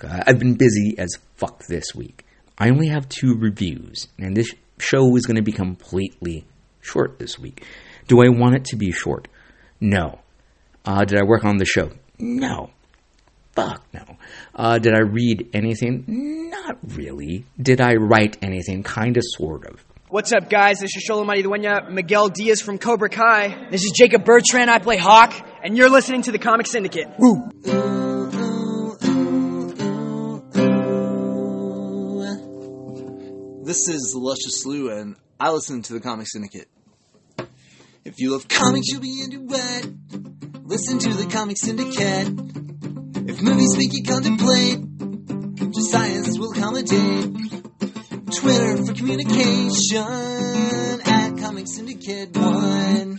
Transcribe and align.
I've 0.00 0.38
been 0.38 0.54
busy 0.54 0.94
as 0.96 1.08
fuck 1.36 1.66
this 1.66 1.92
week. 1.92 2.24
I 2.56 2.70
only 2.70 2.86
have 2.86 3.08
two 3.08 3.34
reviews, 3.36 4.06
and 4.16 4.36
this 4.36 4.48
show 4.78 5.16
is 5.16 5.26
going 5.26 5.36
to 5.36 5.42
be 5.42 5.50
completely 5.50 6.46
short 6.80 7.18
this 7.18 7.36
week. 7.36 7.64
Do 8.06 8.22
I 8.22 8.28
want 8.28 8.54
it 8.54 8.64
to 8.66 8.76
be 8.76 8.92
short? 8.92 9.26
No. 9.80 10.20
Uh, 10.84 11.04
did 11.04 11.18
I 11.18 11.24
work 11.24 11.44
on 11.44 11.56
the 11.56 11.64
show? 11.64 11.90
No. 12.16 12.70
Fuck 13.56 13.82
no. 13.92 14.04
Uh, 14.54 14.78
did 14.78 14.94
I 14.94 15.00
read 15.00 15.50
anything? 15.52 16.04
Not 16.50 16.78
really. 16.94 17.44
Did 17.60 17.80
I 17.80 17.94
write 17.94 18.38
anything? 18.40 18.84
Kinda, 18.84 19.20
sort 19.22 19.66
of. 19.66 19.84
What's 20.10 20.32
up, 20.32 20.48
guys? 20.48 20.78
This 20.78 20.96
is 20.96 21.08
Xolo 21.10 21.26
Maridueña, 21.26 21.90
Miguel 21.90 22.28
Diaz 22.28 22.60
from 22.60 22.78
Cobra 22.78 23.08
Kai. 23.08 23.68
This 23.70 23.82
is 23.82 23.90
Jacob 23.90 24.24
Bertrand. 24.24 24.70
I 24.70 24.78
play 24.78 24.96
Hawk, 24.96 25.34
and 25.64 25.76
you're 25.76 25.90
listening 25.90 26.22
to 26.22 26.32
the 26.32 26.38
Comic 26.38 26.68
Syndicate. 26.68 27.08
Woo! 27.18 28.07
This 33.68 33.86
is 33.86 34.14
Luscious 34.16 34.62
Slew, 34.62 34.90
and 34.90 35.14
I 35.38 35.50
listen 35.50 35.82
to 35.82 35.92
the 35.92 36.00
Comic 36.00 36.26
Syndicate. 36.26 36.70
If 38.02 38.14
you 38.16 38.30
love 38.30 38.48
comics, 38.48 38.86
you'll 38.88 39.02
be 39.02 39.20
into 39.22 39.44
it. 39.46 40.64
Listen 40.64 40.98
to 41.00 41.12
the 41.12 41.26
Comic 41.30 41.58
Syndicate. 41.58 42.28
If 43.28 43.42
movies 43.42 43.76
make 43.76 43.92
you 43.92 44.04
contemplate, 44.04 44.78
just 45.70 45.90
science 45.90 46.38
will 46.38 46.52
accommodate. 46.52 47.30
Twitter 48.38 48.86
for 48.86 48.94
communication 48.94 49.98
at 51.04 51.36
Comic 51.36 51.66
Syndicate 51.68 52.34
One. 52.38 53.18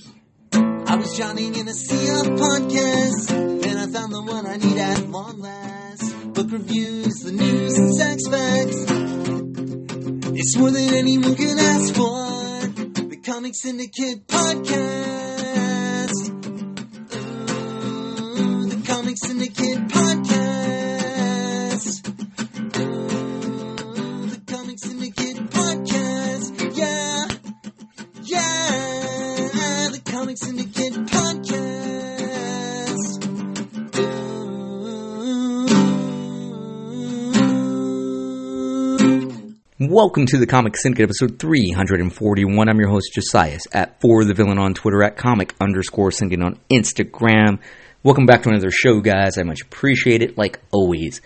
I 0.52 0.96
was 0.96 1.16
drowning 1.16 1.58
in 1.58 1.68
a 1.68 1.74
sea 1.74 2.10
of 2.10 2.26
podcasts, 2.26 3.30
and 3.30 3.78
I 3.78 3.86
found 3.94 4.12
the 4.12 4.24
one 4.24 4.48
I 4.48 4.58
need 4.58 4.80
at 4.80 5.10
long 5.10 5.42
last. 5.42 6.34
Book 6.34 6.52
reviews, 6.52 7.14
the 7.20 7.34
news, 7.34 7.78
and 7.78 7.94
sex 7.94 8.28
facts. 8.28 9.09
It's 10.42 10.56
more 10.56 10.72
than 10.72 10.94
anyone 10.94 11.36
can 11.36 11.60
ask 11.60 11.94
for. 11.94 12.64
The 13.10 13.20
Comic 13.26 13.54
Syndicate 13.56 14.26
Podcast. 14.26 14.70
Ooh, 18.40 18.66
the 18.70 18.82
Comic 18.88 19.18
Syndicate 19.22 19.88
Podcast. 19.90 20.48
Ooh, 22.80 24.28
the 24.28 24.42
Comic 24.48 24.80
Syndicate 24.80 25.50
Podcast. 25.50 26.78
Yeah. 26.78 27.28
Yeah. 28.24 29.90
The 29.92 30.02
Comic 30.10 30.38
Syndicate 30.38 31.09
Welcome 39.82 40.26
to 40.26 40.38
the 40.38 40.46
Comic 40.46 40.76
Syndicate, 40.76 41.06
episode 41.06 41.40
341. 41.40 42.68
I'm 42.68 42.80
your 42.82 42.90
host, 42.90 43.14
Josias, 43.16 43.62
at 43.72 44.02
For 44.02 44.26
the 44.26 44.34
Villain 44.34 44.58
on 44.58 44.74
Twitter, 44.74 45.02
at 45.04 45.16
Comic 45.16 45.56
underscore 45.62 46.12
Syndicate 46.12 46.44
on 46.44 46.60
Instagram. 46.70 47.60
Welcome 48.04 48.26
back 48.26 48.44
to 48.44 48.50
another 48.50 48.72
show, 48.72 49.00
guys. 49.00 49.38
I 49.38 49.44
much 49.44 49.62
appreciate 49.62 50.22
it, 50.22 50.38
like 50.38 50.60
always. 50.74 51.22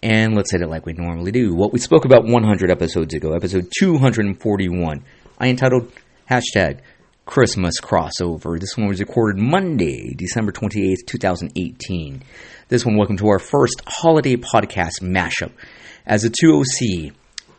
And 0.00 0.36
let's 0.36 0.52
hit 0.52 0.62
it 0.62 0.68
like 0.68 0.86
we 0.86 0.92
normally 0.92 1.32
do. 1.32 1.52
What 1.56 1.72
we 1.72 1.80
spoke 1.80 2.04
about 2.04 2.24
100 2.24 2.70
episodes 2.70 3.14
ago, 3.14 3.32
episode 3.34 3.72
241, 3.76 5.04
I 5.40 5.48
entitled 5.48 5.90
hashtag 6.30 6.78
Christmas 7.26 7.80
Crossover. 7.80 8.60
This 8.60 8.76
one 8.76 8.86
was 8.86 9.00
recorded 9.00 9.42
Monday, 9.42 10.14
December 10.14 10.52
28th, 10.52 11.04
2018. 11.04 12.22
This 12.68 12.86
one, 12.86 12.96
welcome 12.96 13.16
to 13.16 13.26
our 13.26 13.40
first 13.40 13.82
holiday 13.88 14.36
podcast 14.36 15.02
mashup. 15.02 15.50
As 16.06 16.24
a 16.24 16.30
2OC, 16.30 17.12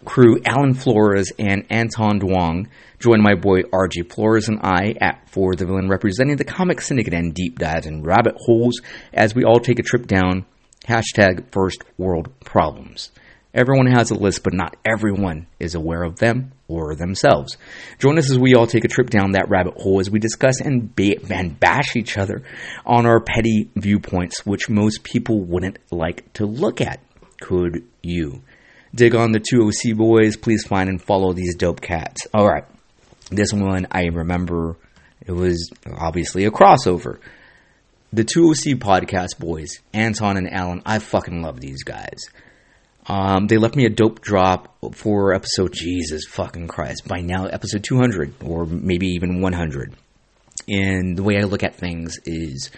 crew 0.10 0.40
Alan 0.44 0.74
Flores 0.74 1.32
and 1.38 1.68
Anton 1.70 2.20
Duong 2.20 2.66
join 2.98 3.22
my 3.22 3.36
boy 3.36 3.62
RG 3.62 4.12
Flores 4.12 4.48
and 4.48 4.60
I 4.64 4.96
at 5.00 5.30
For 5.30 5.54
the 5.54 5.68
Villain 5.68 5.88
representing 5.88 6.36
the 6.36 6.44
Comic 6.44 6.82
Syndicate 6.82 7.14
and 7.14 7.32
deep 7.32 7.60
dives 7.60 7.86
and 7.86 8.04
rabbit 8.04 8.34
holes 8.36 8.82
as 9.14 9.36
we 9.36 9.44
all 9.44 9.60
take 9.60 9.78
a 9.78 9.84
trip 9.84 10.08
down 10.08 10.48
hashtag 10.88 11.52
first 11.52 11.84
world 12.00 12.28
problems. 12.44 13.12
Everyone 13.54 13.86
has 13.86 14.10
a 14.10 14.16
list, 14.16 14.44
but 14.44 14.56
not 14.56 14.78
everyone 14.84 15.46
is 15.60 15.76
aware 15.76 16.02
of 16.02 16.18
them 16.18 16.54
or 16.68 16.96
themselves. 16.96 17.58
Join 18.00 18.18
us 18.18 18.32
as 18.32 18.40
we 18.40 18.56
all 18.56 18.66
take 18.66 18.86
a 18.86 18.90
trip 18.90 19.12
down 19.12 19.34
that 19.34 19.50
rabbit 19.50 19.76
hole 19.76 20.00
as 20.00 20.10
we 20.10 20.18
discuss 20.18 20.60
and, 20.60 20.96
ba- 20.96 21.22
and 21.30 21.60
bash 21.60 21.96
each 21.96 22.18
other 22.18 22.42
on 22.84 23.06
our 23.06 23.20
petty 23.20 23.70
viewpoints, 23.76 24.44
which 24.44 24.72
most 24.72 25.04
people 25.04 25.40
wouldn't 25.42 25.78
like 25.92 26.34
to 26.34 26.48
look 26.48 26.82
at. 26.82 27.00
Could 27.42 27.84
you? 28.02 28.42
Dig 28.94 29.16
on 29.16 29.32
the 29.32 29.40
2OC 29.40 29.98
boys, 29.98 30.38
please 30.38 30.66
find 30.66 30.90
and 30.90 31.02
follow 31.02 31.34
these 31.34 31.56
dope 31.56 31.82
cats. 31.82 32.28
Alright, 32.34 32.66
this 33.32 33.54
one 33.54 33.88
I 33.92 34.06
remember 34.06 34.76
it 35.26 35.32
was 35.32 35.70
obviously 35.98 36.46
a 36.46 36.52
crossover. 36.52 37.20
The 38.12 38.24
2OC 38.24 38.76
podcast 38.76 39.38
boys, 39.38 39.70
Anton 39.94 40.38
and 40.38 40.52
Alan, 40.52 40.82
I 40.86 41.00
fucking 41.00 41.42
love 41.42 41.60
these 41.60 41.84
guys. 41.84 42.18
Um, 43.06 43.48
they 43.48 43.58
left 43.58 43.76
me 43.76 43.86
a 43.86 43.90
dope 43.90 44.22
drop 44.22 44.76
for 44.96 45.34
episode, 45.34 45.74
Jesus 45.74 46.26
fucking 46.28 46.68
Christ, 46.68 47.08
by 47.08 47.22
now 47.22 47.46
episode 47.46 47.84
200, 47.84 48.34
or 48.44 48.66
maybe 48.66 49.08
even 49.08 49.42
100. 49.42 49.96
And 50.68 51.18
the 51.18 51.24
way 51.24 51.38
I 51.38 51.44
look 51.44 51.64
at 51.64 51.76
things 51.76 52.18
is 52.26 52.70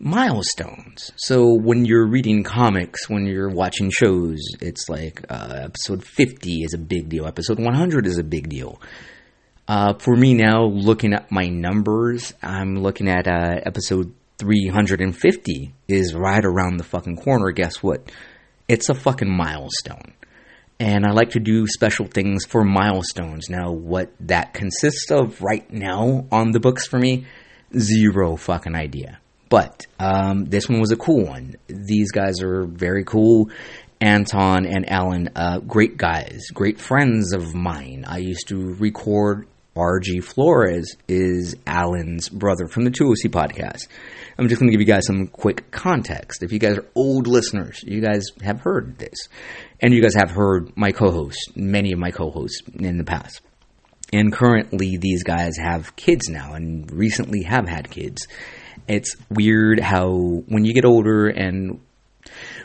milestones. 0.00 1.12
So 1.16 1.54
when 1.54 1.84
you're 1.84 2.06
reading 2.06 2.42
comics, 2.42 3.08
when 3.08 3.26
you're 3.26 3.50
watching 3.50 3.90
shows, 3.90 4.38
it's 4.60 4.88
like 4.88 5.24
uh, 5.28 5.60
episode 5.64 6.02
50 6.02 6.64
is 6.64 6.72
a 6.72 6.78
big 6.78 7.10
deal, 7.10 7.26
episode 7.26 7.58
100 7.60 8.06
is 8.06 8.18
a 8.18 8.24
big 8.24 8.48
deal. 8.48 8.80
Uh, 9.68 9.94
for 9.98 10.16
me 10.16 10.34
now, 10.34 10.64
looking 10.64 11.12
at 11.12 11.30
my 11.30 11.46
numbers, 11.46 12.32
I'm 12.42 12.76
looking 12.76 13.08
at 13.08 13.28
uh, 13.28 13.60
episode 13.64 14.14
350 14.38 15.74
is 15.86 16.14
right 16.14 16.44
around 16.44 16.78
the 16.78 16.84
fucking 16.84 17.16
corner. 17.16 17.52
Guess 17.52 17.82
what? 17.82 18.10
It's 18.68 18.88
a 18.88 18.94
fucking 18.94 19.30
milestone. 19.30 20.14
And 20.80 21.04
I 21.04 21.12
like 21.12 21.30
to 21.30 21.40
do 21.40 21.66
special 21.66 22.06
things 22.06 22.46
for 22.46 22.64
milestones. 22.64 23.50
Now, 23.50 23.70
what 23.70 24.12
that 24.20 24.54
consists 24.54 25.10
of 25.10 25.42
right 25.42 25.70
now 25.70 26.26
on 26.32 26.52
the 26.52 26.60
books 26.60 26.86
for 26.86 26.98
me, 26.98 27.26
zero 27.78 28.36
fucking 28.36 28.74
idea. 28.74 29.19
But 29.50 29.86
um, 29.98 30.46
this 30.46 30.68
one 30.68 30.80
was 30.80 30.92
a 30.92 30.96
cool 30.96 31.26
one. 31.26 31.56
These 31.66 32.12
guys 32.12 32.40
are 32.40 32.64
very 32.64 33.04
cool. 33.04 33.50
Anton 34.00 34.64
and 34.64 34.90
Alan, 34.90 35.28
uh, 35.36 35.58
great 35.58 35.98
guys, 35.98 36.46
great 36.54 36.80
friends 36.80 37.34
of 37.34 37.54
mine. 37.54 38.06
I 38.08 38.18
used 38.18 38.48
to 38.48 38.74
record 38.74 39.46
RG 39.76 40.24
Flores 40.24 40.96
is 41.06 41.56
Alan's 41.66 42.28
brother 42.28 42.66
from 42.66 42.84
the 42.84 42.90
2OC 42.90 43.30
podcast. 43.30 43.88
I'm 44.38 44.48
just 44.48 44.60
going 44.60 44.70
to 44.70 44.72
give 44.72 44.80
you 44.80 44.92
guys 44.92 45.06
some 45.06 45.26
quick 45.26 45.70
context. 45.70 46.42
If 46.42 46.52
you 46.52 46.58
guys 46.58 46.78
are 46.78 46.86
old 46.94 47.26
listeners, 47.26 47.82
you 47.84 48.00
guys 48.00 48.24
have 48.42 48.60
heard 48.60 48.98
this. 48.98 49.28
And 49.80 49.92
you 49.92 50.00
guys 50.00 50.14
have 50.14 50.30
heard 50.30 50.76
my 50.76 50.92
co 50.92 51.10
hosts, 51.10 51.48
many 51.56 51.92
of 51.92 51.98
my 51.98 52.10
co 52.10 52.30
hosts 52.30 52.62
in 52.78 52.98
the 52.98 53.04
past. 53.04 53.42
And 54.12 54.32
currently, 54.32 54.96
these 54.96 55.24
guys 55.24 55.56
have 55.56 55.94
kids 55.96 56.28
now 56.28 56.54
and 56.54 56.90
recently 56.90 57.42
have 57.42 57.68
had 57.68 57.90
kids 57.90 58.26
it's 58.88 59.16
weird 59.30 59.80
how 59.80 60.10
when 60.10 60.64
you 60.64 60.74
get 60.74 60.84
older 60.84 61.28
and 61.28 61.80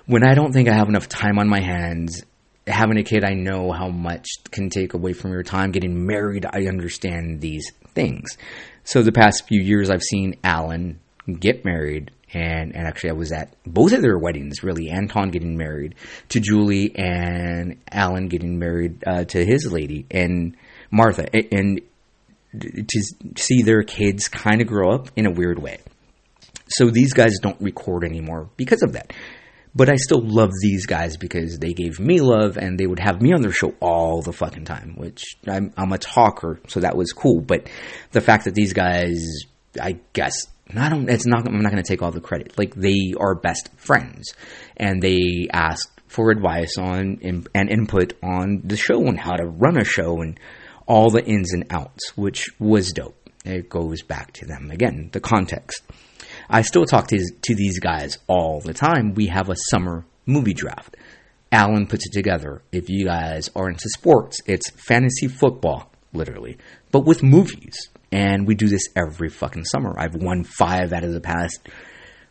when 0.05 0.27
I 0.27 0.33
don't 0.33 0.53
think 0.53 0.69
I 0.69 0.73
have 0.73 0.89
enough 0.89 1.09
time 1.09 1.39
on 1.39 1.47
my 1.47 1.61
hands, 1.61 2.23
having 2.67 2.97
a 2.97 3.03
kid, 3.03 3.23
I 3.23 3.33
know 3.33 3.71
how 3.71 3.89
much 3.89 4.27
can 4.51 4.69
take 4.69 4.93
away 4.93 5.13
from 5.13 5.31
your 5.31 5.43
time. 5.43 5.71
Getting 5.71 6.05
married, 6.05 6.45
I 6.45 6.67
understand 6.67 7.41
these 7.41 7.71
things. 7.93 8.37
So 8.83 9.01
the 9.01 9.11
past 9.11 9.47
few 9.47 9.61
years, 9.61 9.89
I've 9.89 10.03
seen 10.03 10.35
Alan 10.43 10.99
get 11.39 11.65
married, 11.65 12.11
and, 12.33 12.75
and 12.75 12.87
actually, 12.87 13.11
I 13.11 13.13
was 13.13 13.31
at 13.31 13.55
both 13.65 13.93
of 13.93 14.01
their 14.01 14.17
weddings, 14.17 14.63
really. 14.63 14.89
Anton 14.89 15.29
getting 15.29 15.57
married 15.57 15.95
to 16.29 16.39
Julie, 16.39 16.95
and 16.95 17.77
Alan 17.91 18.27
getting 18.27 18.59
married 18.59 19.03
uh, 19.07 19.23
to 19.25 19.45
his 19.45 19.71
lady, 19.71 20.05
and 20.11 20.55
Martha. 20.91 21.25
And 21.51 21.81
to 22.53 23.03
see 23.37 23.63
their 23.63 23.83
kids 23.83 24.27
kind 24.27 24.61
of 24.61 24.67
grow 24.67 24.93
up 24.93 25.09
in 25.15 25.25
a 25.25 25.31
weird 25.31 25.59
way. 25.59 25.79
So 26.67 26.89
these 26.89 27.13
guys 27.13 27.37
don't 27.41 27.59
record 27.61 28.03
anymore 28.03 28.49
because 28.57 28.83
of 28.83 28.93
that. 28.93 29.13
But 29.75 29.89
I 29.89 29.95
still 29.97 30.21
love 30.21 30.51
these 30.61 30.85
guys 30.85 31.17
because 31.17 31.59
they 31.59 31.73
gave 31.73 31.99
me 31.99 32.21
love 32.21 32.57
and 32.57 32.79
they 32.79 32.87
would 32.87 32.99
have 32.99 33.21
me 33.21 33.33
on 33.33 33.41
their 33.41 33.51
show 33.51 33.75
all 33.81 34.21
the 34.21 34.31
fucking 34.31 34.63
time, 34.63 34.95
which 34.95 35.23
I'm, 35.45 35.73
I'm 35.75 35.91
a 35.91 35.97
talker, 35.97 36.61
so 36.69 36.79
that 36.79 36.95
was 36.95 37.11
cool. 37.11 37.41
But 37.41 37.69
the 38.11 38.21
fact 38.21 38.45
that 38.45 38.55
these 38.55 38.71
guys, 38.71 39.21
I 39.79 39.99
guess, 40.13 40.47
I 40.73 40.87
don't, 40.87 41.09
it's 41.09 41.25
not, 41.25 41.45
I'm 41.45 41.61
not 41.61 41.73
going 41.73 41.83
to 41.83 41.87
take 41.87 42.01
all 42.01 42.11
the 42.11 42.21
credit. 42.21 42.57
Like, 42.57 42.73
they 42.73 43.13
are 43.19 43.35
best 43.35 43.69
friends 43.75 44.33
and 44.77 45.01
they 45.01 45.49
asked 45.51 45.91
for 46.07 46.31
advice 46.31 46.77
on 46.77 47.19
and 47.23 47.69
input 47.69 48.13
on 48.23 48.61
the 48.63 48.77
show 48.77 49.05
and 49.05 49.19
how 49.19 49.35
to 49.35 49.45
run 49.45 49.77
a 49.77 49.83
show 49.83 50.21
and 50.21 50.39
all 50.87 51.09
the 51.09 51.23
ins 51.23 51.53
and 51.53 51.65
outs, 51.69 52.15
which 52.15 52.47
was 52.59 52.93
dope. 52.93 53.29
It 53.43 53.69
goes 53.69 54.01
back 54.03 54.31
to 54.33 54.45
them 54.45 54.71
again, 54.71 55.09
the 55.11 55.19
context. 55.19 55.83
I 56.49 56.61
still 56.61 56.85
talk 56.85 57.07
to, 57.07 57.17
to 57.17 57.55
these 57.55 57.79
guys 57.79 58.17
all 58.27 58.61
the 58.61 58.73
time. 58.73 59.13
We 59.13 59.27
have 59.27 59.49
a 59.49 59.55
summer 59.69 60.05
movie 60.25 60.53
draft. 60.53 60.97
Alan 61.51 61.87
puts 61.87 62.05
it 62.07 62.13
together. 62.13 62.61
If 62.71 62.89
you 62.89 63.05
guys 63.05 63.49
are 63.55 63.69
into 63.69 63.89
sports, 63.89 64.39
it's 64.45 64.69
fantasy 64.71 65.27
football, 65.27 65.91
literally, 66.13 66.57
but 66.91 67.05
with 67.05 67.23
movies. 67.23 67.75
And 68.11 68.47
we 68.47 68.55
do 68.55 68.67
this 68.67 68.87
every 68.95 69.29
fucking 69.29 69.65
summer. 69.65 69.93
I've 69.97 70.15
won 70.15 70.43
five 70.43 70.93
out 70.93 71.03
of 71.03 71.13
the 71.13 71.21
past, 71.21 71.67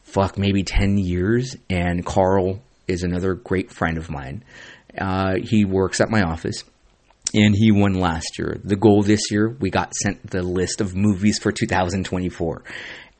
fuck, 0.02 0.38
maybe 0.38 0.62
10 0.62 0.98
years. 0.98 1.56
And 1.68 2.04
Carl 2.04 2.62
is 2.86 3.02
another 3.02 3.34
great 3.34 3.70
friend 3.70 3.98
of 3.98 4.10
mine. 4.10 4.44
Uh, 4.98 5.36
he 5.42 5.64
works 5.64 6.00
at 6.00 6.10
my 6.10 6.22
office 6.22 6.64
and 7.34 7.54
he 7.54 7.72
won 7.72 7.94
last 7.94 8.38
year. 8.38 8.60
The 8.62 8.76
goal 8.76 9.02
this 9.02 9.30
year, 9.30 9.48
we 9.48 9.70
got 9.70 9.92
sent 9.94 10.30
the 10.30 10.42
list 10.42 10.80
of 10.80 10.94
movies 10.94 11.38
for 11.38 11.50
2024. 11.50 12.62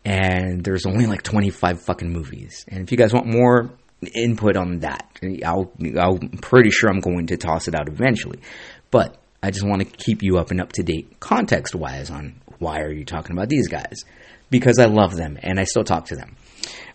And 0.05 0.63
there's 0.63 0.87
only 0.87 1.07
like 1.07 1.23
25 1.23 1.81
fucking 1.83 2.13
movies. 2.13 2.65
And 2.69 2.83
if 2.83 2.93
you 2.93 2.99
guys 2.99 3.13
want 3.15 3.27
more 3.27 3.71
input 4.15 4.57
on 4.57 4.81
that, 4.81 5.19
I'll, 5.45 5.73
I'm 5.81 6.29
pretty 6.41 6.71
sure 6.71 6.91
I'm 6.91 7.01
going 7.01 7.29
to 7.29 7.37
toss 7.37 7.69
it 7.69 7.75
out 7.75 7.89
eventually. 7.89 8.41
But 8.91 9.17
I 9.43 9.51
just 9.51 9.67
want 9.67 9.81
to 9.81 9.87
keep 9.87 10.23
you 10.23 10.39
up 10.39 10.51
and 10.51 10.61
up 10.61 10.73
to 10.73 10.83
date 10.83 11.21
context 11.21 11.75
wise 11.75 12.11
on 12.11 12.41
why 12.59 12.81
are 12.81 12.93
you 12.93 13.05
talking 13.05 13.37
about 13.37 13.49
these 13.49 13.69
guys? 13.69 14.05
Because 14.51 14.79
I 14.79 14.87
love 14.87 15.17
them 15.17 15.39
and 15.43 15.59
I 15.59 15.65
still 15.65 15.85
talk 15.85 16.07
to 16.07 16.17
them. 16.17 16.37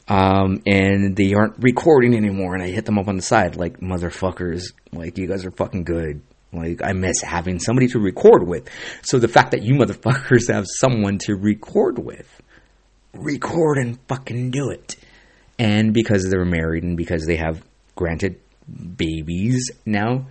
Um, 0.08 0.62
and 0.66 1.16
they 1.16 1.34
aren't 1.34 1.58
recording 1.60 2.16
anymore 2.16 2.56
and 2.56 2.64
I 2.64 2.68
hit 2.70 2.86
them 2.86 2.98
up 2.98 3.08
on 3.08 3.16
the 3.16 3.22
side 3.22 3.56
like 3.56 3.80
motherfuckers, 3.80 4.74
like 4.92 5.18
you 5.18 5.28
guys 5.28 5.46
are 5.46 5.52
fucking 5.52 5.84
good. 5.84 6.22
Like 6.52 6.82
I 6.84 6.94
miss 6.94 7.22
having 7.22 7.60
somebody 7.60 7.88
to 7.90 8.00
record 8.00 8.48
with. 8.48 8.68
So 9.04 9.20
the 9.20 9.28
fact 9.28 9.52
that 9.52 9.62
you 9.62 9.76
motherfuckers 9.76 10.52
have 10.52 10.66
someone 10.68 11.20
to 11.26 11.36
record 11.36 12.00
with, 12.00 12.42
record 13.14 13.78
and 13.78 14.00
fucking 14.08 14.52
do 14.52 14.70
it. 14.70 14.96
And 15.58 15.94
because 15.94 16.30
they're 16.30 16.46
married 16.46 16.84
and 16.84 16.96
because 16.96 17.26
they 17.26 17.36
have 17.36 17.64
granted 17.96 18.40
babies 18.98 19.72
now, 19.86 20.28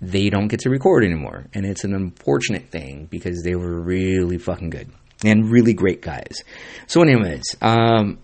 they 0.00 0.28
don't 0.28 0.48
get 0.48 0.60
to 0.60 0.70
record 0.70 1.04
anymore. 1.04 1.46
And 1.54 1.64
it's 1.64 1.84
an 1.84 1.94
unfortunate 1.94 2.70
thing 2.70 3.06
because 3.10 3.42
they 3.42 3.54
were 3.54 3.80
really 3.80 4.38
fucking 4.38 4.70
good 4.70 4.90
and 5.24 5.50
really 5.50 5.72
great 5.72 6.02
guys. 6.02 6.42
So, 6.86 7.02
anyways, 7.02 7.44
um, 7.62 8.18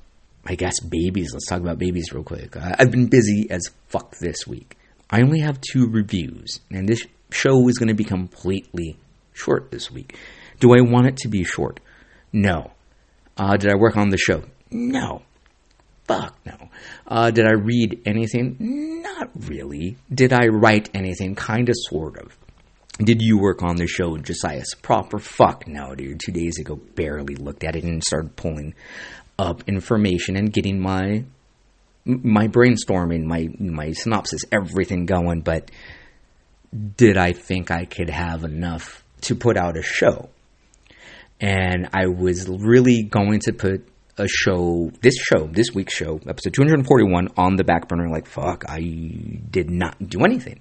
I 0.45 0.55
guess 0.57 0.81
babies. 0.81 1.31
Let's 1.33 1.47
talk 1.47 1.61
about 1.61 1.79
babies 1.79 2.13
real 2.13 2.25
quick. 2.25 2.57
I've 2.57 2.91
been 2.91 3.07
busy 3.07 3.47
as 3.51 3.63
fuck 3.89 4.17
this 4.19 4.47
week. 4.47 4.77
I 5.11 5.23
only 5.23 5.41
have 5.41 5.61
two 5.61 5.87
reviews, 5.89 6.61
and 6.71 6.89
this 6.89 7.07
show 7.31 7.69
is 7.69 7.79
going 7.79 7.89
to 7.89 7.95
be 7.95 8.05
completely 8.05 8.97
short 9.33 9.71
this 9.71 9.91
week. 9.91 10.17
Do 10.59 10.75
I 10.75 10.81
want 10.81 11.07
it 11.07 11.17
to 11.19 11.29
be 11.29 11.45
short? 11.45 11.81
No. 12.33 12.73
Uh, 13.37 13.57
did 13.57 13.71
I 13.71 13.77
work 13.77 13.97
on 13.97 14.11
the 14.11 14.19
show? 14.19 14.43
No. 14.71 15.23
Fuck 16.05 16.37
no. 16.45 16.69
Uh, 17.07 17.31
did 17.31 17.47
I 17.47 17.53
read 17.53 18.03
anything? 18.05 19.03
Not 19.03 19.31
really. 19.49 19.97
Did 20.13 20.33
I 20.33 20.47
write 20.49 20.91
anything? 20.95 21.35
Kinda, 21.35 21.73
sort 21.75 22.19
of. 22.19 22.37
Did 22.99 23.23
you 23.23 23.39
work 23.39 23.63
on 23.63 23.77
the 23.77 23.87
show, 23.87 24.17
Josiah's 24.19 24.75
proper? 24.83 25.19
Fuck 25.19 25.67
no, 25.67 25.95
dude. 25.95 26.21
Two 26.21 26.33
days 26.33 26.59
ago, 26.59 26.77
barely 26.77 27.35
looked 27.37 27.65
at 27.65 27.75
it 27.77 27.85
and 27.85 28.03
started 28.05 28.37
pulling 28.37 28.75
up 29.39 29.67
information 29.67 30.37
and 30.37 30.53
getting 30.53 30.81
my 30.81 31.25
my 32.05 32.49
brainstorming, 32.49 33.25
my 33.25 33.49
my 33.59 33.93
synopsis, 33.93 34.43
everything 34.53 35.07
going. 35.07 35.41
But 35.41 35.71
did 36.97 37.17
I 37.17 37.33
think 37.33 37.71
I 37.71 37.87
could 37.87 38.11
have 38.11 38.45
enough 38.45 39.03
to 39.23 39.35
put 39.35 39.57
out 39.57 39.79
a 39.79 39.83
show? 39.83 40.29
And 41.43 41.89
I 41.93 42.07
was 42.07 42.49
really 42.49 43.03
going 43.03 43.41
to 43.41 43.53
put 43.53 43.85
a 44.17 44.29
show, 44.29 44.93
this 45.01 45.17
show, 45.17 45.49
this 45.49 45.75
week's 45.75 45.93
show, 45.93 46.21
episode 46.29 46.55
241, 46.55 47.31
on 47.37 47.57
the 47.57 47.65
back 47.65 47.89
burner. 47.89 48.09
Like, 48.09 48.27
fuck, 48.29 48.65
I 48.69 48.79
did 48.79 49.69
not 49.69 50.09
do 50.09 50.25
anything. 50.25 50.61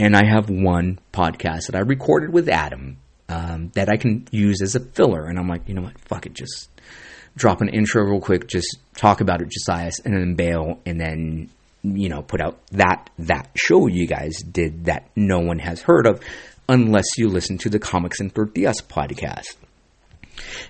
And 0.00 0.16
I 0.16 0.24
have 0.24 0.48
one 0.48 1.00
podcast 1.12 1.66
that 1.66 1.76
I 1.76 1.80
recorded 1.80 2.32
with 2.32 2.48
Adam 2.48 2.96
um, 3.28 3.70
that 3.74 3.90
I 3.90 3.98
can 3.98 4.26
use 4.30 4.62
as 4.62 4.74
a 4.74 4.80
filler. 4.80 5.26
And 5.26 5.38
I'm 5.38 5.48
like, 5.48 5.68
you 5.68 5.74
know 5.74 5.82
what? 5.82 5.98
Fuck 6.00 6.24
it. 6.24 6.32
Just 6.32 6.70
drop 7.36 7.60
an 7.60 7.68
intro 7.68 8.02
real 8.02 8.20
quick. 8.20 8.48
Just 8.48 8.78
talk 8.96 9.20
about 9.20 9.42
it, 9.42 9.50
Josiah, 9.50 9.92
and 10.06 10.14
then 10.14 10.34
bail. 10.34 10.80
And 10.86 10.98
then, 10.98 11.50
you 11.82 12.08
know, 12.08 12.22
put 12.22 12.40
out 12.40 12.58
that, 12.68 13.10
that 13.18 13.50
show 13.54 13.86
you 13.86 14.06
guys 14.06 14.38
did 14.38 14.86
that 14.86 15.10
no 15.14 15.40
one 15.40 15.58
has 15.58 15.82
heard 15.82 16.06
of 16.06 16.22
unless 16.70 17.18
you 17.18 17.28
listen 17.28 17.58
to 17.58 17.68
the 17.68 17.78
Comics 17.78 18.18
and 18.20 18.32
3DS 18.32 18.82
podcast. 18.88 19.56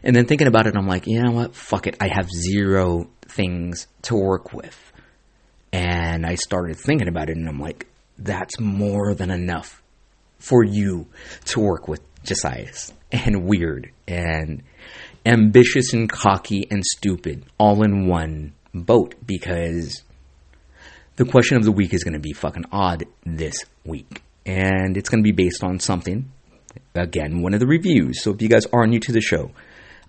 And 0.02 0.14
then 0.14 0.26
thinking 0.26 0.46
about 0.46 0.66
it, 0.66 0.76
I'm 0.76 0.86
like, 0.86 1.06
you 1.06 1.22
know 1.22 1.32
what? 1.32 1.54
Fuck 1.54 1.86
it. 1.86 1.96
I 2.00 2.08
have 2.08 2.28
zero 2.30 3.08
things 3.22 3.86
to 4.02 4.16
work 4.16 4.52
with. 4.52 4.92
And 5.72 6.24
I 6.24 6.36
started 6.36 6.76
thinking 6.76 7.08
about 7.08 7.28
it, 7.28 7.36
and 7.36 7.48
I'm 7.48 7.60
like, 7.60 7.86
that's 8.18 8.58
more 8.58 9.14
than 9.14 9.30
enough 9.30 9.82
for 10.38 10.64
you 10.64 11.06
to 11.46 11.60
work 11.60 11.88
with, 11.88 12.00
Josias. 12.24 12.92
And 13.12 13.44
weird, 13.44 13.92
and 14.08 14.62
ambitious, 15.24 15.92
and 15.92 16.10
cocky, 16.10 16.66
and 16.70 16.84
stupid, 16.84 17.44
all 17.58 17.82
in 17.82 18.06
one 18.06 18.54
boat. 18.72 19.14
Because 19.26 20.02
the 21.16 21.24
question 21.24 21.56
of 21.56 21.64
the 21.64 21.72
week 21.72 21.92
is 21.92 22.04
going 22.04 22.14
to 22.14 22.20
be 22.20 22.32
fucking 22.32 22.66
odd 22.72 23.04
this 23.24 23.56
week. 23.84 24.22
And 24.44 24.96
it's 24.96 25.08
going 25.08 25.22
to 25.22 25.30
be 25.30 25.32
based 25.32 25.64
on 25.64 25.80
something 25.80 26.30
again, 26.94 27.42
one 27.42 27.54
of 27.54 27.60
the 27.60 27.66
reviews. 27.66 28.22
So 28.22 28.32
if 28.32 28.42
you 28.42 28.48
guys 28.48 28.66
are 28.72 28.86
new 28.86 29.00
to 29.00 29.12
the 29.12 29.20
show, 29.20 29.50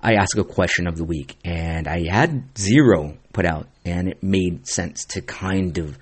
I 0.01 0.13
ask 0.13 0.37
a 0.37 0.43
question 0.43 0.87
of 0.87 0.97
the 0.97 1.03
week, 1.03 1.37
and 1.43 1.87
I 1.87 2.07
had 2.07 2.57
zero 2.57 3.17
put 3.33 3.45
out, 3.45 3.67
and 3.85 4.07
it 4.09 4.21
made 4.21 4.67
sense 4.67 5.05
to 5.05 5.21
kind 5.21 5.77
of 5.77 5.97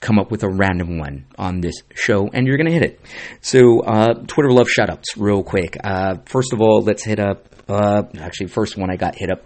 come 0.00 0.18
up 0.18 0.30
with 0.30 0.42
a 0.42 0.48
random 0.48 0.98
one 0.98 1.24
on 1.38 1.60
this 1.60 1.74
show, 1.94 2.28
and 2.32 2.46
you're 2.46 2.58
going 2.58 2.66
to 2.66 2.72
hit 2.72 2.82
it. 2.82 3.00
So, 3.40 3.80
uh, 3.80 4.14
Twitter 4.26 4.50
love 4.50 4.68
shoutouts, 4.68 5.04
real 5.16 5.42
quick. 5.42 5.78
Uh, 5.82 6.16
first 6.26 6.52
of 6.52 6.60
all, 6.60 6.82
let's 6.82 7.02
hit 7.02 7.18
up, 7.18 7.46
uh, 7.68 8.02
actually, 8.18 8.48
first 8.48 8.76
one 8.76 8.90
I 8.90 8.96
got 8.96 9.16
hit 9.16 9.30
up 9.30 9.44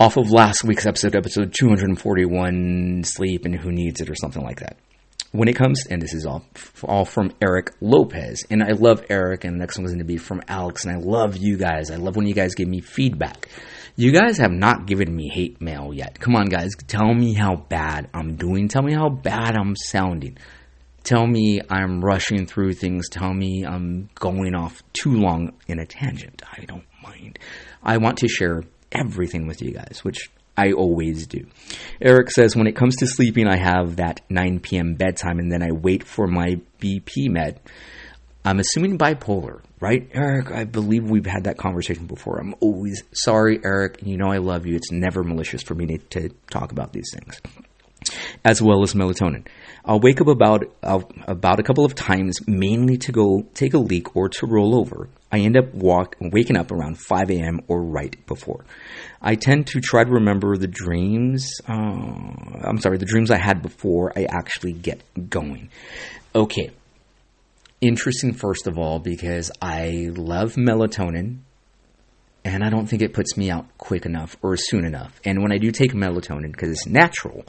off 0.00 0.16
of 0.16 0.32
last 0.32 0.64
week's 0.64 0.84
episode, 0.84 1.14
episode 1.14 1.54
241, 1.56 3.04
Sleep 3.04 3.44
and 3.44 3.54
Who 3.54 3.70
Needs 3.70 4.00
It, 4.00 4.10
or 4.10 4.16
something 4.16 4.42
like 4.42 4.60
that 4.60 4.76
when 5.32 5.48
it 5.48 5.54
comes, 5.54 5.86
and 5.86 6.00
this 6.00 6.14
is 6.14 6.26
all 6.26 6.44
all 6.84 7.04
from 7.04 7.32
Eric 7.40 7.72
Lopez, 7.80 8.44
and 8.50 8.62
I 8.62 8.72
love 8.72 9.04
Eric, 9.08 9.44
and 9.44 9.54
the 9.54 9.58
next 9.58 9.78
one's 9.78 9.90
going 9.90 9.98
to 9.98 10.04
be 10.04 10.18
from 10.18 10.42
Alex, 10.46 10.84
and 10.84 10.94
I 10.94 10.98
love 10.98 11.36
you 11.36 11.56
guys. 11.56 11.90
I 11.90 11.96
love 11.96 12.16
when 12.16 12.26
you 12.26 12.34
guys 12.34 12.54
give 12.54 12.68
me 12.68 12.80
feedback. 12.80 13.48
You 13.96 14.12
guys 14.12 14.38
have 14.38 14.52
not 14.52 14.86
given 14.86 15.14
me 15.14 15.28
hate 15.28 15.60
mail 15.60 15.92
yet. 15.92 16.18
Come 16.18 16.36
on, 16.36 16.46
guys, 16.46 16.70
tell 16.86 17.12
me 17.12 17.34
how 17.34 17.56
bad 17.56 18.08
I'm 18.14 18.36
doing. 18.36 18.68
Tell 18.68 18.82
me 18.82 18.94
how 18.94 19.08
bad 19.08 19.56
I'm 19.56 19.74
sounding. 19.76 20.38
Tell 21.02 21.26
me 21.26 21.60
I'm 21.68 22.00
rushing 22.00 22.46
through 22.46 22.74
things. 22.74 23.08
Tell 23.08 23.34
me 23.34 23.64
I'm 23.66 24.08
going 24.14 24.54
off 24.54 24.82
too 24.92 25.12
long 25.12 25.52
in 25.66 25.78
a 25.78 25.86
tangent. 25.86 26.42
I 26.50 26.64
don't 26.64 26.84
mind. 27.02 27.38
I 27.82 27.96
want 27.96 28.18
to 28.18 28.28
share 28.28 28.62
everything 28.92 29.46
with 29.46 29.60
you 29.60 29.72
guys, 29.72 30.00
which 30.04 30.30
I 30.56 30.72
always 30.72 31.26
do. 31.26 31.46
Eric 32.00 32.30
says, 32.30 32.54
when 32.54 32.66
it 32.66 32.76
comes 32.76 32.96
to 32.96 33.06
sleeping, 33.06 33.48
I 33.48 33.56
have 33.56 33.96
that 33.96 34.20
9 34.28 34.60
p.m. 34.60 34.94
bedtime 34.94 35.38
and 35.38 35.50
then 35.50 35.62
I 35.62 35.72
wait 35.72 36.04
for 36.04 36.26
my 36.26 36.60
BP 36.80 37.30
med. 37.30 37.60
I'm 38.44 38.58
assuming 38.58 38.98
bipolar, 38.98 39.60
right, 39.80 40.08
Eric? 40.12 40.50
I 40.50 40.64
believe 40.64 41.08
we've 41.08 41.26
had 41.26 41.44
that 41.44 41.58
conversation 41.58 42.06
before. 42.06 42.38
I'm 42.38 42.54
always 42.60 43.04
sorry, 43.12 43.60
Eric. 43.64 44.00
You 44.02 44.16
know 44.16 44.32
I 44.32 44.38
love 44.38 44.66
you. 44.66 44.74
It's 44.74 44.90
never 44.90 45.22
malicious 45.22 45.62
for 45.62 45.74
me 45.74 45.86
to, 45.86 45.98
to 45.98 46.28
talk 46.50 46.72
about 46.72 46.92
these 46.92 47.08
things. 47.14 47.40
As 48.44 48.60
well 48.60 48.82
as 48.82 48.94
melatonin. 48.94 49.46
I'll 49.84 50.00
wake 50.00 50.20
up 50.20 50.26
about 50.26 50.64
uh, 50.82 51.02
about 51.28 51.60
a 51.60 51.62
couple 51.62 51.84
of 51.84 51.94
times, 51.94 52.40
mainly 52.48 52.96
to 52.98 53.12
go 53.12 53.46
take 53.54 53.74
a 53.74 53.78
leak 53.78 54.16
or 54.16 54.28
to 54.28 54.46
roll 54.46 54.74
over. 54.74 55.08
I 55.32 55.38
end 55.38 55.56
up 55.56 55.72
walk, 55.72 56.16
waking 56.20 56.58
up 56.58 56.70
around 56.70 57.00
5 57.00 57.30
a.m. 57.30 57.60
or 57.66 57.82
right 57.82 58.14
before. 58.26 58.66
I 59.20 59.34
tend 59.34 59.68
to 59.68 59.80
try 59.80 60.04
to 60.04 60.10
remember 60.10 60.58
the 60.58 60.68
dreams. 60.68 61.50
Uh, 61.66 61.72
I'm 61.72 62.78
sorry, 62.78 62.98
the 62.98 63.06
dreams 63.06 63.30
I 63.30 63.38
had 63.38 63.62
before 63.62 64.12
I 64.14 64.26
actually 64.28 64.74
get 64.74 65.00
going. 65.30 65.70
Okay. 66.34 66.70
Interesting, 67.80 68.34
first 68.34 68.66
of 68.66 68.78
all, 68.78 68.98
because 68.98 69.50
I 69.60 70.10
love 70.14 70.54
melatonin 70.54 71.38
and 72.44 72.62
I 72.62 72.70
don't 72.70 72.86
think 72.86 73.02
it 73.02 73.14
puts 73.14 73.36
me 73.36 73.50
out 73.50 73.66
quick 73.78 74.04
enough 74.04 74.36
or 74.42 74.56
soon 74.56 74.84
enough. 74.84 75.18
And 75.24 75.42
when 75.42 75.50
I 75.50 75.58
do 75.58 75.70
take 75.70 75.92
melatonin, 75.92 76.52
because 76.52 76.70
it's 76.70 76.86
natural, 76.86 77.44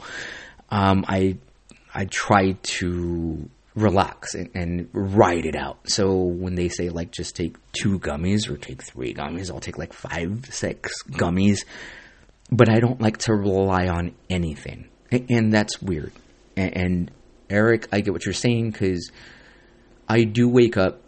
um, 0.70 1.04
I 1.06 1.36
I 1.94 2.06
try 2.06 2.52
to 2.62 3.48
relax 3.74 4.34
and, 4.34 4.50
and 4.54 4.88
ride 4.92 5.46
it 5.46 5.56
out. 5.56 5.88
So 5.88 6.14
when 6.14 6.54
they 6.54 6.68
say 6.68 6.90
like 6.90 7.10
just 7.10 7.36
take 7.36 7.56
two 7.72 7.98
gummies 7.98 8.48
or 8.48 8.56
take 8.56 8.82
three 8.82 9.14
gummies, 9.14 9.50
I'll 9.50 9.60
take 9.60 9.78
like 9.78 9.92
five, 9.92 10.46
six 10.50 11.02
gummies. 11.10 11.64
But 12.50 12.68
I 12.68 12.78
don't 12.78 13.00
like 13.00 13.18
to 13.18 13.34
rely 13.34 13.88
on 13.88 14.14
anything, 14.28 14.88
and 15.10 15.52
that's 15.52 15.80
weird. 15.80 16.12
And 16.56 17.10
Eric, 17.48 17.88
I 17.90 18.00
get 18.00 18.12
what 18.12 18.26
you're 18.26 18.34
saying 18.34 18.70
because 18.70 19.10
I 20.08 20.24
do 20.24 20.48
wake 20.48 20.76
up 20.76 21.00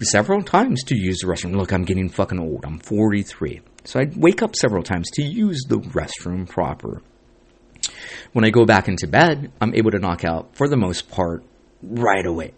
several 0.00 0.42
times 0.42 0.84
to 0.84 0.96
use 0.96 1.18
the 1.18 1.26
restroom. 1.26 1.56
Look, 1.56 1.72
I'm 1.72 1.84
getting 1.84 2.08
fucking 2.08 2.38
old. 2.38 2.64
I'm 2.64 2.78
43. 2.78 3.60
So 3.84 4.00
I 4.00 4.06
wake 4.16 4.42
up 4.42 4.56
several 4.56 4.82
times 4.82 5.10
to 5.12 5.22
use 5.22 5.64
the 5.68 5.78
restroom 5.78 6.48
proper. 6.48 7.02
When 8.32 8.44
I 8.44 8.50
go 8.50 8.64
back 8.64 8.88
into 8.88 9.06
bed, 9.06 9.52
I'm 9.60 9.74
able 9.74 9.90
to 9.90 9.98
knock 9.98 10.24
out, 10.24 10.56
for 10.56 10.68
the 10.68 10.76
most 10.76 11.10
part, 11.10 11.44
right 11.90 12.24
away. 12.24 12.52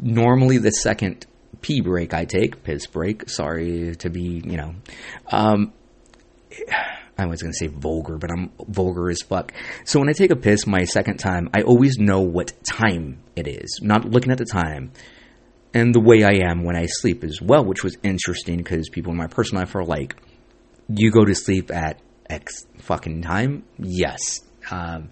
Normally, 0.00 0.58
the 0.58 0.70
second 0.70 1.26
pee 1.60 1.80
break 1.80 2.12
I 2.12 2.24
take, 2.24 2.62
piss 2.62 2.86
break, 2.86 3.28
sorry 3.28 3.94
to 3.96 4.10
be, 4.10 4.42
you 4.44 4.56
know, 4.56 4.74
um, 5.30 5.72
I 7.16 7.26
was 7.26 7.42
going 7.42 7.52
to 7.52 7.58
say 7.58 7.68
vulgar, 7.68 8.18
but 8.18 8.30
I'm 8.30 8.50
vulgar 8.68 9.10
as 9.10 9.20
fuck. 9.22 9.52
So 9.84 10.00
when 10.00 10.08
I 10.08 10.12
take 10.12 10.30
a 10.30 10.36
piss 10.36 10.66
my 10.66 10.84
second 10.84 11.18
time, 11.18 11.50
I 11.54 11.62
always 11.62 11.98
know 11.98 12.20
what 12.20 12.52
time 12.64 13.22
it 13.36 13.46
is, 13.46 13.80
not 13.82 14.04
looking 14.04 14.32
at 14.32 14.38
the 14.38 14.44
time. 14.44 14.92
And 15.74 15.94
the 15.94 16.00
way 16.00 16.22
I 16.22 16.50
am 16.50 16.64
when 16.64 16.76
I 16.76 16.86
sleep 16.86 17.24
as 17.24 17.40
well, 17.40 17.64
which 17.64 17.82
was 17.82 17.96
interesting 18.02 18.58
because 18.58 18.88
people 18.90 19.12
in 19.12 19.18
my 19.18 19.26
personal 19.26 19.62
life 19.62 19.74
are 19.74 19.84
like, 19.84 20.16
you 20.88 21.10
go 21.10 21.24
to 21.24 21.34
sleep 21.34 21.70
at 21.70 22.00
X 22.28 22.66
fucking 22.80 23.22
time? 23.22 23.64
Yes. 23.78 24.40
Um, 24.70 25.10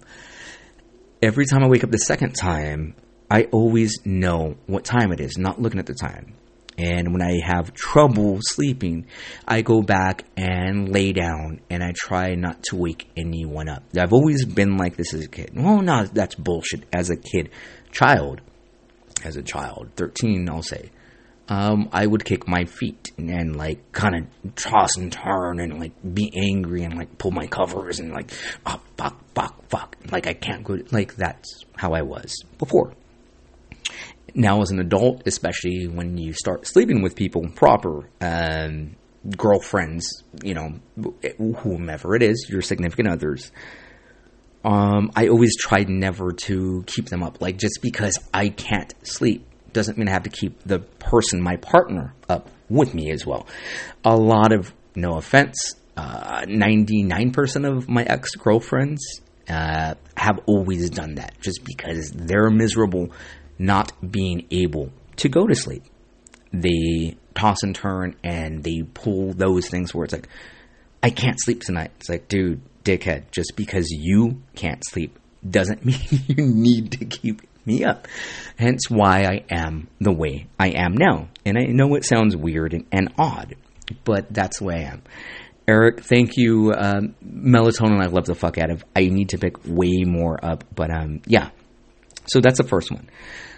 every 1.21 1.45
time 1.45 1.63
I 1.63 1.67
wake 1.67 1.83
up 1.83 1.91
the 1.91 1.97
second 1.97 2.33
time, 2.33 2.95
I 3.31 3.43
always 3.53 3.97
know 4.03 4.57
what 4.67 4.83
time 4.83 5.13
it 5.13 5.21
is, 5.21 5.37
not 5.37 5.61
looking 5.61 5.79
at 5.79 5.85
the 5.85 5.93
time. 5.93 6.33
And 6.77 7.13
when 7.13 7.21
I 7.21 7.39
have 7.41 7.73
trouble 7.73 8.39
sleeping, 8.41 9.05
I 9.47 9.61
go 9.61 9.81
back 9.81 10.25
and 10.35 10.89
lay 10.89 11.13
down 11.13 11.61
and 11.69 11.81
I 11.81 11.93
try 11.95 12.35
not 12.35 12.61
to 12.63 12.75
wake 12.75 13.09
anyone 13.15 13.69
up. 13.69 13.83
I've 13.97 14.11
always 14.11 14.43
been 14.43 14.75
like 14.75 14.97
this 14.97 15.13
as 15.13 15.23
a 15.23 15.29
kid. 15.29 15.51
Well, 15.55 15.81
no, 15.81 16.03
that's 16.07 16.35
bullshit. 16.35 16.83
As 16.91 17.09
a 17.09 17.15
kid, 17.15 17.51
child, 17.93 18.41
as 19.23 19.37
a 19.37 19.41
child, 19.41 19.91
13, 19.95 20.49
I'll 20.49 20.61
say, 20.61 20.89
um, 21.47 21.87
I 21.93 22.07
would 22.07 22.25
kick 22.25 22.49
my 22.49 22.65
feet 22.65 23.11
and, 23.17 23.29
and 23.29 23.55
like 23.55 23.93
kind 23.93 24.15
of 24.43 24.55
toss 24.55 24.97
and 24.97 25.09
turn 25.09 25.61
and 25.61 25.79
like 25.79 25.93
be 26.13 26.33
angry 26.35 26.83
and 26.83 26.97
like 26.97 27.17
pull 27.17 27.31
my 27.31 27.47
covers 27.47 27.99
and 27.99 28.11
like, 28.11 28.33
oh, 28.65 28.81
fuck, 28.97 29.23
fuck, 29.35 29.69
fuck. 29.69 29.95
Like 30.11 30.27
I 30.27 30.33
can't 30.33 30.65
go, 30.65 30.79
like 30.91 31.15
that's 31.15 31.63
how 31.77 31.93
I 31.93 32.01
was 32.01 32.35
before 32.57 32.93
now 34.33 34.61
as 34.61 34.71
an 34.71 34.79
adult, 34.79 35.23
especially 35.25 35.87
when 35.87 36.17
you 36.17 36.33
start 36.33 36.67
sleeping 36.67 37.01
with 37.01 37.15
people 37.15 37.49
proper, 37.55 38.09
um, 38.21 38.95
girlfriends, 39.35 40.23
you 40.43 40.53
know, 40.53 40.79
whomever 41.57 42.15
it 42.15 42.23
is, 42.23 42.47
your 42.49 42.61
significant 42.61 43.09
others. 43.09 43.51
Um, 44.63 45.11
I 45.15 45.27
always 45.27 45.55
try 45.57 45.85
never 45.87 46.31
to 46.31 46.83
keep 46.87 47.07
them 47.07 47.23
up. 47.23 47.41
Like 47.41 47.57
just 47.57 47.79
because 47.81 48.17
I 48.33 48.49
can't 48.49 48.93
sleep 49.03 49.47
doesn't 49.73 49.97
mean 49.97 50.07
I 50.07 50.11
have 50.11 50.23
to 50.23 50.29
keep 50.29 50.61
the 50.63 50.79
person, 50.79 51.41
my 51.41 51.55
partner, 51.57 52.13
up 52.29 52.49
with 52.69 52.93
me 52.93 53.11
as 53.11 53.25
well. 53.25 53.47
A 54.05 54.15
lot 54.15 54.51
of, 54.51 54.73
no 54.95 55.17
offense, 55.17 55.75
uh, 55.97 56.41
99% 56.41 57.77
of 57.77 57.89
my 57.89 58.03
ex 58.03 58.35
girlfriends 58.35 59.21
uh, 59.49 59.95
have 60.15 60.39
always 60.45 60.89
done 60.89 61.15
that 61.15 61.39
just 61.41 61.63
because 61.63 62.11
they're 62.11 62.49
miserable 62.49 63.11
not 63.61 63.93
being 64.11 64.47
able 64.49 64.91
to 65.17 65.29
go 65.29 65.45
to 65.45 65.55
sleep. 65.55 65.83
They 66.51 67.15
toss 67.35 67.63
and 67.63 67.75
turn 67.75 68.15
and 68.23 68.63
they 68.63 68.81
pull 68.81 69.33
those 69.33 69.69
things 69.69 69.93
where 69.93 70.03
it's 70.03 70.13
like, 70.13 70.27
I 71.03 71.11
can't 71.11 71.39
sleep 71.39 71.61
tonight. 71.61 71.91
It's 71.99 72.09
like, 72.09 72.27
dude, 72.27 72.61
dickhead, 72.83 73.31
just 73.31 73.53
because 73.55 73.87
you 73.89 74.41
can't 74.55 74.83
sleep 74.89 75.17
doesn't 75.47 75.85
mean 75.85 75.99
you 76.27 76.35
need 76.37 76.91
to 76.93 77.05
keep 77.05 77.41
me 77.65 77.83
up. 77.83 78.07
Hence 78.57 78.89
why 78.89 79.23
I 79.23 79.45
am 79.49 79.87
the 79.99 80.11
way 80.11 80.47
I 80.59 80.69
am 80.69 80.95
now. 80.95 81.29
And 81.45 81.57
I 81.57 81.65
know 81.65 81.95
it 81.95 82.05
sounds 82.05 82.35
weird 82.35 82.73
and, 82.73 82.85
and 82.91 83.13
odd, 83.17 83.55
but 84.03 84.33
that's 84.33 84.59
the 84.59 84.65
way 84.65 84.85
I 84.85 84.91
am. 84.91 85.03
Eric, 85.67 86.01
thank 86.03 86.35
you. 86.35 86.73
Um, 86.75 87.15
melatonin, 87.23 88.01
I 88.01 88.07
love 88.07 88.25
the 88.25 88.35
fuck 88.35 88.57
out 88.57 88.71
of. 88.71 88.83
I 88.95 89.05
need 89.05 89.29
to 89.29 89.37
pick 89.37 89.57
way 89.65 90.03
more 90.05 90.43
up, 90.43 90.63
but 90.73 90.91
um, 90.91 91.21
yeah. 91.27 91.51
So 92.25 92.41
that's 92.41 92.57
the 92.57 92.67
first 92.67 92.91
one. 92.91 93.07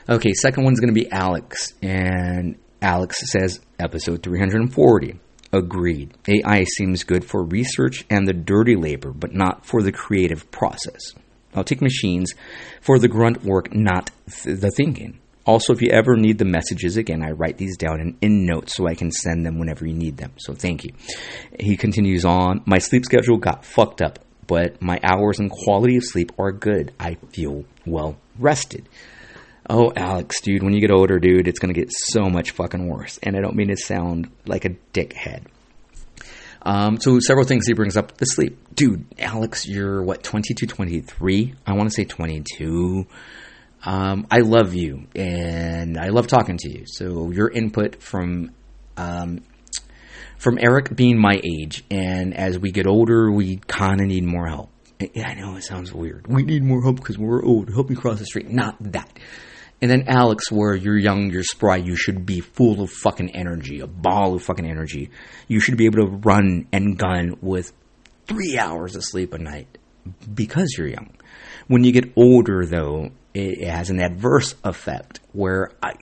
Okay, 0.09 0.33
second 0.33 0.65
one's 0.65 0.81
going 0.81 0.93
to 0.93 0.99
be 0.99 1.09
Alex, 1.11 1.73
and 1.81 2.57
Alex 2.81 3.17
says 3.31 3.61
episode 3.79 4.21
340. 4.21 5.19
Agreed. 5.53 6.13
AI 6.27 6.65
seems 6.65 7.03
good 7.05 7.23
for 7.23 7.43
research 7.45 8.03
and 8.09 8.27
the 8.27 8.33
dirty 8.33 8.75
labor, 8.75 9.11
but 9.13 9.33
not 9.33 9.65
for 9.65 9.81
the 9.81 9.91
creative 9.93 10.49
process. 10.51 11.13
I'll 11.55 11.63
take 11.63 11.81
machines 11.81 12.33
for 12.81 12.99
the 12.99 13.07
grunt 13.07 13.43
work, 13.43 13.73
not 13.73 14.11
th- 14.29 14.59
the 14.59 14.71
thinking. 14.71 15.19
Also, 15.45 15.71
if 15.71 15.81
you 15.81 15.89
ever 15.91 16.17
need 16.17 16.37
the 16.37 16.45
messages 16.45 16.97
again, 16.97 17.23
I 17.23 17.31
write 17.31 17.57
these 17.57 17.77
down 17.77 18.01
in, 18.01 18.17
in 18.21 18.45
notes 18.45 18.75
so 18.75 18.87
I 18.87 18.95
can 18.95 19.11
send 19.11 19.45
them 19.45 19.59
whenever 19.59 19.85
you 19.85 19.93
need 19.93 20.17
them. 20.17 20.31
So 20.37 20.53
thank 20.53 20.83
you. 20.83 20.91
He 21.59 21.77
continues 21.77 22.25
on. 22.25 22.61
My 22.65 22.79
sleep 22.79 23.05
schedule 23.05 23.37
got 23.37 23.63
fucked 23.63 24.01
up, 24.01 24.19
but 24.47 24.81
my 24.81 24.99
hours 25.03 25.39
and 25.39 25.49
quality 25.51 25.97
of 25.97 26.03
sleep 26.03 26.31
are 26.37 26.51
good. 26.51 26.93
I 26.99 27.15
feel 27.31 27.63
well 27.85 28.17
rested. 28.39 28.89
Oh, 29.69 29.93
Alex, 29.95 30.41
dude, 30.41 30.61
when 30.61 30.73
you 30.73 30.81
get 30.81 30.91
older, 30.91 31.19
dude, 31.19 31.47
it's 31.47 31.59
going 31.59 31.73
to 31.73 31.79
get 31.79 31.89
so 31.91 32.29
much 32.29 32.51
fucking 32.51 32.87
worse. 32.87 33.17
And 33.23 33.37
I 33.37 33.39
don't 33.39 33.55
mean 33.55 33.69
to 33.69 33.77
sound 33.77 34.29
like 34.45 34.65
a 34.65 34.75
dickhead. 34.93 35.45
Um, 36.63 36.99
so 36.99 37.19
several 37.19 37.45
things 37.45 37.67
he 37.67 37.73
brings 37.73 37.97
up 37.97 38.17
the 38.17 38.25
sleep. 38.25 38.57
Dude, 38.73 39.05
Alex, 39.19 39.67
you're 39.67 40.01
what, 40.03 40.23
22, 40.23 40.65
23? 40.65 41.53
I 41.65 41.73
want 41.73 41.89
to 41.89 41.95
say 41.95 42.05
22. 42.05 43.05
Um, 43.85 44.27
I 44.31 44.39
love 44.39 44.73
you 44.73 45.07
and 45.13 45.97
I 45.97 46.07
love 46.07 46.27
talking 46.27 46.57
to 46.57 46.69
you. 46.69 46.85
So 46.85 47.31
your 47.31 47.49
input 47.49 48.01
from, 48.01 48.51
um, 48.95 49.43
from 50.37 50.57
Eric 50.57 50.95
being 50.95 51.19
my 51.19 51.39
age 51.43 51.83
and 51.91 52.33
as 52.33 52.57
we 52.57 52.71
get 52.71 52.87
older, 52.87 53.29
we 53.29 53.57
kind 53.67 53.99
of 53.99 54.07
need 54.07 54.23
more 54.23 54.47
help. 54.47 54.69
I 55.01 55.33
know 55.33 55.57
it 55.57 55.63
sounds 55.63 55.93
weird. 55.93 56.27
We 56.27 56.43
need 56.43 56.63
more 56.63 56.81
help 56.81 56.95
because 56.97 57.17
we're 57.17 57.43
old. 57.43 57.69
Help 57.73 57.89
me 57.89 57.95
cross 57.95 58.19
the 58.19 58.25
street. 58.25 58.49
Not 58.49 58.77
that. 58.79 59.19
And 59.83 59.91
then 59.91 60.05
Alex, 60.07 60.49
where 60.49 60.73
you're 60.73 60.97
young, 60.97 61.29
you're 61.29 61.43
spry, 61.43 61.75
you 61.75 61.97
should 61.97 62.25
be 62.25 62.39
full 62.39 62.81
of 62.81 62.89
fucking 62.89 63.35
energy, 63.35 63.81
a 63.81 63.85
ball 63.85 64.33
of 64.33 64.41
fucking 64.41 64.65
energy. 64.65 65.09
You 65.49 65.59
should 65.59 65.75
be 65.75 65.87
able 65.87 66.05
to 66.05 66.19
run 66.23 66.69
and 66.71 66.97
gun 66.97 67.35
with 67.41 67.73
three 68.25 68.57
hours 68.57 68.95
of 68.95 69.03
sleep 69.03 69.33
a 69.33 69.37
night 69.37 69.77
because 70.33 70.73
you're 70.77 70.87
young. 70.87 71.09
When 71.67 71.83
you 71.83 71.91
get 71.91 72.13
older, 72.15 72.65
though, 72.65 73.11
it 73.33 73.67
has 73.67 73.89
an 73.89 73.99
adverse 73.99 74.55
effect 74.63 75.19
where 75.33 75.71
I, 75.83 75.95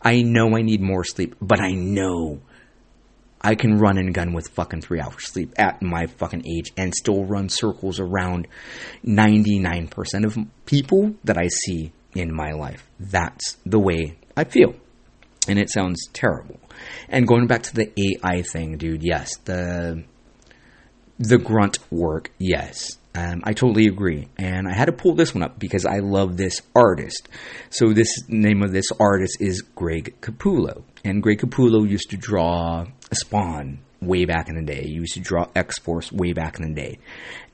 I 0.00 0.22
know 0.22 0.56
I 0.56 0.62
need 0.62 0.80
more 0.80 1.02
sleep, 1.02 1.34
but 1.40 1.60
I 1.60 1.72
know 1.72 2.40
I 3.40 3.56
can 3.56 3.78
run 3.78 3.98
and 3.98 4.14
gun 4.14 4.32
with 4.32 4.50
fucking 4.50 4.82
three 4.82 5.00
hours 5.00 5.26
sleep 5.26 5.54
at 5.58 5.82
my 5.82 6.06
fucking 6.06 6.46
age 6.46 6.72
and 6.76 6.94
still 6.94 7.24
run 7.24 7.48
circles 7.48 7.98
around 7.98 8.46
99% 9.04 10.24
of 10.24 10.38
people 10.66 11.16
that 11.24 11.36
I 11.36 11.48
see 11.48 11.90
in 12.18 12.34
my 12.34 12.52
life. 12.52 12.88
That's 12.98 13.56
the 13.64 13.78
way 13.78 14.18
I 14.36 14.44
feel. 14.44 14.74
And 15.48 15.58
it 15.58 15.70
sounds 15.70 16.08
terrible. 16.12 16.58
And 17.08 17.26
going 17.26 17.46
back 17.46 17.62
to 17.64 17.74
the 17.74 17.92
AI 17.96 18.42
thing, 18.42 18.76
dude, 18.76 19.02
yes, 19.02 19.36
the 19.44 20.04
the 21.18 21.38
grunt 21.38 21.78
work, 21.90 22.30
yes. 22.38 22.98
Um, 23.14 23.40
I 23.44 23.54
totally 23.54 23.86
agree. 23.86 24.28
And 24.36 24.68
I 24.68 24.76
had 24.76 24.86
to 24.86 24.92
pull 24.92 25.14
this 25.14 25.34
one 25.34 25.42
up 25.42 25.58
because 25.58 25.86
I 25.86 26.00
love 26.00 26.36
this 26.36 26.60
artist. 26.74 27.28
So 27.70 27.94
this 27.94 28.28
name 28.28 28.62
of 28.62 28.72
this 28.72 28.86
artist 29.00 29.38
is 29.40 29.62
Greg 29.62 30.20
Capullo. 30.20 30.82
And 31.02 31.22
Greg 31.22 31.38
Capullo 31.38 31.88
used 31.88 32.10
to 32.10 32.18
draw 32.18 32.84
Spawn 33.12 33.78
way 34.02 34.26
back 34.26 34.50
in 34.50 34.56
the 34.56 34.62
day. 34.62 34.82
He 34.82 34.92
used 34.92 35.14
to 35.14 35.20
draw 35.20 35.46
X 35.54 35.78
Force 35.78 36.12
way 36.12 36.34
back 36.34 36.58
in 36.58 36.68
the 36.68 36.74
day. 36.74 36.98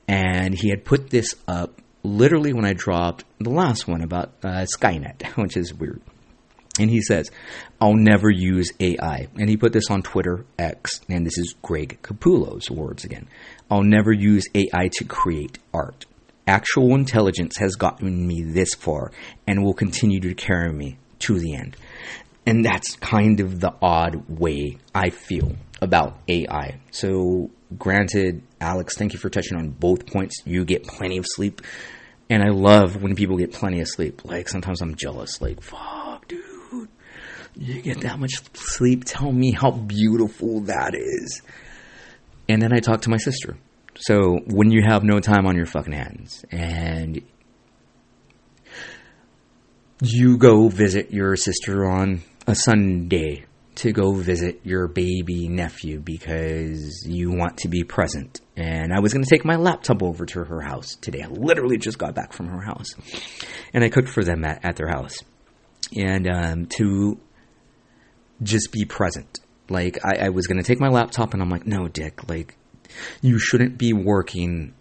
And 0.05 0.53
he 0.53 0.69
had 0.69 0.83
put 0.83 1.09
this 1.09 1.33
up 1.47 1.81
literally 2.03 2.53
when 2.53 2.65
I 2.65 2.73
dropped 2.73 3.23
the 3.39 3.49
last 3.49 3.87
one 3.87 4.01
about 4.01 4.33
uh, 4.43 4.65
Skynet, 4.77 5.23
which 5.41 5.57
is 5.57 5.73
weird. 5.73 6.01
And 6.79 6.89
he 6.89 7.01
says, 7.01 7.29
I'll 7.79 7.93
never 7.93 8.29
use 8.29 8.71
AI. 8.79 9.27
And 9.35 9.47
he 9.47 9.57
put 9.57 9.73
this 9.73 9.91
on 9.91 10.01
Twitter 10.01 10.45
X, 10.57 11.01
and 11.07 11.25
this 11.25 11.37
is 11.37 11.53
Greg 11.61 11.99
Capullo's 12.01 12.69
words 12.71 13.03
again. 13.03 13.27
I'll 13.69 13.83
never 13.83 14.11
use 14.11 14.45
AI 14.55 14.89
to 14.93 15.03
create 15.05 15.59
art. 15.73 16.05
Actual 16.47 16.95
intelligence 16.95 17.57
has 17.57 17.75
gotten 17.75 18.27
me 18.27 18.41
this 18.41 18.73
far 18.73 19.11
and 19.47 19.63
will 19.63 19.73
continue 19.73 20.19
to 20.21 20.33
carry 20.33 20.73
me 20.73 20.97
to 21.19 21.39
the 21.39 21.55
end. 21.55 21.77
And 22.45 22.65
that's 22.65 22.95
kind 22.97 23.39
of 23.39 23.59
the 23.59 23.73
odd 23.81 24.27
way 24.27 24.77
I 24.93 25.11
feel 25.11 25.55
about 25.79 26.17
AI. 26.27 26.79
So, 26.91 27.51
granted, 27.77 28.43
Alex, 28.59 28.97
thank 28.97 29.13
you 29.13 29.19
for 29.19 29.29
touching 29.29 29.57
on 29.57 29.69
both 29.69 30.05
points. 30.05 30.41
You 30.45 30.65
get 30.65 30.83
plenty 30.83 31.17
of 31.17 31.25
sleep. 31.27 31.61
And 32.29 32.41
I 32.41 32.49
love 32.49 33.01
when 33.01 33.15
people 33.15 33.37
get 33.37 33.51
plenty 33.51 33.81
of 33.81 33.87
sleep. 33.87 34.25
Like, 34.25 34.49
sometimes 34.49 34.81
I'm 34.81 34.95
jealous. 34.95 35.41
Like, 35.41 35.61
fuck, 35.61 36.27
dude. 36.27 36.89
You 37.55 37.81
get 37.81 38.01
that 38.01 38.19
much 38.19 38.31
sleep? 38.53 39.03
Tell 39.05 39.31
me 39.31 39.51
how 39.51 39.71
beautiful 39.71 40.61
that 40.61 40.95
is. 40.95 41.41
And 42.49 42.61
then 42.61 42.73
I 42.73 42.79
talk 42.79 43.01
to 43.01 43.09
my 43.09 43.17
sister. 43.17 43.57
So, 43.95 44.39
when 44.47 44.71
you 44.71 44.81
have 44.83 45.03
no 45.03 45.19
time 45.19 45.45
on 45.45 45.55
your 45.55 45.67
fucking 45.67 45.93
hands 45.93 46.43
and 46.51 47.21
you 50.01 50.37
go 50.37 50.67
visit 50.67 51.11
your 51.11 51.35
sister 51.35 51.85
on 51.85 52.21
a 52.47 52.55
Sunday, 52.55 53.45
to 53.75 53.91
go 53.91 54.13
visit 54.13 54.61
your 54.63 54.87
baby 54.87 55.47
nephew 55.47 55.99
because 55.99 57.05
you 57.07 57.31
want 57.31 57.57
to 57.57 57.67
be 57.67 57.83
present. 57.83 58.41
And 58.55 58.93
I 58.93 58.99
was 58.99 59.13
going 59.13 59.23
to 59.23 59.29
take 59.29 59.45
my 59.45 59.55
laptop 59.55 60.03
over 60.03 60.25
to 60.27 60.43
her 60.43 60.61
house 60.61 60.95
today. 60.95 61.23
I 61.23 61.27
literally 61.27 61.77
just 61.77 61.97
got 61.97 62.13
back 62.13 62.33
from 62.33 62.47
her 62.47 62.61
house. 62.61 62.95
And 63.73 63.83
I 63.83 63.89
cooked 63.89 64.09
for 64.09 64.23
them 64.23 64.45
at, 64.45 64.63
at 64.63 64.75
their 64.75 64.87
house. 64.87 65.17
And 65.95 66.27
um, 66.27 66.65
to 66.77 67.19
just 68.41 68.71
be 68.71 68.85
present. 68.85 69.39
Like, 69.69 69.97
I, 70.05 70.25
I 70.25 70.29
was 70.29 70.47
going 70.47 70.57
to 70.57 70.63
take 70.63 70.79
my 70.79 70.89
laptop 70.89 71.33
and 71.33 71.41
I'm 71.41 71.49
like, 71.49 71.65
no, 71.65 71.87
Dick, 71.87 72.29
like, 72.29 72.55
you 73.21 73.39
shouldn't 73.39 73.77
be 73.77 73.93
working 73.93 74.73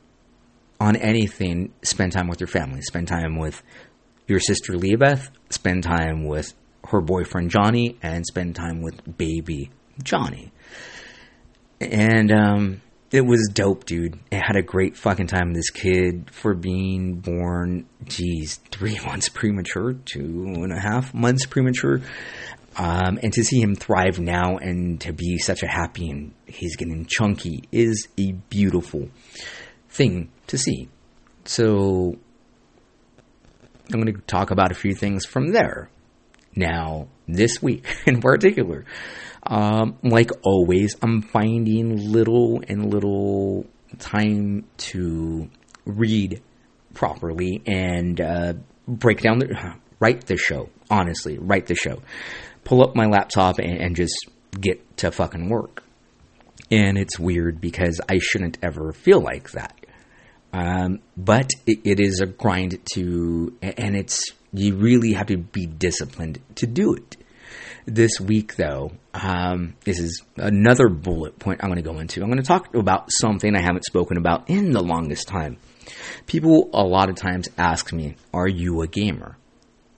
on 0.80 0.96
anything. 0.96 1.72
Spend 1.82 2.12
time 2.12 2.28
with 2.28 2.40
your 2.40 2.48
family. 2.48 2.82
Spend 2.82 3.08
time 3.08 3.38
with 3.38 3.62
your 4.26 4.40
sister 4.40 4.74
Leabeth. 4.74 5.30
Spend 5.50 5.82
time 5.82 6.26
with 6.26 6.52
her 6.92 7.00
boyfriend 7.00 7.50
Johnny 7.50 7.98
and 8.02 8.24
spend 8.24 8.54
time 8.54 8.82
with 8.82 9.18
baby 9.18 9.70
Johnny. 10.02 10.52
And 11.80 12.30
um, 12.30 12.82
it 13.10 13.22
was 13.22 13.50
dope, 13.52 13.84
dude. 13.84 14.18
I 14.30 14.36
had 14.36 14.56
a 14.56 14.62
great 14.62 14.96
fucking 14.96 15.26
time. 15.26 15.52
This 15.52 15.70
kid, 15.70 16.30
for 16.30 16.54
being 16.54 17.16
born, 17.16 17.86
geez, 18.04 18.56
three 18.70 18.98
months 19.04 19.28
premature, 19.28 19.92
two 19.92 20.54
and 20.56 20.72
a 20.72 20.80
half 20.80 21.12
months 21.12 21.46
premature. 21.46 22.00
Um, 22.76 23.18
and 23.22 23.32
to 23.34 23.44
see 23.44 23.60
him 23.60 23.74
thrive 23.74 24.18
now 24.18 24.56
and 24.56 24.98
to 25.02 25.12
be 25.12 25.36
such 25.36 25.62
a 25.62 25.66
happy 25.66 26.08
and 26.08 26.32
he's 26.46 26.76
getting 26.76 27.04
chunky 27.04 27.64
is 27.70 28.08
a 28.18 28.32
beautiful 28.32 29.10
thing 29.90 30.30
to 30.46 30.56
see. 30.56 30.88
So 31.44 32.16
I'm 33.92 34.00
going 34.00 34.14
to 34.14 34.20
talk 34.22 34.50
about 34.50 34.70
a 34.70 34.74
few 34.74 34.94
things 34.94 35.26
from 35.26 35.52
there. 35.52 35.90
Now, 36.54 37.08
this 37.26 37.62
week 37.62 37.86
in 38.06 38.20
particular, 38.20 38.84
um, 39.44 39.98
like 40.02 40.30
always, 40.42 40.96
I'm 41.02 41.22
finding 41.22 42.12
little 42.12 42.62
and 42.66 42.92
little 42.92 43.66
time 43.98 44.64
to 44.76 45.50
read 45.84 46.42
properly 46.94 47.62
and 47.66 48.20
uh, 48.20 48.54
break 48.86 49.20
down 49.20 49.38
the 49.38 49.74
write 50.00 50.26
the 50.26 50.36
show. 50.36 50.68
Honestly, 50.90 51.38
write 51.38 51.66
the 51.66 51.74
show. 51.74 52.02
Pull 52.64 52.82
up 52.82 52.94
my 52.94 53.06
laptop 53.06 53.58
and, 53.58 53.80
and 53.80 53.96
just 53.96 54.14
get 54.58 54.96
to 54.98 55.10
fucking 55.10 55.48
work. 55.48 55.82
And 56.70 56.96
it's 56.96 57.18
weird 57.18 57.60
because 57.60 58.00
I 58.08 58.18
shouldn't 58.18 58.58
ever 58.62 58.92
feel 58.92 59.20
like 59.20 59.50
that. 59.52 59.74
Um, 60.52 61.00
but 61.16 61.50
it, 61.66 61.80
it 61.84 62.00
is 62.00 62.20
a 62.20 62.26
grind 62.26 62.78
to, 62.94 63.56
and 63.62 63.96
it's 63.96 64.32
you 64.52 64.76
really 64.76 65.12
have 65.14 65.26
to 65.26 65.38
be 65.38 65.66
disciplined 65.66 66.40
to 66.56 66.66
do 66.66 66.94
it. 66.94 67.16
This 67.84 68.20
week, 68.20 68.56
though, 68.56 68.92
um, 69.14 69.74
this 69.84 69.98
is 69.98 70.22
another 70.36 70.88
bullet 70.88 71.38
point 71.38 71.60
I'm 71.62 71.68
going 71.68 71.82
to 71.82 71.90
go 71.90 71.98
into. 71.98 72.22
I'm 72.22 72.28
going 72.28 72.40
to 72.40 72.46
talk 72.46 72.74
about 72.74 73.10
something 73.10 73.56
I 73.56 73.60
haven't 73.60 73.84
spoken 73.84 74.16
about 74.16 74.48
in 74.48 74.72
the 74.72 74.82
longest 74.82 75.26
time. 75.26 75.56
People 76.26 76.70
a 76.72 76.84
lot 76.84 77.08
of 77.08 77.16
times 77.16 77.48
ask 77.58 77.92
me, 77.92 78.14
Are 78.32 78.48
you 78.48 78.82
a 78.82 78.86
gamer? 78.86 79.36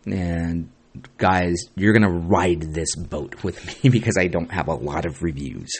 And 0.06 0.70
guys, 1.18 1.56
you're 1.75 1.92
going 1.92 2.11
to 2.11 2.26
ride 2.26 2.62
this 2.75 2.96
boat 2.96 3.42
with 3.44 3.84
me 3.84 3.90
because 3.90 4.16
I 4.18 4.28
don't 4.28 4.50
have 4.50 4.68
a 4.68 4.75
lot 4.75 5.04
of 5.04 5.23
reviews. 5.23 5.70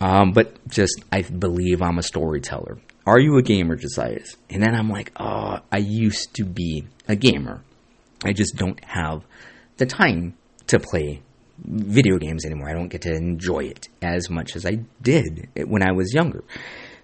Um, 0.00 0.32
but 0.32 0.66
just, 0.68 1.04
I 1.12 1.22
believe 1.22 1.82
I'm 1.82 1.98
a 1.98 2.02
storyteller. 2.02 2.78
Are 3.04 3.18
you 3.18 3.36
a 3.36 3.42
gamer, 3.42 3.74
Josiah? 3.74 4.20
And 4.48 4.62
then 4.62 4.74
I'm 4.74 4.88
like, 4.88 5.12
oh, 5.18 5.58
I 5.72 5.78
used 5.78 6.34
to 6.34 6.44
be 6.44 6.84
a 7.08 7.16
gamer. 7.16 7.62
I 8.24 8.32
just 8.32 8.56
don't 8.56 8.82
have 8.84 9.24
the 9.76 9.86
time 9.86 10.34
to 10.68 10.78
play 10.78 11.22
video 11.64 12.18
games 12.18 12.44
anymore. 12.44 12.68
I 12.68 12.72
don't 12.72 12.88
get 12.88 13.02
to 13.02 13.12
enjoy 13.12 13.64
it 13.64 13.88
as 14.02 14.30
much 14.30 14.54
as 14.56 14.64
I 14.64 14.80
did 15.02 15.48
when 15.66 15.82
I 15.82 15.92
was 15.92 16.12
younger. 16.14 16.44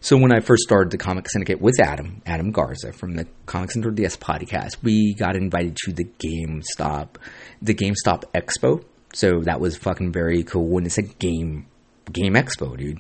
So 0.01 0.19
when 0.19 0.33
I 0.33 0.41
first 0.41 0.65
started 0.65 0.91
the 0.91 0.99
Comic 0.99 1.31
Syndicate 1.31 1.63
with 1.63 1.81
Adam, 1.81 2.21
Adam 2.27 2.51
Garza 2.51 2.93
from 2.93 3.15
the 3.15 3.27
Comic 3.47 3.71
Syndicate 3.71 3.95
DS 3.95 4.17
podcast, 4.19 4.77
we 4.83 5.15
got 5.15 5.35
invited 5.35 5.77
to 5.85 5.93
the 5.93 6.05
GameStop, 6.05 7.17
the 7.63 7.75
GameStop 7.75 8.25
Expo. 8.35 8.85
So 9.15 9.41
that 9.45 9.61
was 9.61 9.77
fucking 9.77 10.13
very 10.13 10.43
cool. 10.43 10.67
When 10.67 10.85
it's 10.85 10.99
a 10.99 11.03
game, 11.03 11.67
game 12.13 12.35
expo, 12.35 12.77
dude. 12.77 12.99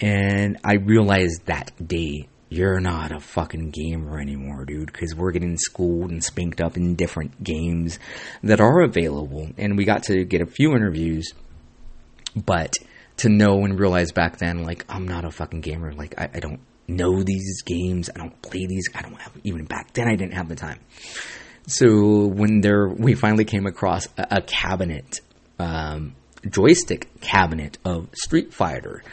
And 0.00 0.58
I 0.64 0.74
realized 0.74 1.46
that 1.46 1.72
day 1.86 2.26
you're 2.50 2.80
not 2.80 3.12
a 3.12 3.20
fucking 3.20 3.70
gamer 3.70 4.18
anymore, 4.20 4.64
dude, 4.64 4.92
because 4.92 5.14
we're 5.14 5.30
getting 5.30 5.56
schooled 5.56 6.10
and 6.10 6.22
spanked 6.22 6.60
up 6.60 6.76
in 6.76 6.96
different 6.96 7.42
games 7.42 8.00
that 8.42 8.60
are 8.60 8.82
available. 8.82 9.48
And 9.56 9.78
we 9.78 9.84
got 9.84 10.02
to 10.04 10.24
get 10.24 10.42
a 10.42 10.46
few 10.46 10.74
interviews, 10.74 11.32
but 12.34 12.74
to 13.18 13.28
know 13.28 13.64
and 13.64 13.78
realize 13.78 14.10
back 14.10 14.38
then, 14.38 14.64
like, 14.64 14.84
I'm 14.88 15.06
not 15.06 15.24
a 15.24 15.30
fucking 15.30 15.60
gamer. 15.60 15.92
Like, 15.92 16.18
I, 16.18 16.28
I 16.34 16.40
don't 16.40 16.60
know 16.88 17.22
these 17.22 17.62
games. 17.62 18.10
I 18.14 18.18
don't 18.18 18.42
play 18.42 18.66
these. 18.66 18.88
I 18.96 19.02
don't 19.02 19.20
have, 19.20 19.32
even 19.44 19.64
back 19.64 19.92
then, 19.92 20.08
I 20.08 20.16
didn't 20.16 20.34
have 20.34 20.48
the 20.48 20.56
time. 20.56 20.80
So 21.68 22.26
when 22.26 22.62
there, 22.62 22.88
we 22.88 23.14
finally 23.14 23.44
came 23.44 23.66
across 23.66 24.08
a, 24.18 24.38
a 24.38 24.42
cabinet, 24.42 25.20
um, 25.60 26.16
joystick 26.48 27.20
cabinet 27.20 27.78
of 27.84 28.08
Street 28.12 28.52
Fighter 28.52 29.04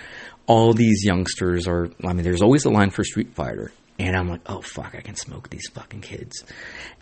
all 0.47 0.73
these 0.73 1.03
youngsters 1.03 1.67
are, 1.67 1.89
I 2.03 2.13
mean, 2.13 2.23
there's 2.23 2.41
always 2.41 2.65
a 2.65 2.69
line 2.69 2.89
for 2.89 3.03
Street 3.03 3.35
Fighter. 3.35 3.71
And 3.99 4.15
I'm 4.15 4.29
like, 4.29 4.41
oh 4.45 4.61
fuck, 4.61 4.95
I 4.95 5.01
can 5.01 5.15
smoke 5.15 5.49
these 5.49 5.67
fucking 5.73 6.01
kids. 6.01 6.43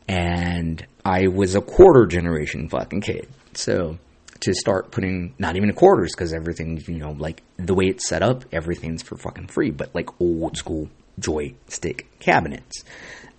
And 0.08 0.86
I 1.04 1.28
was 1.28 1.56
a 1.56 1.62
quarter 1.62 2.06
generation 2.06 2.70
fucking 2.70 3.02
kid. 3.02 3.28
So 3.54 3.98
to 4.42 4.54
start 4.54 4.92
putting, 4.92 5.34
not 5.38 5.56
even 5.56 5.72
quarters, 5.74 6.12
because 6.14 6.34
everything, 6.34 6.82
you 6.88 6.98
know, 6.98 7.12
like 7.12 7.44
the 7.58 7.74
way 7.74 7.86
it's 7.86 8.08
set 8.08 8.22
up, 8.22 8.46
everything's 8.52 9.04
for 9.04 9.18
fucking 9.18 9.48
free, 9.48 9.72
but 9.72 9.94
like 9.94 10.10
old 10.22 10.58
school 10.58 10.90
joystick 11.20 12.08
cabinets. 12.20 12.84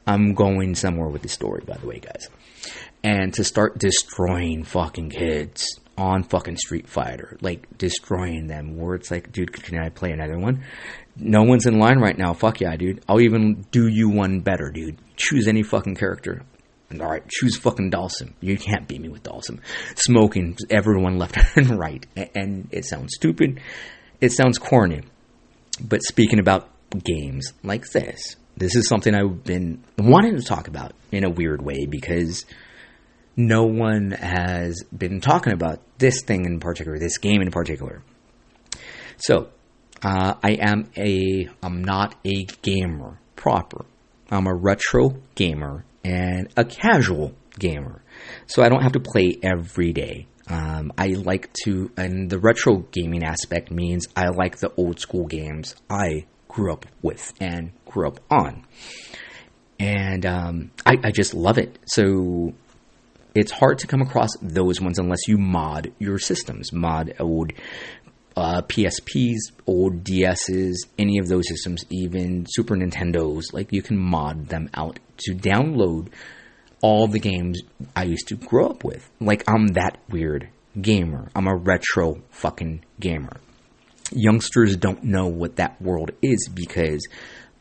I'm 0.07 0.35
going 0.35 0.75
somewhere 0.75 1.09
with 1.09 1.23
the 1.23 1.29
story, 1.29 1.62
by 1.66 1.77
the 1.77 1.87
way, 1.87 1.99
guys. 1.99 2.29
And 3.03 3.35
to 3.35 3.45
start 3.45 3.79
destroying 3.79 4.64
fucking 4.64 5.11
kids 5.11 5.66
on 5.97 6.23
fucking 6.23 6.57
Street 6.57 6.89
Fighter, 6.89 7.37
like 7.41 7.67
destroying 7.79 8.47
them. 8.47 8.77
Where 8.77 8.95
it's 8.95 9.11
like, 9.11 9.33
dude, 9.33 9.53
can 9.53 9.79
I 9.79 9.89
play 9.89 10.13
another 10.13 10.39
one? 10.39 10.65
No 11.17 11.43
one's 11.43 11.67
in 11.67 11.79
line 11.79 11.99
right 11.99 12.17
now. 12.17 12.35
Fuck 12.35 12.61
yeah, 12.61 12.77
dude. 12.77 13.03
I'll 13.09 13.21
even 13.21 13.67
do 13.71 13.89
you 13.89 14.09
one 14.11 14.41
better, 14.41 14.71
dude. 14.71 14.99
Choose 15.17 15.49
any 15.49 15.63
fucking 15.63 15.97
character. 15.97 16.43
All 16.93 17.09
right, 17.09 17.27
choose 17.29 17.57
fucking 17.57 17.91
Dawson. 17.91 18.35
You 18.41 18.57
can't 18.57 18.87
beat 18.87 19.01
me 19.01 19.09
with 19.09 19.25
Dawson. 19.25 19.61
Smoking 19.97 20.57
everyone 20.71 21.19
left 21.19 21.37
and 21.57 21.79
right, 21.79 22.07
and 22.35 22.69
it 22.71 22.85
sounds 22.85 23.15
stupid. 23.15 23.61
It 24.21 24.33
sounds 24.33 24.59
corny. 24.59 25.03
But 25.81 26.03
speaking 26.03 26.39
about 26.39 26.71
games 27.03 27.53
like 27.63 27.87
this, 27.91 28.37
this 28.57 28.77
is 28.77 28.89
something 28.89 29.15
I've 29.15 29.45
been 29.45 29.83
wanting 29.99 30.37
to 30.37 30.43
talk 30.43 30.69
about 30.69 30.93
in 31.13 31.25
a 31.25 31.31
weird 31.31 31.61
way 31.61 31.87
because 31.87 32.47
no 33.37 33.64
one 33.64 34.12
has 34.12 34.83
been 34.96 35.20
talking 35.20 35.53
about 35.53 35.81
this 35.99 36.22
thing 36.22 36.46
in 36.46 36.59
particular, 36.59 36.99
this 36.99 37.18
game 37.18 37.42
in 37.42 37.51
particular. 37.51 38.03
So, 39.18 39.49
uh, 40.03 40.35
I 40.42 40.53
am 40.53 40.90
a, 40.96 41.49
I'm 41.62 41.83
not 41.83 42.14
a 42.25 42.44
gamer 42.62 43.18
proper. 43.35 43.85
I'm 44.31 44.46
a 44.46 44.55
retro 44.55 45.16
gamer 45.35 45.85
and 46.05 46.49
a 46.57 46.64
casual 46.64 47.35
gamer. 47.59 48.03
So 48.46 48.62
I 48.62 48.68
don't 48.68 48.83
have 48.83 48.92
to 48.92 49.01
play 49.01 49.38
every 49.42 49.92
day. 49.92 50.27
Um, 50.49 50.92
I 50.96 51.09
like 51.09 51.53
to, 51.64 51.90
and 51.96 52.31
the 52.31 52.38
retro 52.38 52.87
gaming 52.92 53.25
aspect 53.25 53.70
means 53.70 54.07
I 54.14 54.29
like 54.29 54.59
the 54.59 54.72
old 54.77 55.01
school 55.01 55.27
games 55.27 55.75
I 55.90 56.27
grew 56.49 56.72
up 56.72 56.87
with 57.03 57.33
and 57.40 57.72
grew 57.85 58.07
up 58.09 58.20
on. 58.31 58.64
And 59.79 60.25
um, 60.25 60.70
I, 60.85 60.96
I 61.03 61.11
just 61.11 61.35
love 61.35 61.59
it. 61.59 61.79
So 61.87 62.55
it's 63.37 63.53
hard 63.53 63.79
to 63.81 63.87
come 63.87 64.03
across 64.03 64.31
those 64.40 64.81
ones 64.81 64.99
unless 64.99 65.29
you 65.29 65.37
mod 65.38 65.92
your 65.99 66.18
systems, 66.18 66.72
mod 66.72 67.14
old 67.20 67.53
uh, 68.37 68.62
PSPs, 68.62 69.37
old 69.66 70.05
DSs, 70.05 70.75
any 70.99 71.18
of 71.18 71.29
those 71.29 71.49
systems, 71.49 71.85
even 71.90 72.46
Super 72.49 72.77
Nintendos. 72.77 73.53
Like 73.53 73.72
you 73.72 73.83
can 73.83 73.96
mod 73.96 74.46
them 74.46 74.68
out 74.75 74.99
to 75.18 75.35
download 75.35 76.09
all 76.83 77.09
the 77.09 77.18
games 77.18 77.61
I 77.94 78.05
used 78.05 78.29
to 78.29 78.37
grow 78.37 78.68
up 78.68 78.85
with. 78.85 79.09
Like 79.20 79.44
I'm 79.49 79.68
that 79.68 79.99
weird 80.09 80.49
gamer. 80.81 81.29
I'm 81.35 81.46
a 81.46 81.57
retro 81.57 82.22
fucking 82.31 82.85
gamer. 83.01 83.38
Youngsters 84.12 84.77
don't 84.77 85.03
know 85.03 85.27
what 85.27 85.57
that 85.57 85.81
world 85.81 86.11
is 86.22 86.49
because 86.53 87.07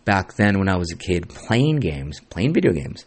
back 0.03 0.35
then 0.35 0.59
when 0.59 0.69
I 0.69 0.77
was 0.77 0.91
a 0.91 0.97
kid 0.97 1.29
playing 1.29 1.77
games, 1.77 2.19
playing 2.29 2.53
video 2.53 2.71
games, 2.71 3.05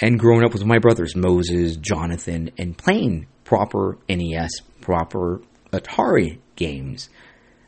and 0.00 0.18
growing 0.18 0.44
up 0.44 0.52
with 0.52 0.64
my 0.64 0.78
brothers, 0.78 1.16
Moses, 1.16 1.76
Jonathan, 1.76 2.50
and 2.58 2.76
playing 2.76 3.26
proper 3.44 3.98
NES, 4.08 4.60
proper 4.80 5.40
Atari 5.72 6.38
games. 6.56 7.08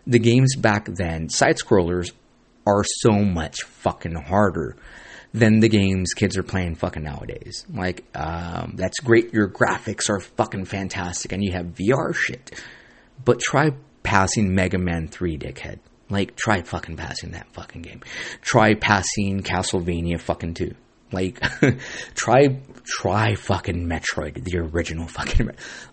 The 0.06 0.18
games 0.18 0.56
back 0.56 0.86
then, 0.86 1.28
side 1.28 1.56
scrollers, 1.56 2.12
are 2.66 2.84
so 2.84 3.12
much 3.12 3.62
fucking 3.62 4.14
harder 4.14 4.76
than 5.32 5.60
the 5.60 5.68
games 5.68 6.12
kids 6.14 6.36
are 6.36 6.42
playing 6.42 6.74
fucking 6.74 7.02
nowadays. 7.02 7.66
Like, 7.72 8.04
um, 8.14 8.74
that's 8.76 9.00
great. 9.00 9.32
Your 9.32 9.48
graphics 9.48 10.08
are 10.08 10.20
fucking 10.20 10.64
fantastic 10.66 11.32
and 11.32 11.42
you 11.42 11.52
have 11.52 11.66
VR 11.66 12.14
shit. 12.14 12.62
But 13.24 13.40
try 13.40 13.72
passing 14.02 14.54
Mega 14.54 14.78
Man 14.78 15.08
3, 15.08 15.38
dickhead. 15.38 15.78
Like, 16.10 16.36
try 16.36 16.62
fucking 16.62 16.96
passing 16.96 17.32
that 17.32 17.52
fucking 17.52 17.82
game. 17.82 18.00
Try 18.40 18.74
passing 18.74 19.42
Castlevania 19.42 20.18
fucking 20.18 20.54
2. 20.54 20.74
Like, 21.12 21.40
try, 22.14 22.60
try 22.84 23.34
fucking 23.34 23.88
Metroid, 23.88 24.44
the 24.44 24.58
original 24.58 25.06
fucking, 25.08 25.50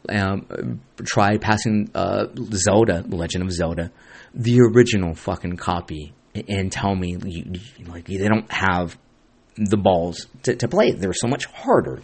um, 0.10 0.82
try 1.04 1.38
passing, 1.38 1.90
uh, 1.96 2.28
Zelda, 2.52 3.04
Legend 3.08 3.44
of 3.44 3.52
Zelda, 3.52 3.92
the 4.34 4.60
original 4.62 5.16
fucking 5.16 5.58
copy, 5.58 6.14
and 6.48 6.72
tell 6.72 6.96
me, 6.96 7.18
you, 7.24 7.44
you, 7.78 7.86
like, 7.86 8.06
they 8.06 8.28
don't 8.28 8.52
have 8.52 8.98
the 9.56 9.78
balls 9.78 10.28
to, 10.44 10.56
to 10.56 10.68
play. 10.68 10.92
They're 10.92 11.14
so 11.14 11.28
much 11.28 11.46
harder. 11.46 12.02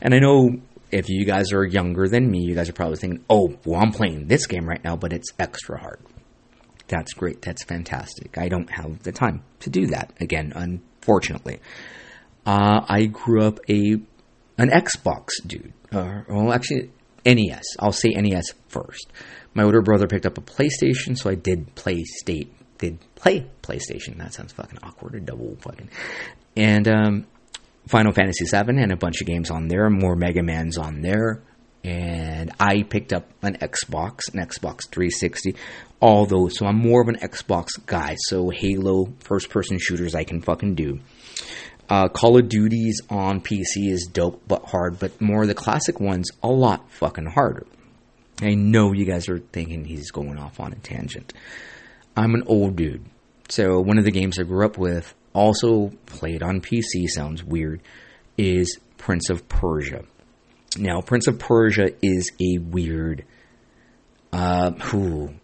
And 0.00 0.14
I 0.14 0.18
know 0.18 0.50
if 0.90 1.08
you 1.08 1.24
guys 1.24 1.52
are 1.52 1.64
younger 1.64 2.06
than 2.08 2.30
me, 2.30 2.40
you 2.40 2.54
guys 2.54 2.68
are 2.68 2.74
probably 2.74 2.96
thinking, 2.96 3.24
oh, 3.28 3.56
well, 3.64 3.80
I'm 3.80 3.90
playing 3.90 4.28
this 4.28 4.46
game 4.46 4.66
right 4.66 4.82
now, 4.84 4.96
but 4.96 5.12
it's 5.12 5.32
extra 5.38 5.80
hard. 5.80 6.00
That's 6.88 7.14
great. 7.14 7.42
That's 7.42 7.64
fantastic. 7.64 8.36
I 8.38 8.48
don't 8.48 8.70
have 8.70 9.02
the 9.02 9.12
time 9.12 9.42
to 9.60 9.70
do 9.70 9.86
that 9.86 10.12
again, 10.20 10.52
unfortunately. 10.54 11.60
Uh, 12.46 12.84
I 12.88 13.06
grew 13.06 13.42
up 13.42 13.58
a 13.68 14.00
an 14.56 14.70
Xbox 14.70 15.28
dude. 15.46 15.72
Uh, 15.90 16.22
well, 16.28 16.52
actually, 16.52 16.90
NES. 17.24 17.64
I'll 17.78 17.92
say 17.92 18.10
NES 18.10 18.52
first. 18.68 19.06
My 19.54 19.62
older 19.62 19.82
brother 19.82 20.06
picked 20.06 20.26
up 20.26 20.38
a 20.38 20.40
PlayStation, 20.40 21.16
so 21.16 21.30
I 21.30 21.34
did 21.34 21.74
play 21.74 22.04
state. 22.04 22.52
Did 22.78 22.98
play 23.14 23.46
PlayStation. 23.62 24.18
That 24.18 24.34
sounds 24.34 24.52
fucking 24.52 24.78
awkward. 24.82 25.14
A 25.14 25.20
double 25.20 25.56
fucking. 25.60 25.88
And 26.56 26.88
um, 26.88 27.26
Final 27.86 28.12
Fantasy 28.12 28.44
VII 28.44 28.80
and 28.80 28.92
a 28.92 28.96
bunch 28.96 29.20
of 29.20 29.26
games 29.26 29.50
on 29.50 29.68
there. 29.68 29.88
More 29.90 30.16
Mega 30.16 30.42
Man's 30.42 30.76
on 30.76 31.00
there. 31.02 31.42
And 31.84 32.50
I 32.58 32.82
picked 32.82 33.12
up 33.12 33.28
an 33.42 33.58
Xbox, 33.58 34.32
an 34.32 34.40
Xbox 34.40 34.88
360, 34.90 35.54
all 36.00 36.24
those. 36.24 36.56
So 36.56 36.66
I'm 36.66 36.76
more 36.76 37.02
of 37.02 37.08
an 37.08 37.16
Xbox 37.16 37.68
guy. 37.84 38.16
So 38.18 38.48
Halo, 38.48 39.12
first 39.20 39.50
person 39.50 39.78
shooters, 39.78 40.14
I 40.14 40.24
can 40.24 40.40
fucking 40.40 40.76
do. 40.76 41.00
Uh, 41.88 42.08
Call 42.08 42.38
of 42.38 42.48
Duties 42.48 43.00
on 43.10 43.40
PC 43.40 43.90
is 43.90 44.08
dope 44.10 44.42
but 44.46 44.64
hard, 44.64 44.98
but 44.98 45.20
more 45.20 45.42
of 45.42 45.48
the 45.48 45.54
classic 45.54 46.00
ones, 46.00 46.28
a 46.42 46.48
lot 46.48 46.90
fucking 46.90 47.26
harder. 47.26 47.66
I 48.40 48.54
know 48.54 48.92
you 48.92 49.04
guys 49.04 49.28
are 49.28 49.38
thinking 49.38 49.84
he's 49.84 50.10
going 50.10 50.38
off 50.38 50.60
on 50.60 50.72
a 50.72 50.76
tangent. 50.76 51.32
I'm 52.16 52.34
an 52.34 52.44
old 52.46 52.76
dude. 52.76 53.04
So 53.48 53.80
one 53.80 53.98
of 53.98 54.04
the 54.04 54.10
games 54.10 54.38
I 54.38 54.44
grew 54.44 54.64
up 54.64 54.78
with, 54.78 55.14
also 55.34 55.92
played 56.06 56.42
on 56.42 56.60
PC, 56.60 57.08
sounds 57.08 57.44
weird, 57.44 57.82
is 58.38 58.78
Prince 58.96 59.28
of 59.30 59.48
Persia. 59.48 60.04
Now, 60.78 61.00
Prince 61.00 61.26
of 61.26 61.38
Persia 61.38 61.92
is 62.02 62.32
a 62.40 62.58
weird. 62.58 63.24
Uh, 64.32 64.72
who? 64.72 65.34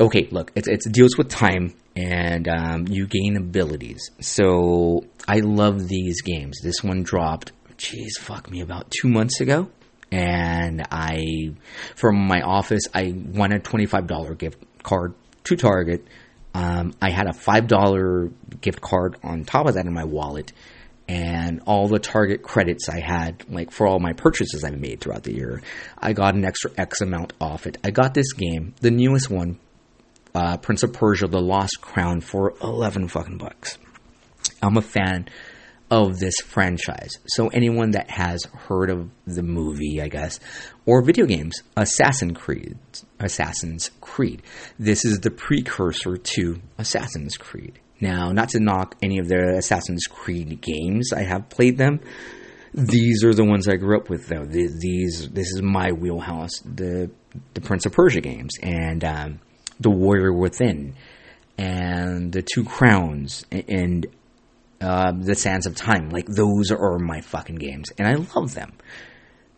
Okay, 0.00 0.28
look, 0.30 0.52
it, 0.54 0.68
it 0.68 0.82
deals 0.92 1.16
with 1.16 1.28
time 1.28 1.74
and 1.94 2.48
um, 2.48 2.86
you 2.88 3.06
gain 3.06 3.36
abilities. 3.36 4.10
So 4.20 5.04
I 5.28 5.40
love 5.40 5.88
these 5.88 6.22
games. 6.22 6.58
This 6.62 6.82
one 6.82 7.02
dropped, 7.02 7.52
jeez, 7.76 8.18
fuck 8.18 8.50
me, 8.50 8.60
about 8.60 8.90
two 8.90 9.08
months 9.08 9.40
ago. 9.40 9.68
And 10.10 10.82
I, 10.90 11.54
from 11.94 12.16
my 12.16 12.42
office, 12.42 12.82
I 12.94 13.14
won 13.16 13.52
a 13.52 13.58
$25 13.58 14.38
gift 14.38 14.62
card 14.82 15.14
to 15.44 15.56
Target. 15.56 16.06
Um, 16.54 16.92
I 17.00 17.10
had 17.10 17.26
a 17.26 17.32
$5 17.32 18.32
gift 18.60 18.80
card 18.82 19.16
on 19.22 19.44
top 19.44 19.66
of 19.66 19.74
that 19.74 19.86
in 19.86 19.94
my 19.94 20.04
wallet. 20.04 20.52
And 21.08 21.62
all 21.66 21.88
the 21.88 21.98
Target 21.98 22.42
credits 22.42 22.88
I 22.88 23.00
had, 23.00 23.44
like 23.50 23.70
for 23.70 23.86
all 23.86 23.98
my 23.98 24.12
purchases 24.12 24.64
I've 24.64 24.78
made 24.78 25.00
throughout 25.00 25.24
the 25.24 25.34
year, 25.34 25.62
I 25.98 26.12
got 26.12 26.34
an 26.34 26.44
extra 26.44 26.70
X 26.76 27.00
amount 27.00 27.32
off 27.40 27.66
it. 27.66 27.78
I 27.82 27.90
got 27.90 28.14
this 28.14 28.32
game, 28.34 28.74
the 28.80 28.90
newest 28.90 29.30
one, 29.30 29.58
uh, 30.34 30.56
Prince 30.58 30.82
of 30.82 30.92
Persia: 30.92 31.26
The 31.26 31.40
Lost 31.40 31.80
Crown 31.80 32.20
for 32.20 32.54
eleven 32.62 33.08
fucking 33.08 33.38
bucks. 33.38 33.78
I'm 34.62 34.76
a 34.76 34.82
fan 34.82 35.28
of 35.90 36.18
this 36.18 36.36
franchise. 36.44 37.18
So 37.26 37.48
anyone 37.48 37.90
that 37.90 38.10
has 38.10 38.44
heard 38.44 38.88
of 38.88 39.10
the 39.26 39.42
movie, 39.42 40.00
I 40.00 40.08
guess, 40.08 40.40
or 40.86 41.02
video 41.04 41.26
games, 41.26 41.54
Assassin's 41.76 42.38
Creed, 42.38 42.78
Assassin's 43.20 43.90
Creed. 44.00 44.42
This 44.78 45.04
is 45.04 45.20
the 45.20 45.30
precursor 45.30 46.16
to 46.16 46.60
Assassin's 46.78 47.36
Creed. 47.36 47.78
Now, 48.00 48.32
not 48.32 48.48
to 48.50 48.60
knock 48.60 48.96
any 49.02 49.18
of 49.18 49.28
the 49.28 49.56
Assassin's 49.58 50.06
Creed 50.06 50.60
games, 50.62 51.12
I 51.12 51.24
have 51.24 51.50
played 51.50 51.76
them. 51.76 52.00
These 52.72 53.22
are 53.22 53.34
the 53.34 53.44
ones 53.44 53.68
I 53.68 53.76
grew 53.76 53.98
up 53.98 54.08
with, 54.08 54.28
though. 54.28 54.46
These, 54.46 55.28
this 55.28 55.48
is 55.48 55.60
my 55.60 55.92
wheelhouse. 55.92 56.58
The 56.64 57.10
the 57.52 57.60
Prince 57.60 57.84
of 57.86 57.92
Persia 57.92 58.22
games, 58.22 58.52
and 58.62 59.04
um, 59.04 59.40
the 59.80 59.90
Warrior 59.90 60.32
Within, 60.32 60.94
and 61.58 62.32
the 62.32 62.42
Two 62.42 62.64
Crowns, 62.64 63.44
and 63.50 64.06
uh, 64.80 65.12
the 65.12 65.34
Sands 65.34 65.66
of 65.66 65.74
Time. 65.74 66.10
Like 66.10 66.26
those 66.26 66.70
are 66.70 66.98
my 66.98 67.20
fucking 67.20 67.56
games, 67.56 67.90
and 67.98 68.08
I 68.08 68.14
love 68.34 68.54
them. 68.54 68.72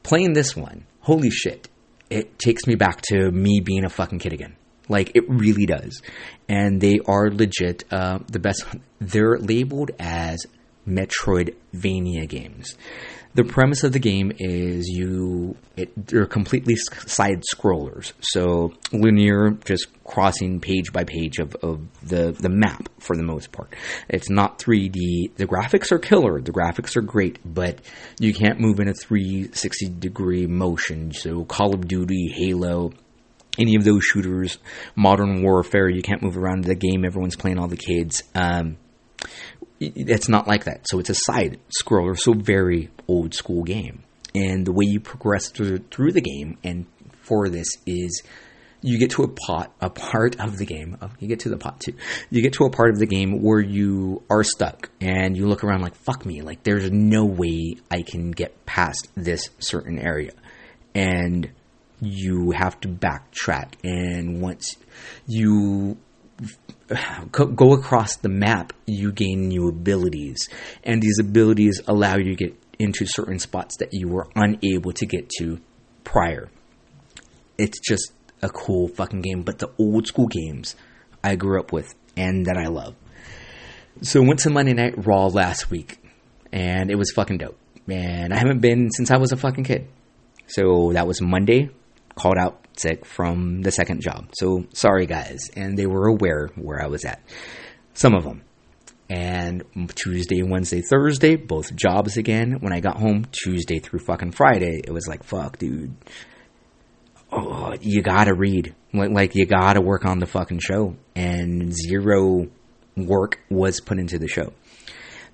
Playing 0.02 0.34
this 0.34 0.54
one, 0.56 0.86
holy 1.00 1.30
shit! 1.30 1.68
It 2.10 2.38
takes 2.38 2.66
me 2.66 2.74
back 2.74 3.00
to 3.08 3.30
me 3.30 3.60
being 3.60 3.84
a 3.84 3.90
fucking 3.90 4.18
kid 4.18 4.32
again. 4.32 4.56
Like 4.88 5.12
it 5.14 5.28
really 5.28 5.66
does, 5.66 6.02
and 6.48 6.80
they 6.80 7.00
are 7.06 7.30
legit 7.30 7.84
uh, 7.90 8.18
the 8.30 8.38
best. 8.38 8.64
They're 9.00 9.38
labeled 9.38 9.92
as 9.98 10.46
Metroidvania 10.86 12.28
games 12.28 12.76
the 13.34 13.44
premise 13.44 13.82
of 13.82 13.92
the 13.92 13.98
game 13.98 14.32
is 14.38 14.88
you 14.88 15.56
it, 15.76 16.06
they're 16.06 16.26
completely 16.26 16.76
side 16.76 17.42
scrollers. 17.52 18.12
So 18.20 18.72
linear 18.92 19.50
just 19.64 19.88
crossing 20.04 20.60
page 20.60 20.92
by 20.92 21.04
page 21.04 21.38
of, 21.38 21.54
of 21.56 21.80
the, 22.02 22.32
the 22.32 22.48
map 22.48 22.88
for 23.00 23.16
the 23.16 23.24
most 23.24 23.50
part. 23.50 23.74
It's 24.08 24.30
not 24.30 24.58
3d 24.58 25.34
the 25.36 25.46
graphics 25.46 25.90
are 25.90 25.98
killer. 25.98 26.40
The 26.40 26.52
graphics 26.52 26.96
are 26.96 27.02
great 27.02 27.38
but 27.44 27.80
you 28.20 28.32
can't 28.32 28.60
move 28.60 28.78
in 28.78 28.88
a 28.88 28.94
360 28.94 29.88
degree 29.98 30.46
motion. 30.46 31.12
So 31.12 31.44
call 31.44 31.74
of 31.74 31.88
duty 31.88 32.32
halo 32.32 32.92
any 33.58 33.76
of 33.76 33.84
those 33.84 34.04
shooters 34.04 34.58
modern 34.96 35.42
warfare 35.42 35.88
you 35.88 36.02
can't 36.02 36.22
move 36.22 36.36
around 36.36 36.64
the 36.64 36.74
game. 36.74 37.04
Everyone's 37.04 37.36
playing 37.36 37.58
all 37.58 37.68
the 37.68 37.76
kids. 37.76 38.22
Um, 38.34 38.76
it's 39.80 40.28
not 40.28 40.46
like 40.46 40.64
that. 40.64 40.86
So 40.88 40.98
it's 40.98 41.10
a 41.10 41.14
side 41.14 41.58
scroller, 41.82 42.18
so 42.18 42.32
very 42.32 42.90
old 43.08 43.34
school 43.34 43.62
game. 43.62 44.02
And 44.34 44.66
the 44.66 44.72
way 44.72 44.84
you 44.86 45.00
progress 45.00 45.48
through, 45.50 45.78
through 45.90 46.12
the 46.12 46.20
game, 46.20 46.58
and 46.64 46.86
for 47.22 47.48
this 47.48 47.68
is 47.86 48.22
you 48.84 48.98
get 48.98 49.12
to 49.12 49.22
a 49.22 49.28
pot, 49.28 49.72
a 49.80 49.88
part 49.88 50.38
of 50.38 50.58
the 50.58 50.66
game. 50.66 50.98
Oh, 51.00 51.10
you 51.18 51.26
get 51.26 51.40
to 51.40 51.48
the 51.48 51.56
pot 51.56 51.80
too. 51.80 51.94
You 52.30 52.42
get 52.42 52.52
to 52.54 52.64
a 52.64 52.70
part 52.70 52.90
of 52.90 52.98
the 52.98 53.06
game 53.06 53.42
where 53.42 53.60
you 53.60 54.22
are 54.28 54.44
stuck, 54.44 54.90
and 55.00 55.36
you 55.36 55.46
look 55.46 55.64
around 55.64 55.80
like, 55.80 55.94
"Fuck 55.94 56.26
me!" 56.26 56.42
Like 56.42 56.64
there's 56.64 56.90
no 56.90 57.24
way 57.24 57.76
I 57.90 58.02
can 58.02 58.30
get 58.30 58.66
past 58.66 59.08
this 59.14 59.48
certain 59.58 59.98
area, 59.98 60.32
and 60.94 61.50
you 62.00 62.50
have 62.50 62.78
to 62.80 62.88
backtrack. 62.88 63.72
And 63.82 64.42
once 64.42 64.76
you 65.26 65.96
go 67.32 67.72
across 67.72 68.16
the 68.16 68.28
map, 68.28 68.72
you 68.86 69.12
gain 69.12 69.48
new 69.48 69.68
abilities, 69.68 70.48
and 70.82 71.02
these 71.02 71.18
abilities 71.18 71.80
allow 71.86 72.16
you 72.16 72.24
to 72.24 72.34
get 72.34 72.56
into 72.78 73.06
certain 73.06 73.38
spots 73.38 73.76
that 73.78 73.90
you 73.92 74.08
were 74.08 74.26
unable 74.34 74.92
to 74.92 75.06
get 75.06 75.28
to 75.38 75.60
prior. 76.02 76.48
It's 77.56 77.78
just 77.80 78.12
a 78.42 78.48
cool 78.48 78.88
fucking 78.88 79.20
game, 79.20 79.42
but 79.42 79.58
the 79.58 79.70
old 79.78 80.06
school 80.06 80.26
games 80.26 80.76
I 81.22 81.36
grew 81.36 81.60
up 81.60 81.72
with 81.72 81.94
and 82.16 82.46
that 82.46 82.56
I 82.56 82.66
love. 82.66 82.94
So 84.02 84.22
I 84.22 84.26
went 84.26 84.40
to 84.40 84.50
Monday 84.50 84.74
Night 84.74 85.06
Raw 85.06 85.26
last 85.26 85.70
week, 85.70 85.98
and 86.52 86.90
it 86.90 86.96
was 86.96 87.12
fucking 87.12 87.38
dope. 87.38 87.58
And 87.88 88.32
I 88.32 88.38
haven't 88.38 88.60
been 88.60 88.90
since 88.90 89.10
I 89.10 89.18
was 89.18 89.32
a 89.32 89.36
fucking 89.36 89.64
kid. 89.64 89.88
So 90.46 90.92
that 90.92 91.06
was 91.06 91.20
Monday, 91.20 91.70
called 92.16 92.36
out 92.38 92.63
sick 92.78 93.04
from 93.04 93.62
the 93.62 93.70
second 93.70 94.00
job. 94.00 94.28
So 94.34 94.64
sorry, 94.72 95.06
guys. 95.06 95.50
And 95.56 95.76
they 95.78 95.86
were 95.86 96.06
aware 96.06 96.50
where 96.56 96.82
I 96.82 96.86
was 96.86 97.04
at. 97.04 97.22
Some 97.94 98.14
of 98.14 98.24
them. 98.24 98.42
And 99.10 99.64
Tuesday, 99.94 100.42
Wednesday, 100.42 100.80
Thursday, 100.80 101.36
both 101.36 101.74
jobs 101.76 102.16
again. 102.16 102.58
When 102.60 102.72
I 102.72 102.80
got 102.80 102.96
home, 102.96 103.26
Tuesday 103.30 103.78
through 103.78 104.00
fucking 104.00 104.32
Friday, 104.32 104.80
it 104.82 104.90
was 104.90 105.06
like, 105.06 105.22
fuck, 105.22 105.58
dude. 105.58 105.94
Oh, 107.30 107.74
you 107.80 108.02
gotta 108.02 108.34
read. 108.34 108.74
Like, 108.92 109.34
you 109.34 109.44
gotta 109.44 109.80
work 109.80 110.04
on 110.04 110.20
the 110.20 110.26
fucking 110.26 110.60
show. 110.60 110.96
And 111.14 111.72
zero 111.72 112.48
work 112.96 113.40
was 113.50 113.80
put 113.80 113.98
into 113.98 114.18
the 114.18 114.28
show. 114.28 114.52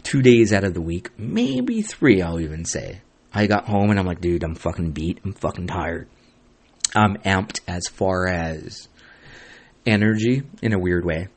Two 0.02 0.22
days 0.22 0.52
out 0.52 0.64
of 0.64 0.74
the 0.74 0.80
week, 0.80 1.10
maybe 1.18 1.82
three, 1.82 2.22
I'll 2.22 2.40
even 2.40 2.64
say. 2.64 3.02
I 3.32 3.46
got 3.46 3.66
home 3.66 3.90
and 3.90 3.98
I'm 3.98 4.06
like, 4.06 4.20
dude, 4.20 4.42
I'm 4.42 4.54
fucking 4.54 4.92
beat. 4.92 5.20
I'm 5.24 5.34
fucking 5.34 5.68
tired. 5.68 6.08
I'm 6.94 7.16
amped 7.18 7.60
as 7.68 7.82
far 7.88 8.26
as 8.26 8.88
energy 9.86 10.42
in 10.62 10.72
a 10.72 10.78
weird 10.78 11.04
way. 11.04 11.28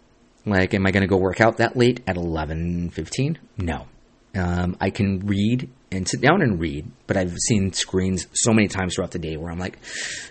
Like, 0.46 0.74
am 0.74 0.86
I 0.86 0.92
going 0.92 1.02
to 1.02 1.08
go 1.08 1.18
work 1.18 1.40
out 1.40 1.58
that 1.58 1.78
late 1.78 2.02
at 2.08 2.16
11:15? 2.16 3.38
No. 3.58 3.88
Um, 4.36 4.76
I 4.82 4.90
can 4.90 5.20
read 5.20 5.70
and 5.92 6.08
sit 6.08 6.22
down 6.22 6.42
and 6.42 6.60
read, 6.60 6.92
but 7.06 7.18
I've 7.18 7.36
seen 7.38 7.72
screens 7.72 8.28
so 8.34 8.52
many 8.52 8.68
times 8.68 8.96
throughout 8.96 9.12
the 9.12 9.20
day 9.20 9.38
where 9.38 9.52
I'm 9.52 9.60
like, 9.60 9.78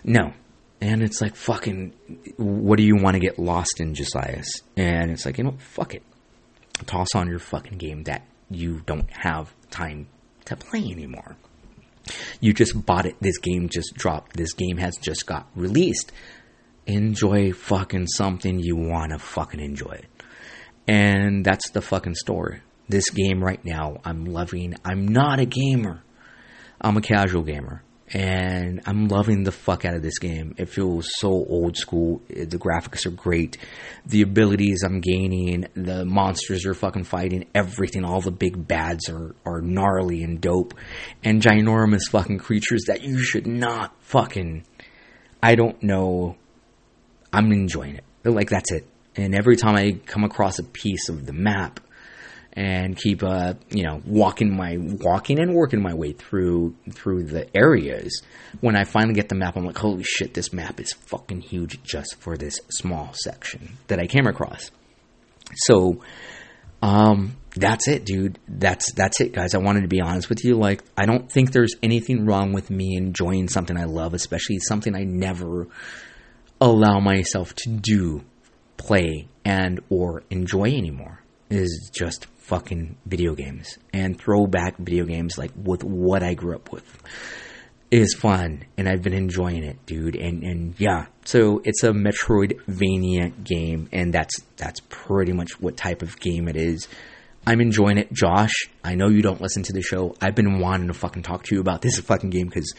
no. 0.02 0.32
And 0.80 1.02
it's 1.02 1.20
like, 1.20 1.37
fucking, 1.37 1.94
what 2.37 2.78
do 2.78 2.82
you 2.82 2.96
want 2.96 3.14
to 3.14 3.20
get 3.20 3.38
lost 3.38 3.80
in, 3.80 3.94
Josias? 3.94 4.48
And 4.76 5.12
it's 5.12 5.24
like, 5.24 5.38
you 5.38 5.44
know, 5.44 5.56
fuck 5.58 5.94
it. 5.94 6.02
Toss 6.87 7.14
on 7.14 7.28
your 7.28 7.38
fucking 7.38 7.78
game 7.78 8.02
that 8.04 8.26
you 8.50 8.80
don't 8.85 9.08
have 9.11 9.54
time 9.70 10.08
to 10.46 10.56
play 10.56 10.80
anymore. 10.80 11.37
You 12.40 12.52
just 12.52 12.84
bought 12.86 13.06
it. 13.06 13.16
This 13.20 13.38
game 13.38 13.68
just 13.68 13.94
dropped. 13.94 14.36
This 14.36 14.52
game 14.52 14.76
has 14.78 14.96
just 14.96 15.26
got 15.26 15.48
released. 15.54 16.12
Enjoy 16.86 17.52
fucking 17.52 18.06
something 18.08 18.58
you 18.58 18.76
want 18.76 19.12
to 19.12 19.18
fucking 19.18 19.60
enjoy. 19.60 20.00
And 20.88 21.44
that's 21.44 21.70
the 21.70 21.80
fucking 21.80 22.16
story. 22.16 22.60
This 22.88 23.10
game 23.10 23.42
right 23.42 23.64
now, 23.64 23.98
I'm 24.04 24.24
loving. 24.24 24.74
I'm 24.84 25.06
not 25.06 25.38
a 25.38 25.46
gamer. 25.46 26.02
I'm 26.80 26.96
a 26.96 27.00
casual 27.00 27.42
gamer. 27.42 27.82
And 28.14 28.83
I'm 28.85 29.09
loving 29.09 29.42
the 29.42 29.53
fuck 29.53 29.87
out 29.87 29.94
of 29.94 30.03
this 30.03 30.18
game. 30.18 30.55
It 30.59 30.68
feels 30.68 31.09
so 31.18 31.29
old 31.31 31.79
school. 31.79 32.20
The 32.29 32.59
graphics 32.59 33.07
are 33.07 33.11
great. 33.11 33.57
The 34.05 34.20
abilities 34.20 34.83
I'm 34.85 35.01
gaining, 35.01 35.66
the 35.75 36.05
monsters 36.05 36.66
are 36.66 36.75
fucking 36.75 37.05
fighting, 37.05 37.46
everything, 37.55 38.05
all 38.05 38.20
the 38.20 38.31
big 38.31 38.68
bads 38.68 39.09
are, 39.09 39.35
are 39.46 39.62
gnarly 39.62 40.22
and 40.22 40.40
dope. 40.40 40.75
And 41.25 41.40
ginormous 41.40 42.11
fucking 42.11 42.38
creatures 42.38 42.85
that 42.88 43.03
you 43.03 43.18
should 43.18 43.46
not 43.46 43.94
fucking. 44.01 44.66
I 45.42 45.55
don't 45.55 45.83
know. 45.83 46.37
I'm 47.33 47.51
enjoying 47.51 47.96
it. 47.96 48.05
Like, 48.25 48.51
that's 48.51 48.72
it. 48.72 48.87
And 49.16 49.35
every 49.35 49.57
time 49.57 49.75
I 49.75 49.92
come 50.05 50.25
across 50.25 50.59
a 50.59 50.64
piece 50.64 51.09
of 51.09 51.25
the 51.25 51.33
map, 51.33 51.81
and 52.54 52.96
keep 52.96 53.22
uh 53.22 53.54
you 53.70 53.82
know 53.82 54.02
walking 54.04 54.54
my 54.54 54.76
walking 54.78 55.38
and 55.38 55.54
working 55.54 55.82
my 55.82 55.94
way 55.94 56.12
through 56.12 56.74
through 56.90 57.24
the 57.24 57.46
areas. 57.56 58.22
When 58.60 58.76
i 58.76 58.84
finally 58.84 59.14
get 59.14 59.28
the 59.28 59.34
map 59.34 59.56
i'm 59.56 59.64
like 59.64 59.78
holy 59.78 60.02
shit 60.02 60.34
this 60.34 60.52
map 60.52 60.78
is 60.80 60.92
fucking 60.92 61.40
huge 61.40 61.82
just 61.82 62.16
for 62.16 62.36
this 62.36 62.60
small 62.70 63.12
section 63.14 63.76
that 63.88 63.98
i 63.98 64.06
came 64.06 64.26
across. 64.26 64.70
So 65.54 66.02
um 66.82 67.36
that's 67.54 67.86
it 67.88 68.04
dude. 68.04 68.38
That's 68.48 68.92
that's 68.92 69.20
it 69.20 69.32
guys. 69.32 69.54
I 69.54 69.58
wanted 69.58 69.82
to 69.82 69.88
be 69.88 70.00
honest 70.00 70.28
with 70.28 70.44
you. 70.44 70.56
Like 70.56 70.82
i 70.96 71.06
don't 71.06 71.30
think 71.30 71.52
there's 71.52 71.74
anything 71.82 72.26
wrong 72.26 72.52
with 72.52 72.70
me 72.70 72.96
enjoying 72.96 73.48
something 73.48 73.76
i 73.76 73.84
love 73.84 74.14
especially 74.14 74.58
something 74.58 74.94
i 74.94 75.04
never 75.04 75.68
allow 76.60 77.00
myself 77.00 77.54
to 77.54 77.70
do 77.70 78.22
play 78.76 79.26
and 79.44 79.80
or 79.90 80.22
enjoy 80.30 80.64
anymore 80.64 81.21
is 81.54 81.90
just 81.92 82.26
fucking 82.38 82.96
video 83.06 83.34
games 83.34 83.78
and 83.92 84.18
throwback 84.18 84.76
video 84.78 85.04
games 85.04 85.38
like 85.38 85.52
with 85.56 85.84
what 85.84 86.22
I 86.22 86.34
grew 86.34 86.54
up 86.54 86.72
with 86.72 87.02
is 87.90 88.14
fun 88.14 88.64
and 88.78 88.88
I've 88.88 89.02
been 89.02 89.12
enjoying 89.12 89.62
it, 89.62 89.84
dude. 89.86 90.16
And 90.16 90.42
and 90.42 90.74
yeah, 90.78 91.06
so 91.24 91.60
it's 91.64 91.84
a 91.84 91.90
Metroidvania 91.90 93.44
game 93.44 93.88
and 93.92 94.12
that's 94.12 94.34
that's 94.56 94.80
pretty 94.88 95.32
much 95.32 95.60
what 95.60 95.76
type 95.76 96.02
of 96.02 96.18
game 96.18 96.48
it 96.48 96.56
is. 96.56 96.88
I'm 97.44 97.60
enjoying 97.60 97.98
it, 97.98 98.12
Josh. 98.12 98.52
I 98.84 98.94
know 98.94 99.08
you 99.08 99.20
don't 99.20 99.40
listen 99.40 99.64
to 99.64 99.72
the 99.72 99.82
show. 99.82 100.14
I've 100.20 100.36
been 100.36 100.60
wanting 100.60 100.86
to 100.86 100.94
fucking 100.94 101.24
talk 101.24 101.42
to 101.44 101.54
you 101.56 101.60
about 101.60 101.82
this 101.82 101.98
fucking 101.98 102.30
game 102.30 102.46
because 102.46 102.72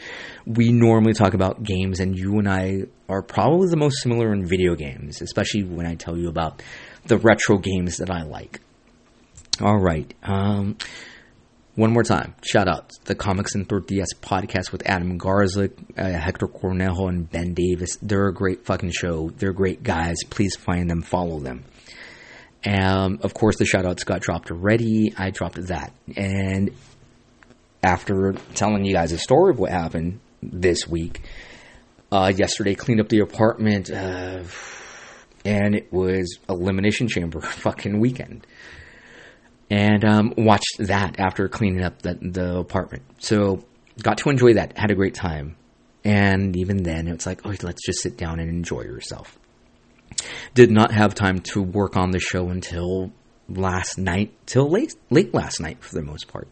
we 0.46 0.72
normally 0.72 1.12
talk 1.12 1.34
about 1.34 1.62
games, 1.62 2.00
and 2.00 2.16
you 2.16 2.38
and 2.38 2.48
I 2.48 2.84
are 3.06 3.20
probably 3.20 3.68
the 3.68 3.76
most 3.76 4.02
similar 4.02 4.32
in 4.32 4.46
video 4.46 4.74
games, 4.74 5.20
especially 5.20 5.64
when 5.64 5.86
I 5.86 5.96
tell 5.96 6.16
you 6.16 6.30
about 6.30 6.62
the 7.04 7.18
retro 7.18 7.58
games 7.58 7.98
that 7.98 8.10
I 8.10 8.22
like. 8.22 8.60
All 9.60 9.78
right. 9.78 10.12
Um, 10.22 10.76
one 11.76 11.92
more 11.92 12.02
time, 12.02 12.34
shout 12.42 12.68
out 12.68 12.90
the 13.04 13.14
Comics 13.14 13.54
and 13.54 13.68
3DS 13.68 14.16
podcast 14.20 14.72
with 14.72 14.82
Adam 14.86 15.16
Garza, 15.16 15.70
uh, 15.96 16.04
Hector 16.04 16.46
Cornejo, 16.46 17.08
and 17.08 17.30
Ben 17.30 17.54
Davis. 17.54 17.96
They're 18.00 18.28
a 18.28 18.34
great 18.34 18.64
fucking 18.64 18.92
show. 18.92 19.30
They're 19.30 19.52
great 19.52 19.82
guys. 19.82 20.16
Please 20.30 20.56
find 20.56 20.88
them, 20.88 21.02
follow 21.02 21.40
them. 21.40 21.64
Um, 22.66 23.18
of 23.22 23.34
course, 23.34 23.56
the 23.58 23.64
shout 23.64 23.86
outs 23.86 24.04
got 24.04 24.22
dropped 24.22 24.50
already. 24.50 25.12
I 25.16 25.30
dropped 25.30 25.66
that. 25.66 25.92
And 26.16 26.70
after 27.82 28.34
telling 28.54 28.84
you 28.84 28.94
guys 28.94 29.12
a 29.12 29.18
story 29.18 29.50
of 29.50 29.58
what 29.58 29.70
happened 29.70 30.20
this 30.42 30.86
week, 30.88 31.22
uh, 32.10 32.32
yesterday 32.34 32.74
cleaned 32.74 33.00
up 33.00 33.08
the 33.08 33.20
apartment, 33.20 33.90
uh, 33.90 34.42
and 35.44 35.74
it 35.74 35.92
was 35.92 36.38
Elimination 36.48 37.08
Chamber 37.08 37.40
fucking 37.42 38.00
weekend 38.00 38.46
and 39.74 40.04
um, 40.04 40.32
watched 40.36 40.76
that 40.78 41.18
after 41.18 41.48
cleaning 41.48 41.82
up 41.82 42.00
the, 42.00 42.14
the 42.14 42.58
apartment. 42.58 43.02
So 43.18 43.64
got 44.00 44.18
to 44.18 44.30
enjoy 44.30 44.54
that. 44.54 44.78
Had 44.78 44.92
a 44.92 44.94
great 44.94 45.14
time. 45.14 45.56
And 46.04 46.54
even 46.56 46.84
then, 46.84 47.08
it's 47.08 47.26
like, 47.26 47.44
oh, 47.44 47.54
let's 47.62 47.84
just 47.84 48.00
sit 48.00 48.16
down 48.16 48.38
and 48.38 48.48
enjoy 48.48 48.82
yourself. 48.82 49.36
Did 50.54 50.70
not 50.70 50.92
have 50.92 51.16
time 51.16 51.40
to 51.52 51.60
work 51.60 51.96
on 51.96 52.12
the 52.12 52.20
show 52.20 52.50
until 52.50 53.10
last 53.48 53.98
night, 53.98 54.32
till 54.46 54.70
late, 54.70 54.94
late 55.10 55.34
last 55.34 55.60
night 55.60 55.82
for 55.82 55.96
the 55.96 56.02
most 56.02 56.28
part. 56.28 56.46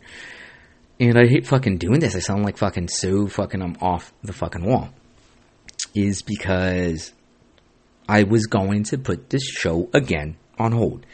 And 0.99 1.17
I 1.17 1.29
hate 1.29 1.47
fucking 1.47 1.79
doing 1.79 2.01
this. 2.01 2.17
I 2.17 2.19
sound 2.19 2.43
like 2.43 2.57
fucking 2.57 2.89
so 2.89 3.29
fucking 3.29 3.63
I'm 3.63 3.77
off 3.81 4.13
the 4.25 4.33
fucking 4.33 4.65
wall. 4.65 4.89
Is 5.95 6.23
because 6.23 7.13
I 8.09 8.25
was 8.25 8.47
going 8.47 8.83
to 8.85 8.99
put 8.99 9.31
this 9.31 9.45
show 9.45 9.91
again 9.95 10.39
on 10.59 10.73
hold. 10.73 11.07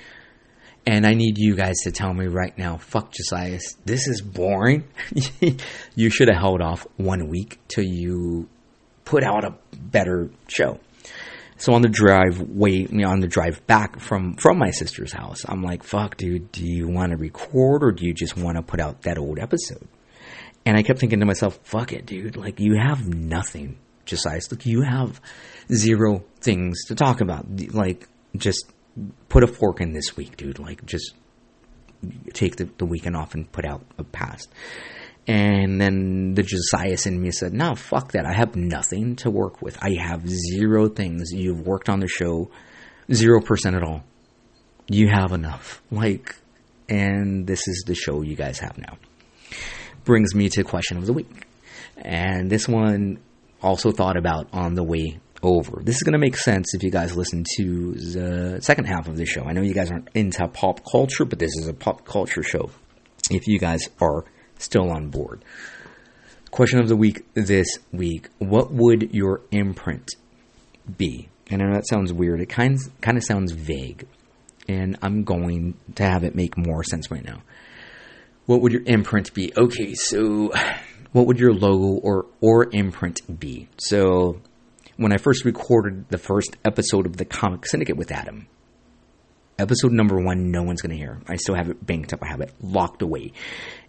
And 0.89 1.07
I 1.07 1.13
need 1.13 1.37
you 1.37 1.55
guys 1.55 1.75
to 1.85 1.93
tell 1.93 2.15
me 2.15 2.29
right 2.29 2.57
now, 2.57 2.79
fuck 2.79 3.13
Josias, 3.13 3.77
this 3.85 4.09
is 4.09 4.23
boring. 4.23 4.85
you 5.95 6.09
should 6.09 6.29
have 6.29 6.39
held 6.39 6.63
off 6.63 6.87
one 6.97 7.29
week 7.29 7.59
till 7.69 7.85
you 7.85 8.49
put 9.05 9.23
out 9.23 9.45
a 9.45 9.55
better 9.77 10.31
show. 10.47 10.81
So 11.59 11.75
on 11.75 11.83
the 11.83 11.91
drive 11.91 12.41
way, 12.41 12.89
on 13.05 13.21
the 13.21 13.27
drive 13.27 13.67
back 13.67 14.01
from 14.01 14.37
from 14.37 14.59
my 14.59 14.71
sister's 14.71 15.13
house, 15.13 15.45
I'm 15.47 15.63
like, 15.63 15.83
"Fuck, 15.83 16.17
dude, 16.17 16.51
do 16.53 16.65
you 16.65 16.89
want 16.89 17.11
to 17.11 17.19
record 17.19 17.85
or 17.85 17.93
do 17.93 18.07
you 18.07 18.15
just 18.15 18.39
want 18.39 18.57
to 18.57 18.63
put 18.63 18.81
out 18.81 19.03
that 19.03 19.19
old 19.19 19.39
episode?" 19.39 19.87
And 20.65 20.75
I 20.79 20.83
kept 20.83 21.01
thinking 21.01 21.21
to 21.21 21.27
myself, 21.27 21.59
"Fuck 21.65 21.93
it, 21.93 22.07
dude! 22.07 22.35
Like 22.39 22.61
you 22.61 22.79
have 22.79 23.07
nothing, 23.07 23.77
Josiah. 24.07 24.41
Look, 24.51 24.65
you 24.65 24.81
have 24.81 25.21
zero 25.71 26.25
things 26.41 26.87
to 26.87 26.95
talk 26.95 27.21
about. 27.21 27.45
Like 27.75 28.09
just 28.35 28.65
put 29.29 29.45
a 29.45 29.47
fork 29.47 29.81
in 29.81 29.93
this 29.93 30.17
week, 30.17 30.37
dude. 30.37 30.59
Like, 30.59 30.85
just 30.85 31.15
take 32.33 32.57
the, 32.57 32.69
the 32.79 32.87
weekend 32.87 33.17
off 33.17 33.35
and 33.35 33.51
put 33.51 33.65
out 33.65 33.85
a 33.99 34.05
past. 34.05 34.49
And 35.27 35.79
then 35.79 36.35
the 36.35 36.43
Josias 36.43 37.07
in 37.07 37.21
me 37.21 37.31
said, 37.31 37.53
no, 37.53 37.75
fuck 37.75 38.13
that. 38.13 38.25
I 38.25 38.33
have 38.33 38.57
nothing 38.57 39.17
to 39.17 39.31
work 39.31 39.61
with. 39.61 39.77
I 39.83 39.97
have 40.01 40.27
zero 40.27 40.89
things. 40.89 41.31
You've 41.33 41.67
worked 41.67 41.91
on 41.91 42.01
the 42.01 42.09
show, 42.09 42.51
0% 43.11 43.77
at 43.77 43.83
all. 43.83 44.05
You 44.89 45.09
have 45.09 45.33
enough. 45.33 45.83
Like, 45.91 46.35
and 46.89 47.47
this 47.47 47.69
is 47.69 47.85
the 47.87 47.95
show 47.95 48.23
you 48.23 48.37
guys 48.37 48.59
have 48.61 48.79
now. 48.79 48.97
Brings 50.05 50.35
me 50.35 50.49
to 50.49 50.65
question 50.65 50.97
of 50.97 51.05
the 51.05 51.13
week. 51.13 51.47
And 51.99 52.49
this 52.49 52.67
one 52.67 53.19
also 53.61 53.91
thought 53.91 54.17
about 54.17 54.49
on 54.55 54.75
the 54.75 54.85
way 54.85 55.19
over. 55.43 55.81
This 55.83 55.97
is 55.97 56.03
going 56.03 56.13
to 56.13 56.19
make 56.19 56.37
sense 56.37 56.75
if 56.75 56.83
you 56.83 56.91
guys 56.91 57.17
listen 57.17 57.45
to 57.57 57.93
the 57.93 58.61
second 58.63 58.87
half 58.87 59.09
of 59.09 59.17
the 59.17 59.25
show. 59.25 59.43
I 59.45 59.53
know 59.53 59.63
you 59.63 59.75
guys 59.75 59.91
aren't 59.91 60.09
into 60.15 60.47
pop 60.49 60.81
culture, 60.91 61.25
but 61.25 61.39
this 61.39 61.53
is 61.57 61.69
a 61.69 61.75
pop 61.75 62.05
culture 62.05 62.43
show. 62.43 62.71
If 63.31 63.47
you 63.47 63.59
guys 63.59 63.89
are 64.01 64.25
still 64.59 64.91
on 64.91 65.09
board. 65.09 65.45
Question 66.51 66.81
of 66.81 66.89
the 66.89 66.97
week 66.97 67.27
this 67.35 67.69
week 67.93 68.29
What 68.39 68.73
would 68.73 69.15
your 69.15 69.43
imprint 69.51 70.09
be? 70.97 71.29
And 71.51 71.63
I 71.63 71.67
know 71.67 71.75
that 71.75 71.87
sounds 71.87 72.13
weird. 72.13 72.41
It 72.41 72.49
kind, 72.49 72.79
kind 73.01 73.17
of 73.17 73.25
sounds 73.25 73.53
vague. 73.53 74.07
And 74.69 74.99
I'm 75.01 75.25
going 75.25 75.75
to 75.95 76.03
have 76.03 76.25
it 76.25 76.35
make 76.35 76.57
more 76.59 76.85
sense 76.85 77.11
right 77.11 77.25
now. 77.25 77.43
What 78.45 78.61
would 78.61 78.73
your 78.73 78.83
imprint 78.87 79.33
be? 79.33 79.53
Okay, 79.57 79.95
so 79.95 80.53
what 81.13 81.27
would 81.27 81.39
your 81.39 81.55
logo 81.55 82.01
or, 82.01 82.27
or 82.41 82.69
imprint 82.73 83.21
be? 83.41 83.69
So 83.79 84.41
when 84.99 85.13
I 85.13 85.17
first 85.17 85.45
recorded 85.45 86.09
the 86.09 86.19
first 86.19 86.57
episode 86.65 87.07
of 87.07 87.17
the 87.17 87.25
Comic 87.25 87.65
Syndicate 87.67 87.97
with 87.97 88.11
Adam. 88.11 88.49
Episode 89.57 89.93
number 89.93 90.21
one, 90.21 90.51
no 90.51 90.65
one's 90.65 90.83
going 90.83 90.91
to 90.91 90.97
hear. 90.97 91.23
I 91.29 91.37
still 91.37 91.55
have 91.55 91.71
it 91.71 91.85
banked 91.85 92.13
up. 92.13 92.21
I 92.23 92.29
have 92.29 92.41
it 92.41 92.53
locked 92.61 93.01
away 93.01 93.33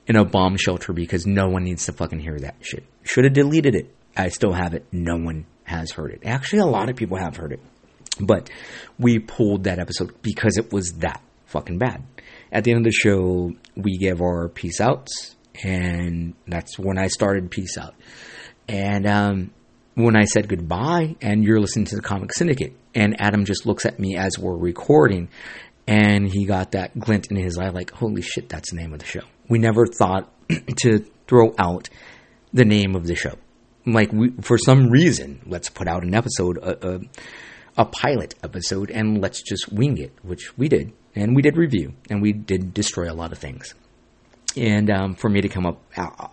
in 0.06 0.15
a 0.15 0.24
bomb 0.24 0.56
shelter 0.56 0.93
because 0.93 1.26
no 1.26 1.48
one 1.48 1.63
needs 1.63 1.88
to 1.88 1.93
fucking 1.93 2.19
hear 2.19 2.38
that 2.39 2.58
shit. 2.62 2.86
Should 3.04 3.24
have 3.24 3.34
deleted 3.34 3.74
it. 3.74 3.93
I 4.15 4.30
still 4.30 4.54
have 4.54 4.76
it. 4.76 4.86
No 4.91 5.17
one 5.17 5.48
has 5.63 5.91
heard 5.91 6.12
it. 6.12 6.22
Actually, 6.26 6.60
a 6.60 6.65
lot 6.67 6.89
of 6.89 6.95
people 6.95 7.17
have 7.17 7.38
heard 7.38 7.54
it. 7.54 7.60
But 8.19 8.52
we 9.00 9.17
pulled 9.17 9.63
that 9.63 9.80
episode 9.80 10.22
because 10.22 10.58
it 10.58 10.72
was 10.72 10.93
that 11.00 11.24
fucking 11.45 11.80
bad. 11.80 12.04
At 12.52 12.65
the 12.65 12.72
end 12.72 12.86
of 12.86 12.86
the 12.86 12.91
show, 12.91 13.52
we 13.76 13.98
give 13.98 14.22
our 14.22 14.48
peace 14.48 14.80
outs, 14.80 15.36
and 15.63 16.36
that's 16.48 16.78
when 16.78 17.00
I 17.00 17.08
started 17.08 17.50
peace 17.50 17.78
out. 17.80 17.95
And 18.67 19.08
um, 19.08 19.52
when 19.95 20.15
I 20.15 20.25
said 20.25 20.47
goodbye 20.47 21.15
and 21.21 21.43
you're 21.43 21.60
listening 21.60 21.86
to 21.86 21.95
the 21.95 22.02
Comic 22.02 22.34
Syndicate. 22.34 22.75
And 22.95 23.19
Adam 23.19 23.45
just 23.45 23.65
looks 23.65 23.86
at 23.86 23.99
me 23.99 24.15
as 24.17 24.39
we're 24.39 24.58
recording 24.58 25.30
and 25.89 26.28
he 26.28 26.45
got 26.45 26.73
that 26.73 26.97
glint 26.99 27.32
in 27.32 27.36
his 27.36 27.58
eye, 27.58 27.69
like, 27.69 27.89
holy 27.89 28.21
shit, 28.21 28.47
that's 28.47 28.69
the 28.69 28.78
name 28.78 28.93
of 28.93 28.99
the 28.99 29.08
show. 29.08 29.23
We 29.47 29.58
never 29.58 29.88
thought 29.88 30.32
to 30.82 30.99
throw 31.28 31.56
out 31.58 31.89
the 32.54 32.63
name 32.63 32.95
of 32.95 33.08
the 33.08 33.15
show. 33.15 33.34
Like, 33.88 34.13
we, 34.13 34.30
for 34.41 34.60
some 34.60 34.89
reason, 34.89 35.41
let's 35.47 35.67
put 35.67 35.88
out 35.88 36.04
an 36.04 36.13
episode, 36.13 36.60
a, 36.60 36.95
a, 36.95 36.99
a 37.75 37.86
pilot 37.86 38.36
episode, 38.43 38.91
and 38.91 39.19
let's 39.19 39.41
just 39.41 39.73
wing 39.73 39.97
it, 39.97 40.13
which 40.21 40.56
we 40.60 40.69
did. 40.69 40.93
And 41.15 41.36
we 41.36 41.41
did 41.41 41.58
review, 41.58 41.95
and 42.08 42.21
we 42.21 42.34
did 42.34 42.71
destroy 42.71 43.12
a 43.12 43.15
lot 43.15 43.32
of 43.32 43.39
things. 43.39 43.73
And 44.56 44.91
um, 44.91 45.15
for 45.15 45.28
me 45.28 45.41
to 45.41 45.49
come 45.49 45.65
up 45.65 45.82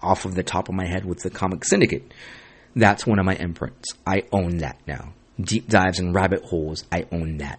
off 0.02 0.26
of 0.26 0.34
the 0.34 0.42
top 0.42 0.68
of 0.68 0.74
my 0.74 0.86
head 0.86 1.06
with 1.06 1.20
the 1.20 1.30
Comic 1.30 1.64
Syndicate, 1.64 2.12
that's 2.76 3.06
one 3.06 3.18
of 3.18 3.24
my 3.24 3.34
imprints. 3.34 3.88
I 4.06 4.24
own 4.30 4.58
that 4.58 4.78
now. 4.86 5.14
Deep 5.40 5.68
dives 5.68 5.98
and 5.98 6.14
rabbit 6.14 6.44
holes, 6.44 6.84
I 6.92 7.06
own 7.10 7.38
that. 7.38 7.58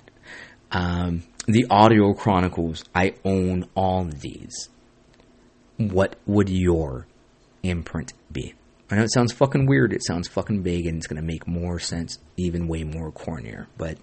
Um, 0.72 1.24
the 1.48 1.66
audio 1.70 2.14
chronicles, 2.14 2.84
I 2.94 3.16
own 3.26 3.68
all 3.76 4.06
these. 4.06 4.70
What 5.78 6.16
would 6.26 6.50
your 6.50 7.08
imprint 7.64 8.14
be? 8.32 8.54
I 8.90 8.96
know 8.96 9.04
it 9.04 9.14
sounds 9.14 9.34
fucking 9.34 9.66
weird, 9.66 9.92
it 9.92 10.04
sounds 10.06 10.28
fucking 10.28 10.62
big, 10.62 10.86
and 10.86 10.98
it's 10.98 11.08
gonna 11.08 11.22
make 11.22 11.48
more 11.48 11.78
sense, 11.80 12.20
even 12.38 12.68
way 12.68 12.84
more 12.84 13.12
cornier. 13.12 13.68
But 13.78 13.98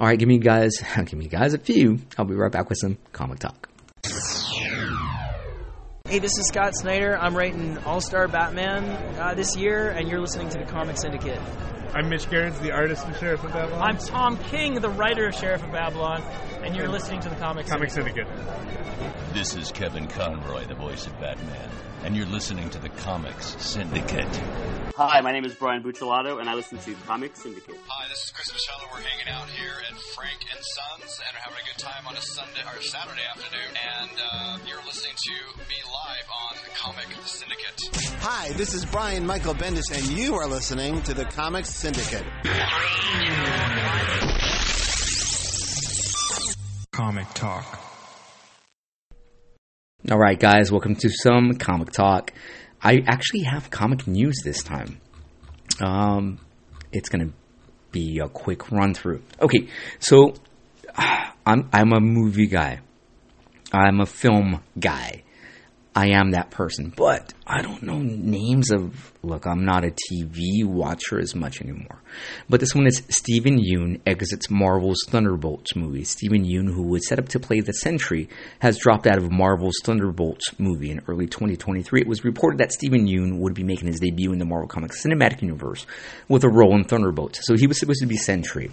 alright, 0.00 0.18
give 0.18 0.28
me 0.28 0.38
guys 0.38 0.72
give 0.96 1.14
me 1.14 1.28
guys 1.28 1.54
a 1.54 1.58
few. 1.58 2.00
I'll 2.18 2.24
be 2.24 2.34
right 2.34 2.50
back 2.50 2.68
with 2.68 2.78
some 2.78 2.98
comic 3.12 3.38
talk. 3.38 3.68
Hey, 6.14 6.20
this 6.20 6.38
is 6.38 6.46
Scott 6.46 6.76
Snyder. 6.76 7.18
I'm 7.18 7.36
writing 7.36 7.76
All 7.78 8.00
Star 8.00 8.28
Batman 8.28 8.84
uh, 9.18 9.34
this 9.34 9.56
year, 9.56 9.90
and 9.90 10.08
you're 10.08 10.20
listening 10.20 10.48
to 10.50 10.58
the 10.58 10.64
Comic 10.64 10.96
Syndicate. 10.96 11.40
I'm 11.92 12.08
Mitch 12.08 12.30
Gerads, 12.30 12.60
the 12.60 12.70
artist 12.70 13.04
of 13.08 13.18
Sheriff 13.18 13.42
of 13.42 13.52
Babylon. 13.52 13.82
I'm 13.82 13.98
Tom 13.98 14.36
King, 14.36 14.74
the 14.74 14.90
writer 14.90 15.26
of 15.26 15.34
Sheriff 15.34 15.64
of 15.64 15.72
Babylon, 15.72 16.22
and 16.62 16.76
you're 16.76 16.86
listening 16.86 17.18
to 17.22 17.28
the 17.28 17.34
Comic, 17.34 17.66
Comic 17.66 17.90
Syndicate. 17.90 18.28
Syndicate. 18.28 19.23
This 19.34 19.56
is 19.56 19.72
Kevin 19.72 20.06
Conroy, 20.06 20.64
the 20.64 20.76
voice 20.76 21.08
of 21.08 21.18
Batman, 21.18 21.68
and 22.04 22.14
you're 22.14 22.24
listening 22.24 22.70
to 22.70 22.78
the 22.78 22.88
Comics 22.88 23.56
Syndicate. 23.60 24.30
Hi, 24.94 25.20
my 25.22 25.32
name 25.32 25.44
is 25.44 25.52
Brian 25.56 25.82
Buccellato, 25.82 26.38
and 26.38 26.48
I 26.48 26.54
listen 26.54 26.78
to 26.78 26.90
the 26.90 26.94
Comic 27.04 27.34
Syndicate. 27.34 27.74
Hi, 27.88 28.08
this 28.08 28.22
is 28.26 28.30
Chris 28.30 28.52
Michelle. 28.52 28.88
We're 28.92 29.00
hanging 29.00 29.28
out 29.28 29.48
here 29.50 29.74
at 29.90 29.98
Frank 30.14 30.38
and 30.54 30.62
Sons, 30.62 31.18
and 31.18 31.34
we're 31.34 31.40
having 31.40 31.58
a 31.58 31.66
good 31.66 31.82
time 31.82 32.06
on 32.06 32.16
a 32.16 32.20
Sunday 32.20 32.60
or 32.62 32.80
Saturday 32.80 33.22
afternoon. 33.28 33.74
And 33.74 34.10
uh, 34.22 34.58
you're 34.68 34.84
listening 34.86 35.14
to 35.16 35.32
me 35.68 35.82
live 35.82 36.28
on 36.30 36.56
the 36.62 36.70
Comic 36.70 37.08
Syndicate. 37.26 38.20
Hi, 38.22 38.52
this 38.52 38.72
is 38.72 38.84
Brian 38.86 39.26
Michael 39.26 39.54
Bendis, 39.54 39.90
and 39.92 40.16
you 40.16 40.36
are 40.36 40.46
listening 40.46 41.02
to 41.02 41.12
the 41.12 41.24
Comics 41.24 41.70
Syndicate. 41.70 42.24
Comic 46.92 47.26
Talk. 47.34 47.83
All 50.10 50.18
right, 50.18 50.38
guys, 50.38 50.70
welcome 50.70 50.96
to 50.96 51.08
some 51.08 51.54
comic 51.54 51.90
talk. 51.90 52.30
I 52.82 53.02
actually 53.06 53.44
have 53.44 53.70
comic 53.70 54.06
news 54.06 54.36
this 54.44 54.62
time. 54.62 55.00
Um, 55.80 56.40
it's 56.92 57.08
gonna 57.08 57.30
be 57.90 58.18
a 58.18 58.28
quick 58.28 58.70
run 58.70 58.92
through. 58.92 59.22
Okay, 59.40 59.68
so 60.00 60.34
I'm 61.46 61.70
I'm 61.72 61.94
a 61.94 62.00
movie 62.00 62.48
guy. 62.48 62.80
I'm 63.72 64.02
a 64.02 64.04
film 64.04 64.62
guy. 64.78 65.23
I 65.96 66.08
am 66.08 66.32
that 66.32 66.50
person, 66.50 66.92
but 66.96 67.32
I 67.46 67.62
don't 67.62 67.84
know 67.84 67.98
names 67.98 68.72
of. 68.72 69.12
Look, 69.22 69.46
I'm 69.46 69.64
not 69.64 69.84
a 69.84 69.92
TV 69.92 70.64
watcher 70.64 71.20
as 71.20 71.36
much 71.36 71.60
anymore. 71.62 72.02
But 72.48 72.58
this 72.58 72.74
one 72.74 72.88
is 72.88 73.04
Steven 73.08 73.58
Yeun 73.58 74.00
exits 74.04 74.50
Marvel's 74.50 74.98
Thunderbolts 75.08 75.76
movie. 75.76 76.02
Steven 76.02 76.44
Yeun, 76.44 76.66
who 76.66 76.88
was 76.88 77.08
set 77.08 77.20
up 77.20 77.28
to 77.28 77.38
play 77.38 77.60
the 77.60 77.72
Sentry, 77.72 78.28
has 78.58 78.76
dropped 78.76 79.06
out 79.06 79.18
of 79.18 79.30
Marvel's 79.30 79.80
Thunderbolts 79.84 80.58
movie 80.58 80.90
in 80.90 81.00
early 81.06 81.26
2023. 81.26 82.00
It 82.00 82.08
was 82.08 82.24
reported 82.24 82.58
that 82.58 82.72
Steven 82.72 83.06
Yeun 83.06 83.38
would 83.38 83.54
be 83.54 83.62
making 83.62 83.86
his 83.86 84.00
debut 84.00 84.32
in 84.32 84.40
the 84.40 84.44
Marvel 84.44 84.68
Comics 84.68 85.04
cinematic 85.04 85.42
universe 85.42 85.86
with 86.28 86.42
a 86.42 86.48
role 86.48 86.74
in 86.74 86.84
Thunderbolts. 86.84 87.46
So 87.46 87.56
he 87.56 87.68
was 87.68 87.78
supposed 87.78 88.00
to 88.00 88.06
be 88.06 88.16
Sentry. 88.16 88.72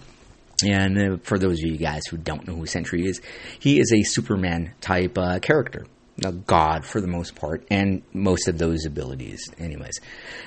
And 0.67 0.97
uh, 0.97 1.17
for 1.21 1.37
those 1.37 1.59
of 1.63 1.69
you 1.69 1.77
guys 1.77 2.01
who 2.09 2.17
don't 2.17 2.47
know 2.47 2.55
who 2.55 2.65
Sentry 2.65 3.05
is, 3.05 3.21
he 3.59 3.79
is 3.79 3.93
a 3.93 4.01
Superman 4.01 4.73
type 4.81 5.17
uh, 5.19 5.37
character 5.39 5.85
a 6.23 6.31
god 6.31 6.85
for 6.85 7.01
the 7.01 7.07
most 7.07 7.35
part, 7.35 7.65
and 7.71 8.03
most 8.13 8.47
of 8.47 8.57
those 8.57 8.85
abilities, 8.85 9.41
anyways. 9.57 9.99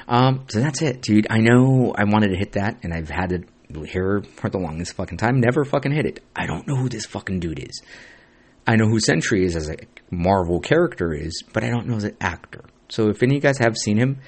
Um, 0.09 0.45
so 0.49 0.61
that's 0.61 0.83
it, 0.83 1.03
dude. 1.03 1.27
I 1.31 1.39
know 1.39 1.95
I 1.97 2.05
wanted 2.05 2.29
to 2.29 2.37
hit 2.37 2.53
that, 2.53 2.79
and 2.83 2.93
I've 2.93 3.09
had 3.09 3.33
it 3.33 3.45
here 3.87 4.23
for 4.37 4.51
the 4.51 4.59
longest 4.59 4.95
fucking 4.95 5.19
time. 5.19 5.41
Never 5.41 5.65
fucking 5.65 5.93
hit 5.93 6.07
it. 6.07 6.21
I 6.37 6.47
don't 6.47 6.67
know 6.67 6.77
who 6.77 6.89
this 6.89 7.07
fucking 7.07 7.41
dude 7.41 7.59
is. 7.59 7.83
I 8.67 8.77
know 8.77 8.87
who 8.87 9.01
Sentry 9.01 9.45
is 9.45 9.57
as 9.57 9.69
a 9.69 9.77
Marvel 10.11 10.61
character 10.61 11.13
is, 11.13 11.43
but 11.53 11.65
I 11.65 11.71
don't 11.71 11.87
know 11.87 11.99
the 11.99 12.15
actor. 12.21 12.65
So 12.89 13.09
if 13.09 13.23
any 13.23 13.37
of 13.37 13.37
you 13.37 13.41
guys 13.41 13.59
have 13.59 13.77
seen 13.77 13.97
him, 13.97 14.21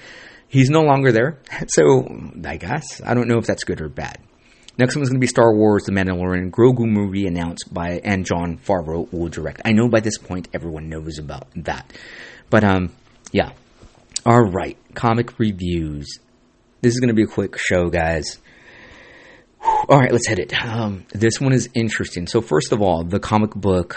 he's 0.48 0.70
no 0.70 0.82
longer 0.82 1.12
there. 1.12 1.38
So 1.68 2.06
I 2.44 2.56
guess 2.56 3.00
I 3.04 3.14
don't 3.14 3.28
know 3.28 3.38
if 3.38 3.46
that's 3.46 3.64
good 3.64 3.80
or 3.80 3.88
bad. 3.88 4.18
Next 4.78 4.94
one 4.94 5.02
is 5.02 5.08
going 5.08 5.20
to 5.20 5.24
be 5.24 5.26
Star 5.26 5.54
Wars 5.54 5.84
The 5.84 5.92
Mandalorian 5.92 6.50
Grogu 6.50 6.86
movie 6.86 7.26
announced 7.26 7.72
by 7.72 8.00
and 8.04 8.26
Jon 8.26 8.58
Favreau 8.58 9.10
will 9.12 9.28
direct. 9.28 9.62
I 9.64 9.72
know 9.72 9.88
by 9.88 10.00
this 10.00 10.18
point 10.18 10.48
everyone 10.52 10.88
knows 10.88 11.18
about 11.18 11.48
that. 11.56 11.92
But 12.50 12.64
um 12.64 12.92
yeah. 13.32 13.52
All 14.24 14.42
right, 14.42 14.76
comic 14.94 15.38
reviews. 15.38 16.18
This 16.80 16.94
is 16.94 17.00
going 17.00 17.08
to 17.08 17.14
be 17.14 17.22
a 17.22 17.26
quick 17.26 17.56
show, 17.58 17.88
guys. 17.88 18.38
All 19.88 19.98
right, 19.98 20.12
let's 20.12 20.28
hit 20.28 20.38
it. 20.38 20.52
Um, 20.64 21.06
this 21.12 21.40
one 21.40 21.52
is 21.52 21.68
interesting. 21.74 22.26
So 22.26 22.40
first 22.40 22.72
of 22.72 22.82
all, 22.82 23.04
the 23.04 23.20
comic 23.20 23.54
book 23.54 23.96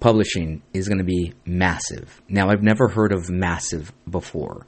publishing 0.00 0.62
is 0.72 0.88
going 0.88 0.98
to 0.98 1.04
be 1.04 1.32
massive. 1.44 2.20
Now, 2.28 2.50
I've 2.50 2.62
never 2.62 2.88
heard 2.88 3.12
of 3.12 3.30
massive 3.30 3.92
before. 4.08 4.66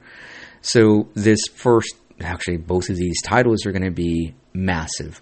So 0.61 1.09
this 1.13 1.39
first, 1.53 1.95
actually, 2.19 2.57
both 2.57 2.89
of 2.89 2.97
these 2.97 3.21
titles 3.21 3.65
are 3.65 3.71
going 3.71 3.85
to 3.85 3.91
be 3.91 4.33
massive. 4.53 5.21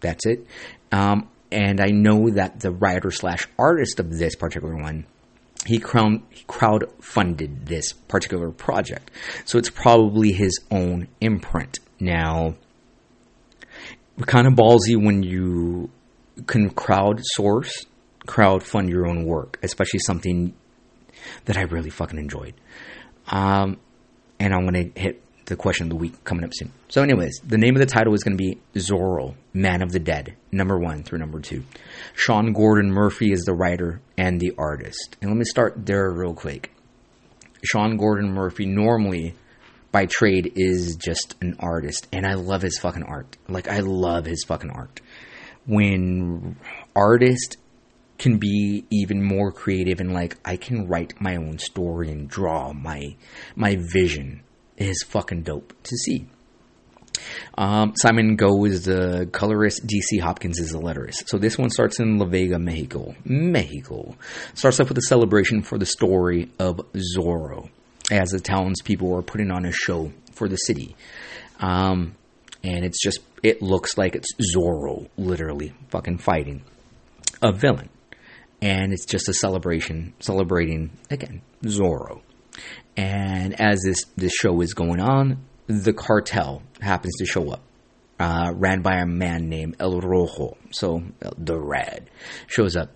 That's 0.00 0.26
it. 0.26 0.46
Um, 0.92 1.28
and 1.52 1.80
I 1.80 1.88
know 1.88 2.30
that 2.30 2.60
the 2.60 2.70
writer 2.70 3.10
slash 3.10 3.46
artist 3.58 3.98
of 4.00 4.18
this 4.18 4.36
particular 4.36 4.76
one, 4.76 5.06
he 5.66 5.78
crowd 5.78 6.84
funded 7.00 7.66
this 7.66 7.92
particular 7.92 8.50
project, 8.50 9.10
so 9.44 9.58
it's 9.58 9.70
probably 9.70 10.32
his 10.32 10.58
own 10.70 11.08
imprint. 11.20 11.80
Now, 11.98 12.54
kind 14.26 14.46
of 14.46 14.54
ballsy 14.54 14.96
when 14.96 15.22
you 15.22 15.90
can 16.46 16.70
crowd 16.70 17.20
source, 17.22 17.86
crowd 18.26 18.62
fund 18.62 18.88
your 18.88 19.06
own 19.06 19.24
work, 19.24 19.58
especially 19.62 20.00
something 20.00 20.54
that 21.44 21.56
I 21.56 21.62
really 21.62 21.90
fucking 21.90 22.18
enjoyed. 22.18 22.54
Um, 23.26 23.78
and 24.38 24.54
I'm 24.54 24.64
gonna 24.64 24.90
hit 24.94 25.22
the 25.50 25.56
question 25.56 25.84
of 25.84 25.90
the 25.90 25.96
week 25.96 26.24
coming 26.24 26.44
up 26.44 26.52
soon. 26.54 26.72
So, 26.88 27.02
anyways, 27.02 27.40
the 27.44 27.58
name 27.58 27.76
of 27.76 27.80
the 27.80 27.86
title 27.86 28.14
is 28.14 28.24
going 28.24 28.38
to 28.38 28.42
be 28.42 28.58
Zorro, 28.74 29.34
Man 29.52 29.82
of 29.82 29.92
the 29.92 29.98
Dead, 29.98 30.36
number 30.50 30.78
one 30.78 31.02
through 31.02 31.18
number 31.18 31.40
two. 31.40 31.64
Sean 32.14 32.54
Gordon 32.54 32.90
Murphy 32.90 33.32
is 33.32 33.42
the 33.42 33.52
writer 33.52 34.00
and 34.16 34.40
the 34.40 34.52
artist. 34.56 35.16
And 35.20 35.30
let 35.30 35.36
me 35.36 35.44
start 35.44 35.84
there 35.84 36.10
real 36.10 36.32
quick. 36.32 36.72
Sean 37.62 37.98
Gordon 37.98 38.32
Murphy 38.32 38.64
normally 38.64 39.34
by 39.92 40.06
trade 40.06 40.52
is 40.56 40.96
just 40.96 41.34
an 41.42 41.56
artist, 41.60 42.08
and 42.12 42.24
I 42.24 42.34
love 42.34 42.62
his 42.62 42.78
fucking 42.78 43.02
art. 43.02 43.36
Like, 43.48 43.68
I 43.68 43.80
love 43.80 44.24
his 44.24 44.44
fucking 44.46 44.70
art. 44.70 45.00
When 45.66 46.56
artist 46.96 47.58
can 48.18 48.38
be 48.38 48.84
even 48.90 49.22
more 49.22 49.50
creative 49.50 49.98
and 49.98 50.12
like 50.12 50.36
I 50.44 50.56
can 50.56 50.86
write 50.86 51.20
my 51.20 51.36
own 51.36 51.58
story 51.58 52.10
and 52.10 52.28
draw 52.28 52.72
my 52.74 53.16
my 53.56 53.76
vision 53.76 54.42
is 54.80 55.04
fucking 55.06 55.42
dope 55.42 55.74
to 55.84 55.96
see. 55.96 56.26
Um, 57.56 57.92
Simon 57.96 58.36
Gough 58.36 58.66
is 58.66 58.84
the 58.84 59.28
colorist. 59.30 59.86
DC 59.86 60.20
Hopkins 60.20 60.58
is 60.58 60.72
the 60.72 60.80
letterist. 60.80 61.28
So 61.28 61.38
this 61.38 61.58
one 61.58 61.70
starts 61.70 62.00
in 62.00 62.18
La 62.18 62.26
Vega, 62.26 62.58
Mexico. 62.58 63.14
Mexico 63.24 64.16
starts 64.54 64.80
off 64.80 64.88
with 64.88 64.98
a 64.98 65.02
celebration 65.02 65.62
for 65.62 65.78
the 65.78 65.86
story 65.86 66.50
of 66.58 66.80
Zorro, 67.16 67.68
as 68.10 68.30
the 68.30 68.40
townspeople 68.40 69.14
are 69.14 69.22
putting 69.22 69.50
on 69.50 69.66
a 69.66 69.72
show 69.72 70.10
for 70.32 70.48
the 70.48 70.56
city. 70.56 70.96
Um, 71.60 72.16
and 72.64 72.84
it's 72.84 73.02
just 73.02 73.20
it 73.42 73.62
looks 73.62 73.98
like 73.98 74.14
it's 74.14 74.28
Zorro, 74.54 75.08
literally 75.16 75.72
fucking 75.90 76.18
fighting 76.18 76.62
a 77.42 77.52
villain, 77.52 77.90
and 78.60 78.92
it's 78.92 79.04
just 79.04 79.28
a 79.28 79.34
celebration 79.34 80.14
celebrating 80.20 80.90
again 81.10 81.42
Zorro. 81.64 82.22
And 82.96 83.60
as 83.60 83.80
this, 83.84 84.04
this 84.16 84.32
show 84.32 84.60
is 84.60 84.74
going 84.74 85.00
on, 85.00 85.44
the 85.66 85.92
cartel 85.92 86.62
happens 86.80 87.14
to 87.18 87.26
show 87.26 87.50
up, 87.50 87.62
uh, 88.18 88.52
ran 88.54 88.82
by 88.82 88.96
a 88.96 89.06
man 89.06 89.48
named 89.48 89.76
El 89.78 90.00
Rojo. 90.00 90.56
So 90.72 91.02
the 91.38 91.58
Red 91.58 92.10
shows 92.46 92.76
up, 92.76 92.94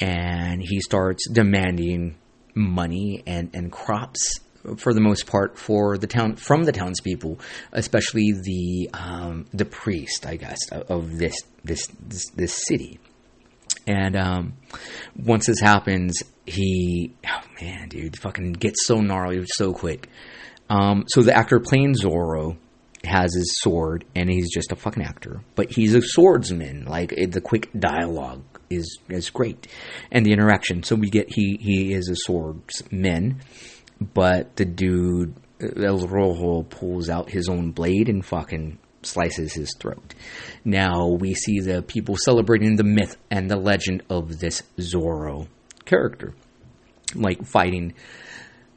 and 0.00 0.62
he 0.62 0.80
starts 0.80 1.28
demanding 1.28 2.16
money 2.54 3.22
and, 3.26 3.50
and 3.54 3.70
crops 3.70 4.40
for 4.78 4.94
the 4.94 5.00
most 5.00 5.26
part 5.26 5.58
for 5.58 5.98
the 5.98 6.06
town 6.06 6.36
from 6.36 6.64
the 6.64 6.72
townspeople, 6.72 7.38
especially 7.72 8.32
the 8.32 8.90
um, 8.94 9.46
the 9.52 9.64
priest, 9.64 10.26
I 10.26 10.36
guess, 10.36 10.70
of 10.70 11.18
this 11.18 11.36
this 11.64 11.86
this, 12.00 12.30
this 12.30 12.64
city. 12.66 12.98
And 13.86 14.16
um, 14.16 14.54
once 15.16 15.46
this 15.46 15.60
happens, 15.60 16.22
he, 16.46 17.14
oh 17.26 17.42
man, 17.60 17.88
dude, 17.88 18.18
fucking 18.18 18.52
gets 18.52 18.86
so 18.86 19.00
gnarly 19.00 19.44
so 19.56 19.72
quick. 19.72 20.08
Um, 20.70 21.04
so 21.08 21.22
the 21.22 21.36
actor 21.36 21.60
playing 21.60 21.94
Zorro 21.94 22.56
has 23.04 23.34
his 23.34 23.58
sword, 23.60 24.04
and 24.14 24.30
he's 24.30 24.52
just 24.52 24.72
a 24.72 24.76
fucking 24.76 25.02
actor, 25.02 25.42
but 25.54 25.70
he's 25.70 25.94
a 25.94 26.00
swordsman. 26.00 26.86
Like 26.86 27.12
it, 27.12 27.32
the 27.32 27.40
quick 27.40 27.70
dialogue 27.78 28.42
is 28.70 28.98
is 29.08 29.30
great, 29.30 29.66
and 30.10 30.24
the 30.24 30.32
interaction. 30.32 30.82
So 30.82 30.96
we 30.96 31.10
get 31.10 31.28
he 31.28 31.58
he 31.60 31.92
is 31.92 32.08
a 32.08 32.16
swordsman, 32.16 33.42
but 34.00 34.56
the 34.56 34.64
dude 34.64 35.34
El 35.60 36.06
Rojo 36.06 36.62
pulls 36.62 37.08
out 37.08 37.30
his 37.30 37.48
own 37.48 37.72
blade 37.72 38.08
and 38.08 38.24
fucking 38.24 38.78
slices 39.06 39.52
his 39.52 39.74
throat. 39.78 40.14
Now 40.64 41.08
we 41.08 41.34
see 41.34 41.60
the 41.60 41.82
people 41.82 42.16
celebrating 42.16 42.76
the 42.76 42.84
myth 42.84 43.16
and 43.30 43.50
the 43.50 43.56
legend 43.56 44.02
of 44.10 44.38
this 44.38 44.62
Zorro 44.78 45.48
character, 45.84 46.34
like 47.14 47.44
fighting 47.44 47.94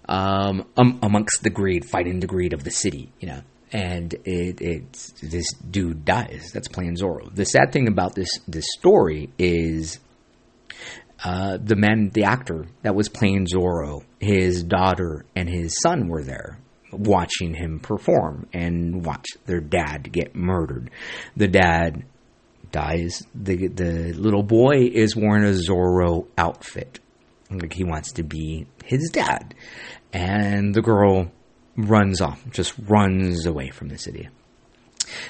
um, 0.09 0.65
um, 0.77 0.99
amongst 1.01 1.43
the 1.43 1.49
greed, 1.49 1.85
fighting 1.85 2.19
the 2.19 2.27
greed 2.27 2.53
of 2.53 2.63
the 2.63 2.71
city, 2.71 3.11
you 3.19 3.27
know. 3.27 3.41
And 3.71 4.13
it, 4.23 4.61
it's 4.61 5.11
this 5.21 5.51
dude 5.53 6.05
dies. 6.05 6.51
That's 6.53 6.69
playing 6.69 6.95
Zorro. 6.95 7.33
The 7.33 7.45
sad 7.45 7.73
thing 7.73 7.89
about 7.89 8.15
this 8.15 8.29
this 8.47 8.65
story 8.77 9.29
is 9.37 9.99
uh, 11.23 11.57
the 11.61 11.75
man, 11.75 12.11
the 12.13 12.23
actor 12.23 12.67
that 12.83 12.95
was 12.95 13.09
playing 13.09 13.47
Zorro, 13.53 14.03
his 14.19 14.63
daughter 14.63 15.25
and 15.35 15.49
his 15.49 15.77
son 15.81 16.07
were 16.07 16.23
there 16.23 16.59
watching 16.97 17.53
him 17.53 17.79
perform 17.79 18.47
and 18.53 19.05
watch 19.05 19.27
their 19.45 19.61
dad 19.61 20.11
get 20.11 20.35
murdered. 20.35 20.89
The 21.35 21.47
dad 21.47 22.03
dies. 22.71 23.23
The 23.33 23.67
the 23.67 24.13
little 24.13 24.43
boy 24.43 24.89
is 24.93 25.15
wearing 25.15 25.43
a 25.43 25.57
Zorro 25.57 26.27
outfit. 26.37 26.99
Like 27.49 27.73
he 27.73 27.83
wants 27.83 28.13
to 28.13 28.23
be 28.23 28.67
his 28.83 29.09
dad. 29.11 29.55
And 30.11 30.73
the 30.73 30.81
girl 30.81 31.31
runs 31.75 32.21
off, 32.21 32.43
just 32.49 32.73
runs 32.87 33.45
away 33.45 33.69
from 33.69 33.89
the 33.89 33.97
city. 33.97 34.29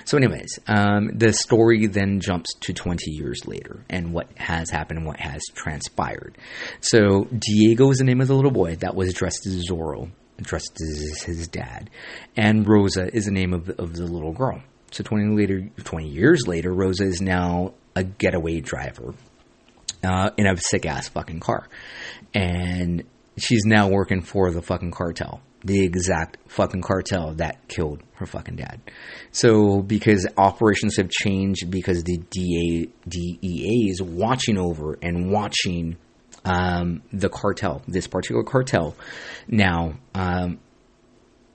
So, 0.05 0.17
anyways, 0.17 0.59
um, 0.67 1.11
the 1.13 1.33
story 1.33 1.85
then 1.87 2.19
jumps 2.19 2.53
to 2.61 2.73
20 2.73 3.11
years 3.11 3.45
later 3.45 3.85
and 3.89 4.13
what 4.13 4.27
has 4.37 4.69
happened 4.69 4.99
and 4.99 5.07
what 5.07 5.19
has 5.19 5.41
transpired. 5.53 6.37
So, 6.81 7.25
Diego 7.25 7.89
is 7.91 7.97
the 7.97 8.03
name 8.03 8.21
of 8.21 8.27
the 8.27 8.35
little 8.35 8.51
boy 8.51 8.75
that 8.77 8.95
was 8.95 9.13
dressed 9.13 9.45
as 9.45 9.65
Zorro, 9.69 10.11
dressed 10.41 10.77
as 10.81 11.23
his 11.23 11.47
dad, 11.47 11.89
and 12.35 12.67
Rosa 12.67 13.13
is 13.13 13.25
the 13.25 13.31
name 13.31 13.53
of 13.53 13.65
the, 13.65 13.81
of 13.81 13.95
the 13.95 14.05
little 14.05 14.33
girl. 14.33 14.61
So, 14.91 15.03
20 15.03 15.35
later, 15.35 15.69
20 15.83 16.07
years 16.07 16.47
later, 16.47 16.73
Rosa 16.73 17.03
is 17.03 17.21
now 17.21 17.73
a 17.95 18.03
getaway 18.03 18.61
driver 18.61 19.13
uh, 20.03 20.29
in 20.37 20.47
a 20.47 20.55
sick 20.57 20.85
ass 20.85 21.09
fucking 21.09 21.39
car, 21.39 21.67
and 22.33 23.03
she's 23.37 23.65
now 23.65 23.89
working 23.89 24.21
for 24.21 24.51
the 24.51 24.61
fucking 24.61 24.91
cartel 24.91 25.41
the 25.63 25.83
exact 25.83 26.37
fucking 26.47 26.81
cartel 26.81 27.33
that 27.35 27.67
killed 27.67 28.01
her 28.15 28.25
fucking 28.25 28.55
dad. 28.55 28.79
So 29.31 29.81
because 29.81 30.27
operations 30.37 30.97
have 30.97 31.09
changed, 31.09 31.69
because 31.69 32.03
the 32.03 32.17
DA, 32.17 32.89
DEA 33.07 33.89
is 33.89 34.01
watching 34.01 34.57
over 34.57 34.97
and 35.01 35.31
watching 35.31 35.97
um, 36.47 37.03
the 37.11 37.29
cartel, 37.29 37.81
this 37.87 38.07
particular 38.07 38.43
cartel, 38.43 38.95
now 39.47 39.93
um, 40.15 40.59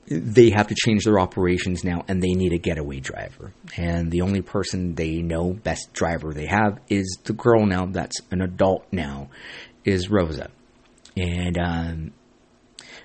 they 0.06 0.50
have 0.50 0.68
to 0.68 0.74
change 0.74 1.04
their 1.04 1.18
operations 1.18 1.84
now, 1.84 2.04
and 2.08 2.22
they 2.22 2.34
need 2.34 2.52
a 2.52 2.58
getaway 2.58 3.00
driver. 3.00 3.52
And 3.76 4.10
the 4.10 4.22
only 4.22 4.42
person 4.42 4.94
they 4.94 5.22
know, 5.22 5.52
best 5.52 5.92
driver 5.92 6.32
they 6.32 6.46
have, 6.46 6.78
is 6.88 7.18
the 7.24 7.32
girl 7.32 7.66
now 7.66 7.86
that's 7.86 8.20
an 8.30 8.42
adult 8.42 8.86
now, 8.92 9.30
is 9.84 10.10
Rosa. 10.10 10.50
And 11.16 11.58
um, 11.58 12.12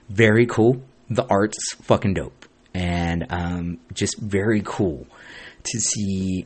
very 0.10 0.46
cool. 0.46 0.82
The 1.10 1.26
art's 1.30 1.74
fucking 1.82 2.16
dope. 2.16 2.46
And 2.74 3.26
um, 3.30 3.80
just 3.94 4.20
very 4.20 4.62
cool 4.64 5.08
to 5.64 5.80
see 5.80 6.46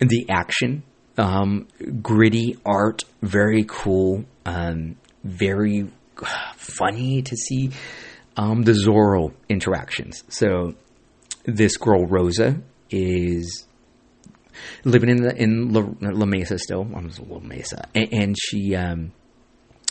the 0.00 0.26
action. 0.28 0.82
Um, 1.16 1.66
gritty 2.00 2.56
art, 2.64 3.04
very 3.22 3.64
cool. 3.66 4.24
Um, 4.48 4.96
very 5.24 5.90
funny 6.56 7.22
to 7.22 7.36
see 7.36 7.70
um, 8.36 8.62
the 8.62 8.72
Zorro 8.72 9.34
interactions. 9.48 10.24
So 10.28 10.74
this 11.44 11.76
girl 11.76 12.06
Rosa 12.06 12.60
is 12.90 13.66
living 14.84 15.10
in 15.10 15.22
the, 15.22 15.36
in 15.36 15.72
La, 15.72 15.84
La 16.00 16.24
Mesa 16.24 16.58
still. 16.58 16.82
I'm 16.94 17.10
La 17.28 17.40
Mesa, 17.40 17.88
and, 17.94 18.12
and 18.12 18.36
she 18.38 18.74
um, 18.74 19.12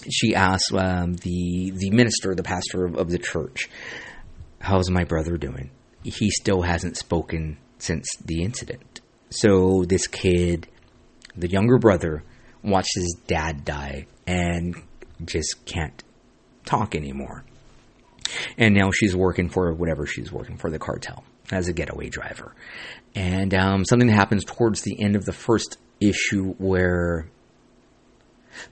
she 0.10 0.34
asks 0.34 0.74
um, 0.74 1.14
the 1.14 1.72
the 1.76 1.92
minister, 1.92 2.34
the 2.34 2.44
pastor 2.44 2.86
of, 2.86 2.96
of 2.96 3.10
the 3.10 3.20
church, 3.20 3.70
"How's 4.60 4.90
my 4.90 5.04
brother 5.04 5.38
doing?" 5.38 5.70
He 6.04 6.32
still 6.32 6.62
hasn't 6.62 6.98
spoken 6.98 7.58
since 7.78 8.08
the 8.24 8.44
incident. 8.44 9.02
So 9.30 9.84
this 9.88 10.08
kid, 10.08 10.68
the 11.36 11.50
younger 11.50 11.78
brother, 11.78 12.24
watched 12.68 12.96
his 12.96 13.18
dad 13.28 13.66
die 13.66 14.08
and 14.26 14.76
just 15.26 15.66
can't 15.66 16.04
talk 16.66 16.96
anymore. 16.96 17.44
And 18.58 18.76
now 18.76 18.92
she's 18.92 19.16
working 19.16 19.50
for 19.50 19.74
whatever 19.74 20.06
she's 20.06 20.32
working 20.32 20.58
for, 20.58 20.70
the 20.70 20.80
cartel, 20.80 21.24
as 21.52 21.68
a 21.68 21.74
getaway 21.74 22.10
driver. 22.10 22.54
And 23.16 23.54
um, 23.54 23.86
something 23.86 24.10
happens 24.10 24.44
towards 24.44 24.82
the 24.82 25.02
end 25.02 25.16
of 25.16 25.26
the 25.26 25.34
first 25.34 25.78
issue 26.00 26.54
where 26.58 27.30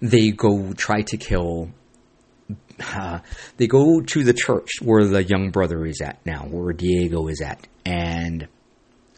they 0.01 0.31
go 0.31 0.73
try 0.73 1.01
to 1.03 1.17
kill. 1.17 1.71
Uh, 2.79 3.19
they 3.57 3.67
go 3.67 4.01
to 4.01 4.23
the 4.23 4.33
church 4.33 4.69
where 4.81 5.05
the 5.05 5.23
young 5.23 5.51
brother 5.51 5.85
is 5.85 6.01
at 6.01 6.23
now, 6.25 6.41
where 6.43 6.73
Diego 6.73 7.27
is 7.27 7.41
at, 7.41 7.65
and 7.85 8.47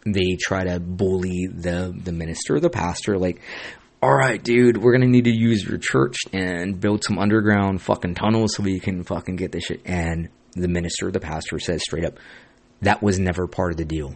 they 0.06 0.38
try 0.40 0.64
to 0.64 0.80
bully 0.80 1.48
the 1.52 1.94
the 2.04 2.12
minister, 2.12 2.60
the 2.60 2.70
pastor, 2.70 3.18
like, 3.18 3.42
all 4.02 4.16
right, 4.16 4.42
dude, 4.42 4.78
we're 4.78 4.92
gonna 4.92 5.08
need 5.08 5.24
to 5.24 5.36
use 5.36 5.64
your 5.64 5.80
church 5.80 6.18
and 6.32 6.80
build 6.80 7.04
some 7.04 7.18
underground 7.18 7.82
fucking 7.82 8.14
tunnels 8.16 8.56
so 8.56 8.64
we 8.64 8.80
can 8.80 9.04
fucking 9.04 9.38
get 9.38 9.52
this 9.52 9.66
shit. 9.66 9.82
And 9.86 10.30
the 10.54 10.68
minister, 10.68 11.10
the 11.12 11.20
pastor, 11.20 11.58
says 11.60 11.82
straight 11.82 12.06
up, 12.06 12.20
that 12.82 13.02
was 13.02 13.18
never 13.18 13.48
part 13.48 13.72
of 13.72 13.78
the 13.78 13.86
deal. 13.86 14.16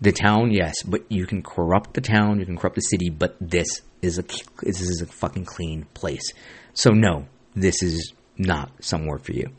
The 0.00 0.10
town, 0.10 0.50
yes, 0.50 0.82
but 0.82 1.04
you 1.08 1.26
can 1.26 1.42
corrupt 1.42 1.94
the 1.94 2.00
town, 2.00 2.40
you 2.40 2.46
can 2.46 2.56
corrupt 2.56 2.74
the 2.74 2.82
city, 2.82 3.08
but 3.08 3.36
this 3.40 3.82
is 4.02 4.18
a 4.18 4.24
this 4.62 4.80
is 4.80 5.00
a 5.00 5.06
fucking 5.06 5.44
clean 5.44 5.86
place. 5.94 6.32
So 6.72 6.90
no, 6.90 7.26
this 7.54 7.82
is 7.82 8.12
not 8.36 8.72
somewhere 8.80 9.18
for 9.18 9.32
you. 9.32 9.50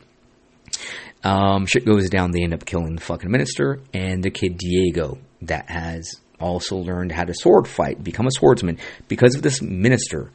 Um, 1.24 1.64
shit 1.64 1.86
goes 1.86 2.10
down. 2.10 2.30
They 2.30 2.42
end 2.42 2.52
up 2.52 2.66
killing 2.66 2.94
the 2.94 3.00
fucking 3.00 3.30
minister 3.30 3.80
and 3.94 4.22
the 4.22 4.30
kid 4.30 4.58
Diego 4.58 5.18
that 5.42 5.70
has 5.70 6.20
also 6.40 6.76
learned 6.76 7.12
how 7.12 7.24
to 7.24 7.34
sword 7.34 7.66
fight, 7.68 8.02
become 8.02 8.26
a 8.26 8.30
swordsman 8.30 8.78
because 9.08 9.34
of 9.34 9.42
this 9.42 9.62
minister. 9.62 10.32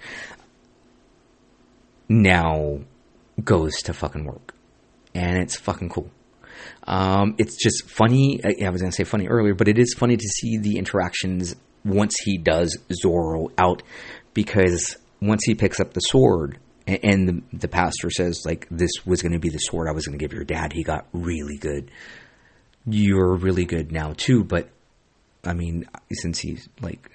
Now 2.09 2.79
goes 3.43 3.73
to 3.83 3.93
fucking 3.93 4.25
work, 4.25 4.53
and 5.15 5.37
it's 5.37 5.55
fucking 5.55 5.89
cool. 5.89 6.11
Um, 6.83 7.35
it's 7.37 7.55
just 7.55 7.89
funny. 7.89 8.41
I 8.43 8.69
was 8.69 8.81
gonna 8.81 8.91
say 8.91 9.03
funny 9.03 9.27
earlier, 9.27 9.53
but 9.53 9.67
it 9.67 9.79
is 9.79 9.93
funny 9.93 10.17
to 10.17 10.27
see 10.27 10.57
the 10.57 10.77
interactions 10.77 11.55
once 11.85 12.13
he 12.23 12.37
does 12.37 12.77
Zorro 13.03 13.51
out, 13.57 13.81
because 14.33 14.97
once 15.21 15.43
he 15.45 15.55
picks 15.55 15.79
up 15.79 15.93
the 15.93 16.01
sword, 16.01 16.59
and, 16.87 16.99
and 17.03 17.27
the, 17.27 17.57
the 17.57 17.67
pastor 17.67 18.09
says 18.09 18.41
like 18.45 18.67
this 18.69 18.91
was 19.05 19.21
going 19.21 19.33
to 19.33 19.39
be 19.39 19.49
the 19.49 19.57
sword 19.59 19.87
I 19.87 19.93
was 19.93 20.05
going 20.05 20.17
to 20.17 20.23
give 20.23 20.33
your 20.33 20.43
dad. 20.43 20.73
He 20.73 20.83
got 20.83 21.07
really 21.13 21.57
good. 21.57 21.91
You're 22.85 23.35
really 23.35 23.65
good 23.65 23.91
now 23.91 24.13
too, 24.17 24.43
but 24.43 24.69
I 25.43 25.53
mean, 25.53 25.85
since 26.11 26.39
he's 26.39 26.69
like 26.81 27.09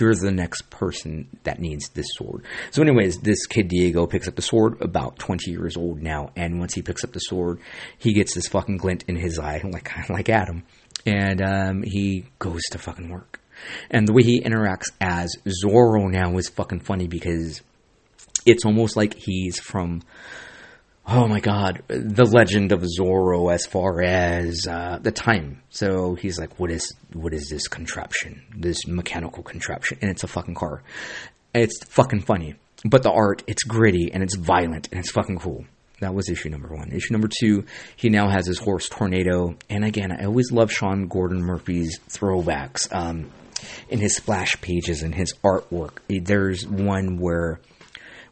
you're 0.00 0.14
the 0.14 0.30
next 0.30 0.70
person 0.70 1.28
that 1.44 1.58
needs 1.58 1.88
this 1.90 2.06
sword. 2.16 2.44
So, 2.70 2.82
anyways, 2.82 3.18
this 3.18 3.46
kid 3.46 3.68
Diego 3.68 4.06
picks 4.06 4.28
up 4.28 4.36
the 4.36 4.42
sword, 4.42 4.80
about 4.80 5.18
20 5.18 5.50
years 5.50 5.76
old 5.76 6.02
now, 6.02 6.30
and 6.36 6.58
once 6.58 6.74
he 6.74 6.82
picks 6.82 7.04
up 7.04 7.12
the 7.12 7.20
sword, 7.20 7.60
he 7.98 8.12
gets 8.12 8.34
this 8.34 8.48
fucking 8.48 8.76
glint 8.76 9.04
in 9.08 9.16
his 9.16 9.38
eye, 9.38 9.60
like 9.72 10.08
like 10.08 10.28
Adam, 10.28 10.64
and 11.06 11.42
um, 11.42 11.82
he 11.82 12.26
goes 12.38 12.62
to 12.70 12.78
fucking 12.78 13.08
work. 13.08 13.40
And 13.90 14.06
the 14.06 14.12
way 14.12 14.22
he 14.22 14.40
interacts 14.40 14.90
as 15.00 15.34
Zorro 15.64 16.08
now 16.08 16.36
is 16.36 16.48
fucking 16.48 16.80
funny 16.80 17.08
because 17.08 17.60
it's 18.46 18.64
almost 18.64 18.96
like 18.96 19.14
he's 19.14 19.58
from 19.58 20.02
oh 21.08 21.26
my 21.26 21.40
god, 21.40 21.82
the 21.88 22.24
legend 22.24 22.72
of 22.72 22.84
Zorro 22.98 23.52
as 23.52 23.66
far 23.66 24.02
as 24.02 24.66
uh, 24.66 24.98
the 25.00 25.10
time. 25.10 25.62
So 25.70 26.14
he's 26.14 26.38
like, 26.38 26.58
what 26.58 26.70
is 26.70 26.94
what 27.12 27.32
is 27.32 27.48
this 27.48 27.66
contraption? 27.68 28.42
This 28.54 28.86
mechanical 28.86 29.42
contraption, 29.42 29.98
and 30.02 30.10
it's 30.10 30.24
a 30.24 30.28
fucking 30.28 30.54
car. 30.54 30.82
It's 31.54 31.82
fucking 31.88 32.20
funny, 32.20 32.56
but 32.84 33.02
the 33.02 33.10
art, 33.10 33.42
it's 33.46 33.64
gritty 33.64 34.10
and 34.12 34.22
it's 34.22 34.36
violent 34.36 34.88
and 34.92 35.00
it's 35.00 35.10
fucking 35.10 35.38
cool. 35.38 35.64
That 36.00 36.14
was 36.14 36.28
issue 36.28 36.50
number 36.50 36.68
one. 36.68 36.92
Issue 36.92 37.12
number 37.12 37.28
two, 37.28 37.64
he 37.96 38.08
now 38.08 38.28
has 38.28 38.46
his 38.46 38.58
horse 38.58 38.88
Tornado, 38.88 39.56
and 39.68 39.84
again, 39.84 40.12
I 40.12 40.26
always 40.26 40.52
love 40.52 40.70
Sean 40.70 41.08
Gordon 41.08 41.42
Murphy's 41.42 41.98
throwbacks. 42.08 42.86
Um, 42.92 43.30
in 43.88 43.98
his 43.98 44.14
splash 44.14 44.60
pages 44.60 45.02
and 45.02 45.12
his 45.12 45.32
artwork. 45.44 45.98
There's 46.08 46.64
one 46.64 47.18
where 47.18 47.60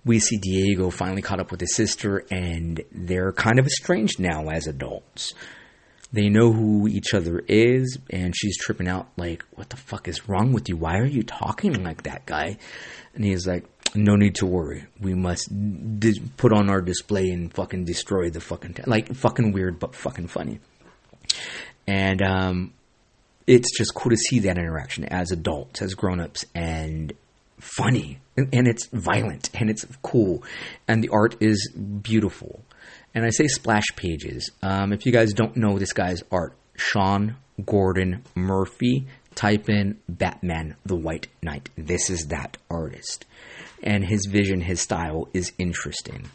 we 0.07 0.21
see 0.21 0.37
Diego 0.37 0.91
finally 0.91 1.21
caught 1.21 1.41
up 1.41 1.51
with 1.51 1.61
his 1.61 1.75
sister, 1.75 2.25
and 2.31 2.81
they're 2.93 3.33
kind 3.33 3.59
of 3.59 3.67
estranged 3.67 4.21
now 4.21 4.49
as 4.49 4.69
adults. 4.69 5.35
They 6.13 6.29
know 6.29 6.53
who 6.53 6.87
each 6.87 7.13
other 7.13 7.43
is, 7.49 7.99
and 8.09 8.33
she's 8.35 8.57
tripping 8.57 8.87
out, 8.87 9.09
like, 9.17 9.45
What 9.57 9.69
the 9.69 9.77
fuck 9.77 10.07
is 10.07 10.29
wrong 10.29 10.53
with 10.53 10.69
you? 10.69 10.77
Why 10.77 10.99
are 10.99 11.05
you 11.05 11.25
talking 11.25 11.83
like 11.83 12.05
that 12.05 12.25
guy? 12.25 12.57
And 13.15 13.25
he's 13.25 13.49
like, 13.49 13.65
No 13.97 14.15
need 14.15 14.37
to 14.37 14.47
worry. 14.47 14.87
We 15.01 15.15
must 15.15 15.51
put 16.37 16.53
on 16.53 16.71
our 16.71 16.81
display 16.81 17.29
and 17.31 17.53
fucking 17.53 17.85
destroy 17.85 18.31
the 18.31 18.41
fucking. 18.41 18.75
T-. 18.75 18.83
Like, 18.87 19.13
fucking 19.13 19.51
weird, 19.51 19.81
but 19.81 19.97
fucking 19.97 20.29
funny. 20.29 20.61
And, 21.89 22.23
um, 22.23 22.73
it's 23.49 23.77
just 23.77 23.93
cool 23.95 24.11
to 24.11 24.17
see 24.17 24.39
that 24.41 24.57
interaction 24.57 25.05
as 25.05 25.33
adults, 25.33 25.83
as 25.83 25.95
grown 25.95 26.21
ups, 26.21 26.45
and 26.55 27.13
funny. 27.59 28.21
And, 28.37 28.49
and 28.53 28.69
it's 28.69 28.87
violent 28.93 29.51
and 29.55 29.71
it's 29.71 29.87
cool. 30.03 30.45
And 30.87 31.03
the 31.03 31.11
art 31.11 31.37
is 31.41 31.71
beautiful. 31.73 32.63
And 33.15 33.25
I 33.25 33.31
say 33.31 33.47
splash 33.49 33.87
pages. 33.97 34.51
Um, 34.63 34.93
if 34.93 35.07
you 35.07 35.13
guys 35.13 35.33
don't 35.33 35.57
know 35.57 35.79
this 35.79 35.93
guy's 35.93 36.23
art, 36.31 36.55
Sean 36.77 37.37
Gordon 37.65 38.23
Murphy, 38.35 39.07
type 39.35 39.69
in 39.69 39.99
Batman 40.09 40.77
the 40.85 40.97
White 40.97 41.29
Knight. 41.43 41.71
This 41.77 42.11
is 42.11 42.27
that 42.27 42.59
artist. 42.71 43.25
And 43.83 44.05
his 44.05 44.27
vision, 44.27 44.61
his 44.61 44.81
style 44.81 45.29
is 45.33 45.53
interesting. 45.59 46.29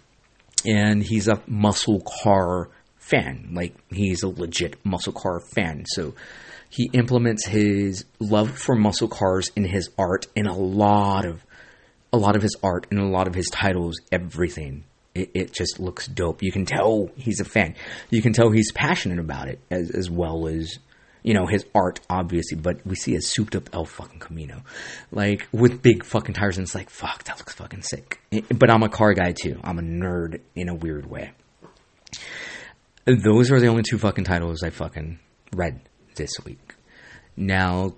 And 0.65 1.03
he's 1.03 1.27
a 1.27 1.41
muscle 1.47 2.01
car 2.23 2.69
fan. 2.97 3.49
Like, 3.53 3.75
he's 3.89 4.23
a 4.23 4.27
legit 4.27 4.83
muscle 4.85 5.13
car 5.13 5.39
fan. 5.53 5.85
So, 5.87 6.13
he 6.69 6.89
implements 6.93 7.45
his 7.45 8.05
love 8.19 8.57
for 8.57 8.75
muscle 8.75 9.09
cars 9.09 9.51
in 9.55 9.65
his 9.65 9.89
art 9.97 10.27
in 10.35 10.47
a 10.47 10.55
lot 10.55 11.25
of 11.25 11.43
a 12.13 12.17
lot 12.17 12.35
of 12.35 12.41
his 12.41 12.55
art 12.63 12.87
and 12.91 12.99
a 12.99 13.05
lot 13.05 13.27
of 13.27 13.35
his 13.35 13.47
titles 13.47 13.97
everything. 14.11 14.83
It, 15.13 15.31
it 15.33 15.53
just 15.53 15.79
looks 15.79 16.07
dope. 16.07 16.41
You 16.41 16.51
can 16.51 16.65
tell 16.65 17.09
he's 17.15 17.39
a 17.39 17.45
fan. 17.45 17.75
You 18.09 18.21
can 18.21 18.33
tell 18.33 18.49
he's 18.49 18.71
passionate 18.71 19.19
about 19.19 19.47
it 19.47 19.59
as, 19.69 19.91
as 19.91 20.09
well 20.09 20.47
as 20.47 20.79
you 21.23 21.33
know 21.33 21.45
his 21.45 21.65
art 21.75 21.99
obviously. 22.09 22.57
But 22.57 22.85
we 22.85 22.95
see 22.95 23.15
a 23.15 23.21
souped 23.21 23.55
up 23.55 23.69
el 23.73 23.85
fucking 23.85 24.19
camino. 24.19 24.63
Like 25.11 25.47
with 25.51 25.81
big 25.81 26.05
fucking 26.05 26.35
tires 26.35 26.57
and 26.57 26.65
it's 26.65 26.75
like 26.75 26.89
fuck 26.89 27.23
that 27.25 27.37
looks 27.37 27.53
fucking 27.53 27.83
sick. 27.83 28.19
But 28.55 28.69
i'm 28.69 28.83
a 28.83 28.89
car 28.89 29.13
guy 29.13 29.33
too. 29.33 29.59
I'm 29.63 29.79
a 29.79 29.83
nerd 29.83 30.39
in 30.55 30.69
a 30.69 30.75
weird 30.75 31.09
way. 31.09 31.31
Those 33.05 33.51
are 33.51 33.59
the 33.59 33.67
only 33.67 33.83
two 33.89 33.97
fucking 33.97 34.25
titles 34.25 34.63
i 34.63 34.69
fucking 34.69 35.19
read 35.53 35.81
this 36.15 36.31
week. 36.45 36.75
Now, 37.35 37.93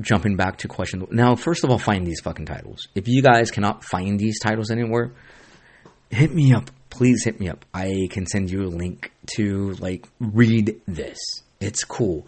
jumping 0.00 0.36
back 0.36 0.58
to 0.58 0.68
question. 0.68 1.06
Now, 1.10 1.36
first 1.36 1.64
of 1.64 1.70
all, 1.70 1.78
find 1.78 2.06
these 2.06 2.20
fucking 2.20 2.46
titles. 2.46 2.88
If 2.94 3.08
you 3.08 3.22
guys 3.22 3.50
cannot 3.50 3.84
find 3.84 4.18
these 4.18 4.38
titles 4.38 4.70
anywhere, 4.70 5.12
hit 6.10 6.32
me 6.32 6.52
up. 6.52 6.70
Please 6.90 7.24
hit 7.24 7.40
me 7.40 7.48
up. 7.48 7.64
I 7.74 8.08
can 8.10 8.26
send 8.26 8.50
you 8.50 8.64
a 8.64 8.68
link 8.68 9.12
to 9.36 9.72
like 9.74 10.06
read 10.20 10.80
this. 10.86 11.18
It's 11.60 11.84
cool. 11.84 12.26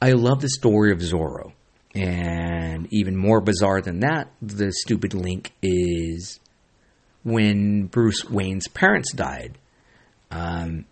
I 0.00 0.12
love 0.12 0.40
the 0.40 0.48
story 0.48 0.92
of 0.92 0.98
Zorro. 0.98 1.52
And 1.94 2.86
even 2.92 3.16
more 3.16 3.40
bizarre 3.40 3.80
than 3.80 4.00
that, 4.00 4.30
the 4.42 4.72
stupid 4.72 5.14
link 5.14 5.52
is 5.62 6.38
when 7.24 7.86
Bruce 7.86 8.24
Wayne's 8.24 8.68
parents 8.68 9.12
died. 9.12 9.58
Um, 10.30 10.84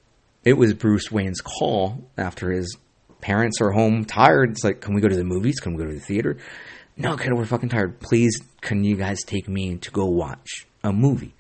it 0.45 0.55
was 0.55 0.75
Bruce 0.75 1.11
Wayne's 1.11 1.41
call 1.41 2.09
after 2.17 2.51
his 2.51 2.77
parents 3.21 3.61
are 3.61 3.71
home 3.71 4.05
tired. 4.05 4.51
It's 4.51 4.65
like, 4.65 4.81
can 4.81 4.95
we 4.95 5.01
go 5.01 5.09
to 5.09 5.17
the 5.17 5.25
movies? 5.25 5.61
Can 5.61 5.75
we 5.75 5.83
go 5.83 5.89
to 5.89 5.95
the 5.95 6.01
theater? 6.01 6.39
No, 6.97 7.17
kid, 7.17 7.33
we're 7.33 7.45
fucking 7.45 7.69
tired. 7.69 8.01
Please, 8.01 8.41
can 8.61 8.83
you 8.83 8.97
guys 8.97 9.23
take 9.23 9.49
me 9.49 9.77
to 9.77 9.91
go 9.91 10.07
watch 10.07 10.67
a 10.83 10.93
movie? 10.93 11.35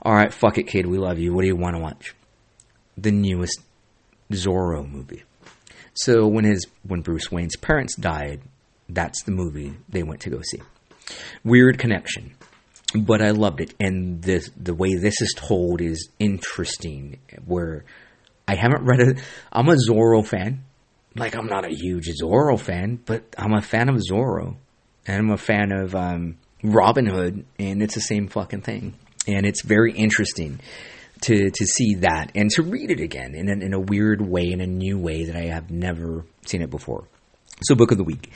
All 0.00 0.14
right, 0.14 0.32
fuck 0.32 0.58
it, 0.58 0.66
kid. 0.66 0.86
We 0.86 0.98
love 0.98 1.18
you. 1.18 1.34
What 1.34 1.42
do 1.42 1.48
you 1.48 1.56
want 1.56 1.76
to 1.76 1.82
watch? 1.82 2.14
The 2.96 3.10
newest 3.10 3.60
Zorro 4.32 4.88
movie. 4.88 5.24
So 5.94 6.26
when 6.26 6.44
his 6.44 6.66
when 6.84 7.00
Bruce 7.00 7.30
Wayne's 7.30 7.56
parents 7.56 7.96
died, 7.96 8.40
that's 8.88 9.24
the 9.24 9.32
movie 9.32 9.74
they 9.88 10.02
went 10.02 10.20
to 10.22 10.30
go 10.30 10.40
see. 10.42 10.62
Weird 11.42 11.78
connection, 11.78 12.34
but 12.94 13.20
I 13.20 13.30
loved 13.30 13.60
it, 13.60 13.74
and 13.80 14.22
the 14.22 14.48
the 14.56 14.74
way 14.74 14.94
this 14.94 15.20
is 15.20 15.34
told 15.36 15.80
is 15.80 16.08
interesting. 16.18 17.18
Where 17.44 17.84
I 18.46 18.54
haven't 18.54 18.84
read 18.84 19.00
it. 19.00 19.18
I'm 19.52 19.68
a 19.68 19.76
Zorro 19.88 20.24
fan 20.24 20.64
like 21.18 21.36
I'm 21.36 21.46
not 21.46 21.64
a 21.64 21.74
huge 21.74 22.08
Zorro 22.22 22.58
fan, 22.58 23.00
but 23.04 23.24
I'm 23.36 23.54
a 23.54 23.62
fan 23.62 23.88
of 23.88 23.96
Zorro, 23.96 24.56
and 25.06 25.16
I'm 25.16 25.30
a 25.30 25.36
fan 25.36 25.72
of 25.72 25.94
um, 25.94 26.38
Robin 26.62 27.06
Hood, 27.06 27.44
and 27.58 27.82
it's 27.82 27.94
the 27.94 28.00
same 28.00 28.28
fucking 28.28 28.62
thing. 28.62 28.94
And 29.26 29.44
it's 29.44 29.62
very 29.62 29.92
interesting 29.92 30.60
to 31.22 31.50
to 31.50 31.66
see 31.66 31.96
that 31.96 32.30
and 32.34 32.50
to 32.52 32.62
read 32.62 32.90
it 32.90 33.00
again 33.00 33.34
in 33.34 33.48
a, 33.48 33.64
in 33.64 33.74
a 33.74 33.80
weird 33.80 34.20
way, 34.20 34.50
in 34.50 34.60
a 34.60 34.66
new 34.66 34.98
way 34.98 35.24
that 35.24 35.36
I 35.36 35.46
have 35.46 35.70
never 35.70 36.24
seen 36.46 36.62
it 36.62 36.70
before. 36.70 37.04
So, 37.62 37.74
book 37.74 37.90
of 37.90 37.98
the 37.98 38.04
week. 38.04 38.30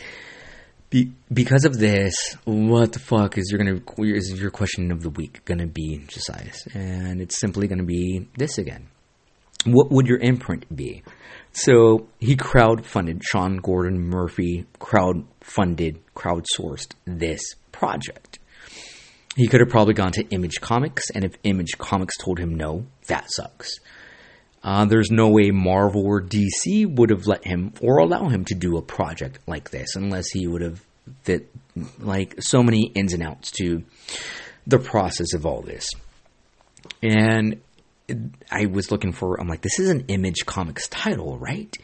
Be, 0.91 1.11
because 1.33 1.65
of 1.65 1.79
this, 1.79 2.15
what 2.45 2.93
the 2.93 2.99
fuck 2.99 3.39
is 3.39 3.51
your 3.51 3.59
gonna 3.59 3.81
is 3.99 4.39
your 4.39 4.51
question 4.51 4.93
of 4.93 5.03
the 5.03 5.09
week 5.09 5.43
gonna 5.47 5.67
be, 5.67 6.05
Josias? 6.07 6.67
And 6.75 7.23
it's 7.23 7.41
simply 7.41 7.67
gonna 7.67 7.85
be 7.85 8.29
this 8.37 8.59
again. 8.59 8.89
What 9.65 9.91
would 9.91 10.07
your 10.07 10.19
imprint 10.19 10.75
be? 10.75 11.03
So 11.53 12.09
he 12.19 12.37
crowdfunded, 12.37 13.23
Sean 13.23 13.57
Gordon 13.57 14.01
Murphy 14.01 14.67
crowdfunded, 14.81 15.99
crowdsourced 16.17 16.93
this 17.05 17.43
project. 17.73 18.39
He 19.37 19.49
could 19.49 19.61
have 19.61 19.69
probably 19.69 19.95
gone 19.95 20.13
to 20.13 20.29
Image 20.29 20.61
Comics, 20.61 21.11
and 21.11 21.25
if 21.25 21.35
Image 21.43 21.79
Comics 21.79 22.17
told 22.19 22.39
him 22.39 22.55
no, 22.55 22.87
that 23.07 23.31
sucks. 23.31 23.71
Uh, 24.63 24.85
there's 24.85 25.11
no 25.11 25.29
way 25.29 25.51
Marvel 25.51 26.05
or 26.07 26.23
DC 26.23 26.87
would 26.97 27.11
have 27.11 27.27
let 27.27 27.45
him 27.45 27.73
or 27.81 27.99
allow 27.99 28.29
him 28.29 28.45
to 28.45 28.55
do 28.55 28.77
a 28.77 28.83
project 28.83 29.39
like 29.47 29.71
this 29.71 29.97
unless 29.97 30.29
he 30.31 30.47
would 30.47 30.63
have 30.63 30.85
fit 31.23 31.51
like 31.99 32.35
so 32.41 32.63
many 32.63 32.93
ins 32.95 33.13
and 33.13 33.23
outs 33.23 33.51
to 33.51 33.83
the 34.67 34.79
process 34.79 35.35
of 35.35 35.45
all 35.45 35.63
this. 35.63 35.89
And 37.03 37.61
I 38.51 38.67
was 38.67 38.91
looking 38.91 39.13
for, 39.13 39.41
I'm 39.41 39.49
like, 39.49 39.63
this 39.63 39.79
is 39.79 39.91
an 39.91 40.05
Image 40.09 40.47
Comics 40.47 40.89
title, 40.89 41.39
right? 41.39 41.75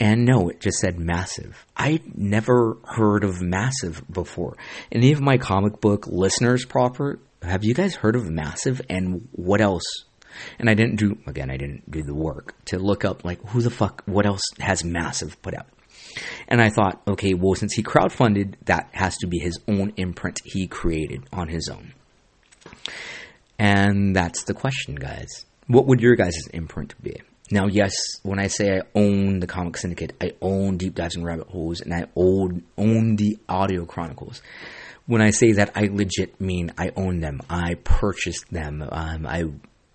And 0.00 0.24
no, 0.24 0.48
it 0.48 0.60
just 0.60 0.78
said 0.78 0.98
Massive. 0.98 1.66
I 1.76 2.00
never 2.14 2.78
heard 2.84 3.24
of 3.24 3.42
Massive 3.42 4.02
before. 4.10 4.56
Any 4.92 5.12
of 5.12 5.20
my 5.20 5.38
comic 5.38 5.80
book 5.80 6.06
listeners 6.06 6.64
proper, 6.64 7.18
have 7.42 7.64
you 7.64 7.74
guys 7.74 7.94
heard 7.94 8.14
of 8.14 8.30
Massive 8.30 8.80
and 8.88 9.28
what 9.32 9.60
else? 9.60 9.82
And 10.58 10.70
I 10.70 10.74
didn't 10.74 10.96
do, 10.96 11.18
again, 11.26 11.50
I 11.50 11.56
didn't 11.56 11.90
do 11.90 12.02
the 12.02 12.14
work 12.14 12.54
to 12.66 12.78
look 12.78 13.04
up, 13.04 13.24
like, 13.24 13.44
who 13.48 13.60
the 13.60 13.70
fuck, 13.70 14.02
what 14.06 14.26
else 14.26 14.42
has 14.60 14.84
Massive 14.84 15.40
put 15.42 15.54
out? 15.54 15.66
And 16.46 16.60
I 16.60 16.70
thought, 16.70 17.02
okay, 17.06 17.34
well, 17.34 17.54
since 17.54 17.74
he 17.74 17.82
crowdfunded, 17.82 18.54
that 18.66 18.88
has 18.92 19.16
to 19.18 19.26
be 19.26 19.38
his 19.38 19.58
own 19.66 19.92
imprint 19.96 20.40
he 20.44 20.66
created 20.66 21.24
on 21.32 21.48
his 21.48 21.68
own. 21.68 21.92
And 23.58 24.14
that's 24.14 24.44
the 24.44 24.54
question, 24.54 24.94
guys. 24.94 25.44
What 25.68 25.86
would 25.86 26.00
your 26.00 26.16
guys' 26.16 26.48
imprint 26.52 26.94
be? 27.02 27.20
Now, 27.50 27.66
yes, 27.66 27.92
when 28.22 28.38
I 28.38 28.48
say 28.48 28.78
I 28.78 28.82
own 28.94 29.40
the 29.40 29.46
Comic 29.46 29.76
Syndicate, 29.76 30.14
I 30.20 30.32
own 30.42 30.76
Deep 30.76 30.94
Dives 30.94 31.16
and 31.16 31.24
Rabbit 31.24 31.48
Holes, 31.48 31.80
and 31.80 31.94
I 31.94 32.06
own, 32.16 32.64
own 32.76 33.16
the 33.16 33.38
Audio 33.48 33.84
Chronicles. 33.84 34.42
When 35.06 35.22
I 35.22 35.30
say 35.30 35.52
that, 35.52 35.72
I 35.74 35.88
legit 35.90 36.40
mean 36.40 36.72
I 36.76 36.90
own 36.96 37.20
them. 37.20 37.40
I 37.48 37.74
purchased 37.84 38.50
them. 38.50 38.82
Um, 38.90 39.26
I 39.26 39.44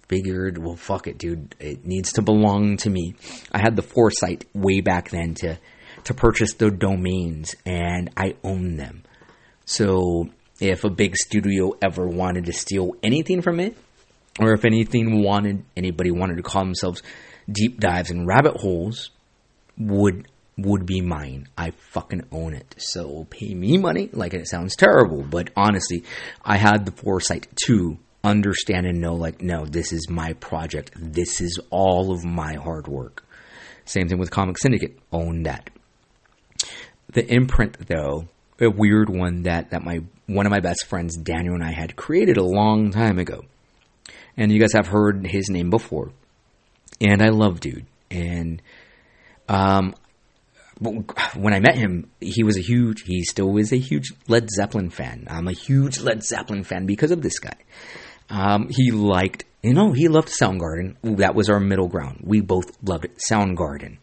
figured, 0.07 0.57
well, 0.57 0.76
fuck 0.76 1.07
it, 1.07 1.17
dude. 1.17 1.55
It 1.59 1.86
needs 1.86 2.13
to 2.13 2.21
belong 2.21 2.78
to 2.78 2.89
me. 2.89 3.15
I 3.51 3.59
had 3.59 3.76
the 3.76 3.84
foresight 3.84 4.45
way 4.53 4.82
back 4.82 5.09
then 5.09 5.34
to 5.36 5.57
to 6.05 6.13
purchase 6.13 6.53
the 6.53 6.69
domains, 6.69 7.55
and 7.65 8.09
I 8.17 8.36
own 8.43 8.78
them. 8.78 9.03
So 9.65 10.30
if 10.59 10.84
a 10.84 10.89
big 10.89 11.15
studio 11.15 11.78
ever 11.82 12.05
wanted 12.07 12.45
to 12.45 12.53
steal 12.53 12.93
anything 13.01 13.41
from 13.41 13.59
it, 13.59 13.78
or 14.39 14.53
if 14.53 14.65
anything 14.65 15.23
wanted 15.23 15.63
anybody 15.77 16.11
wanted 16.11 16.38
to 16.38 16.43
call 16.43 16.63
themselves 16.63 17.01
deep 17.51 17.79
dives 17.79 18.09
and 18.09 18.27
rabbit 18.27 18.57
holes 18.57 19.11
would 19.77 20.27
would 20.57 20.86
be 20.86 21.01
mine. 21.01 21.47
I 21.57 21.71
fucking 21.71 22.27
own 22.31 22.53
it. 22.53 22.75
So 22.77 23.25
pay 23.29 23.53
me 23.53 23.77
money. 23.77 24.09
Like 24.13 24.34
it 24.34 24.47
sounds 24.47 24.75
terrible, 24.75 25.23
but 25.23 25.49
honestly, 25.55 26.03
I 26.43 26.57
had 26.57 26.86
the 26.86 26.91
foresight 26.91 27.47
to 27.65 27.97
understand 28.23 28.86
and 28.86 29.01
know 29.01 29.15
like 29.15 29.41
no, 29.41 29.65
this 29.65 29.91
is 29.91 30.09
my 30.09 30.34
project. 30.34 30.91
This 30.95 31.41
is 31.41 31.59
all 31.69 32.11
of 32.11 32.23
my 32.23 32.53
hard 32.53 32.88
work. 32.88 33.25
Same 33.86 34.07
thing 34.07 34.19
with 34.19 34.31
Comic 34.31 34.57
Syndicate. 34.57 34.97
Own 35.11 35.43
that. 35.43 35.69
The 37.11 37.25
imprint 37.31 37.88
though, 37.88 38.27
a 38.59 38.69
weird 38.69 39.09
one 39.09 39.43
that 39.43 39.71
that 39.71 39.84
my 39.84 40.01
one 40.27 40.45
of 40.45 40.51
my 40.51 40.61
best 40.61 40.86
friends 40.86 41.17
Daniel 41.17 41.55
and 41.55 41.63
I 41.63 41.71
had 41.71 41.95
created 41.95 42.38
a 42.38 42.43
long 42.43 42.91
time 42.91 43.19
ago 43.19 43.43
and 44.38 44.51
you 44.51 44.59
guys 44.59 44.73
have 44.73 44.88
heard 44.88 45.25
his 45.27 45.49
name 45.49 45.69
before. 45.69 46.11
And 47.01 47.21
I 47.21 47.29
love 47.29 47.59
dude, 47.59 47.86
and 48.09 48.61
um, 49.49 49.93
when 50.79 51.53
I 51.53 51.59
met 51.59 51.75
him, 51.75 52.09
he 52.19 52.43
was 52.43 52.57
a 52.57 52.61
huge, 52.61 53.03
he 53.05 53.23
still 53.23 53.57
is 53.57 53.71
a 53.71 53.77
huge 53.77 54.11
Led 54.27 54.49
Zeppelin 54.49 54.89
fan. 54.89 55.27
I'm 55.29 55.47
a 55.47 55.53
huge 55.53 55.99
Led 55.99 56.23
Zeppelin 56.23 56.63
fan 56.63 56.86
because 56.86 57.11
of 57.11 57.21
this 57.21 57.39
guy. 57.39 57.57
Um, 58.29 58.69
he 58.69 58.91
liked, 58.91 59.45
you 59.61 59.73
know, 59.73 59.91
he 59.91 60.07
loved 60.07 60.29
Soundgarden. 60.29 61.17
That 61.17 61.36
was 61.36 61.49
our 61.49 61.59
middle 61.59 61.88
ground. 61.88 62.21
We 62.23 62.41
both 62.41 62.71
loved 62.84 63.07
Soundgarden. 63.29 63.97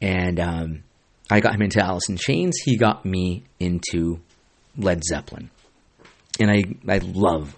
And 0.00 0.40
um, 0.40 0.82
I 1.30 1.40
got 1.40 1.54
him 1.54 1.62
into 1.62 1.82
Alice 1.82 2.08
in 2.08 2.16
Chains. 2.16 2.56
He 2.64 2.76
got 2.76 3.04
me 3.04 3.44
into 3.60 4.20
Led 4.76 5.02
Zeppelin. 5.04 5.50
And 6.40 6.50
I, 6.50 6.64
I 6.88 6.98
love 6.98 7.56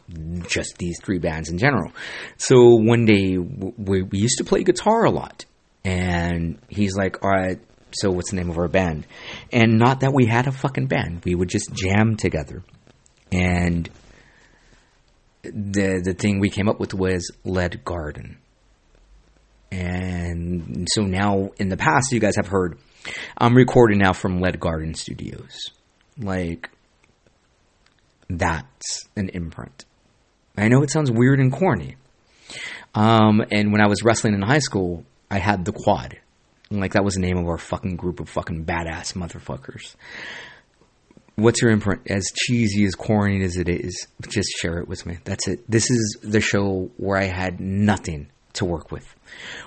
just 0.49 0.79
these 0.79 0.99
three 1.03 1.19
bands 1.19 1.51
in 1.51 1.59
general. 1.59 1.93
So 2.39 2.77
one 2.77 3.05
day 3.05 3.37
we, 3.37 4.03
we 4.03 4.19
used 4.19 4.39
to 4.39 4.45
play 4.45 4.63
guitar 4.63 5.05
a 5.05 5.11
lot. 5.11 5.45
And 5.85 6.59
he's 6.69 6.97
like, 6.97 7.23
all 7.23 7.31
right, 7.31 7.59
so 7.93 8.11
what's 8.11 8.31
the 8.31 8.37
name 8.37 8.51
of 8.51 8.59
our 8.59 8.69
band? 8.69 9.07
And 9.53 9.79
not 9.79 10.01
that 10.01 10.13
we 10.13 10.27
had 10.27 10.47
a 10.47 10.53
fucking 10.53 10.87
band. 10.87 11.23
We 11.25 11.35
would 11.35 11.49
just 11.49 11.73
jam 11.73 12.17
together. 12.17 12.63
And 13.33 13.89
the 15.43 16.03
the 16.05 16.15
thing 16.15 16.39
we 16.39 16.51
came 16.51 16.69
up 16.69 16.79
with 16.79 16.95
was 16.95 17.31
Led 17.45 17.85
Garden. 17.85 18.39
And 19.73 20.89
so 20.91 21.03
now 21.03 21.51
in 21.59 21.69
the 21.69 21.77
past 21.77 22.13
you 22.13 22.21
guys 22.21 22.37
have 22.37 22.49
heard 22.49 22.79
I'm 23.39 23.55
recording 23.55 23.99
now 23.99 24.13
from 24.13 24.41
Led 24.41 24.61
Garden 24.61 24.95
Studios. 24.95 25.71
Like 26.19 26.71
that's 28.39 29.09
an 29.17 29.29
imprint. 29.31 29.85
I 30.57 30.69
know 30.69 30.83
it 30.83 30.91
sounds 30.91 31.11
weird 31.11 31.41
and 31.41 31.53
corny. 31.53 31.97
Um, 32.95 33.43
and 33.51 33.73
when 33.73 33.81
I 33.81 33.87
was 33.87 34.03
wrestling 34.03 34.35
in 34.35 34.43
high 34.43 34.59
school, 34.59 35.05
I 35.31 35.39
had 35.39 35.65
the 35.65 35.73
quad. 35.73 36.19
Like 36.71 36.93
that 36.93 37.05
was 37.05 37.15
the 37.15 37.21
name 37.21 37.37
of 37.37 37.47
our 37.47 37.59
fucking 37.59 37.97
group 37.97 38.21
of 38.21 38.29
fucking 38.29 38.65
badass 38.65 39.15
motherfuckers. 39.15 39.95
What's 41.35 41.63
your 41.63 41.71
imprint? 41.71 42.03
As 42.09 42.31
cheesy, 42.35 42.85
as 42.85 42.95
corny 42.95 43.43
as 43.43 43.57
it 43.57 43.69
is, 43.69 44.07
just 44.29 44.49
share 44.61 44.79
it 44.79 44.87
with 44.87 45.07
me. 45.07 45.19
That's 45.25 45.49
it. 45.49 45.69
This 45.69 45.91
is 45.91 46.19
the 46.23 46.41
show 46.41 46.91
where 46.97 47.19
I 47.19 47.25
had 47.25 47.61
nothing 47.61 48.31
to 48.55 48.65
work 48.65 48.93
with. 48.93 49.07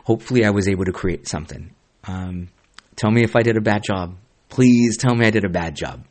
Hopefully, 0.03 0.45
I 0.45 0.51
was 0.51 0.67
able 0.67 0.85
to 0.85 0.91
create 0.91 1.27
something. 1.27 1.73
Um, 2.03 2.49
tell 2.95 3.11
me 3.11 3.23
if 3.23 3.35
I 3.35 3.41
did 3.41 3.57
a 3.57 3.61
bad 3.61 3.81
job. 3.83 4.15
Please 4.49 4.97
tell 4.97 5.15
me 5.15 5.25
I 5.25 5.31
did 5.31 5.45
a 5.45 5.49
bad 5.49 5.75
job. 5.75 6.05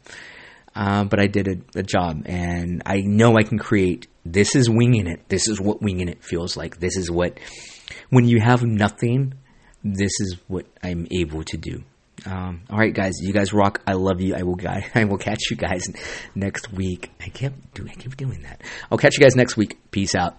Uh, 0.75 1.05
but 1.05 1.21
I 1.21 1.27
did 1.27 1.49
a, 1.49 1.79
a 1.81 1.83
job, 1.83 2.23
and 2.27 2.83
I 2.87 3.01
know 3.01 3.37
I 3.37 3.43
can 3.43 3.59
create. 3.59 4.07
This 4.25 4.55
is 4.55 4.71
winging 4.71 5.07
it. 5.07 5.29
This 5.29 5.49
is 5.49 5.61
what 5.61 5.83
winging 5.83 6.09
it 6.09 6.25
feels 6.25 6.57
like. 6.57 6.79
This 6.81 6.97
is 6.97 7.11
what, 7.11 7.39
when 8.11 8.27
you 8.27 8.41
have 8.41 8.63
nothing, 8.63 9.35
this 9.85 10.13
is 10.21 10.37
what 10.49 10.67
I'm 10.83 11.07
able 11.11 11.45
to 11.45 11.57
do. 11.57 11.85
Um, 12.25 12.63
all 12.71 12.79
right, 12.79 12.95
guys, 12.95 13.15
you 13.21 13.33
guys 13.33 13.53
rock. 13.53 13.83
I 13.87 13.95
love 13.95 14.21
you. 14.21 14.35
I 14.35 14.43
will, 14.43 14.59
I 14.95 15.05
will 15.05 15.19
catch 15.19 15.51
you 15.51 15.57
guys 15.57 15.85
next 16.35 16.73
week. 16.73 17.11
I 17.21 17.29
kept 17.29 17.75
doing, 17.75 17.91
I 17.91 17.95
keep 17.95 18.17
doing 18.17 18.43
that. 18.43 18.63
I'll 18.91 18.99
catch 18.99 19.19
you 19.19 19.23
guys 19.23 19.37
next 19.37 19.57
week. 19.57 19.79
Peace 19.91 20.15
out. 20.15 20.37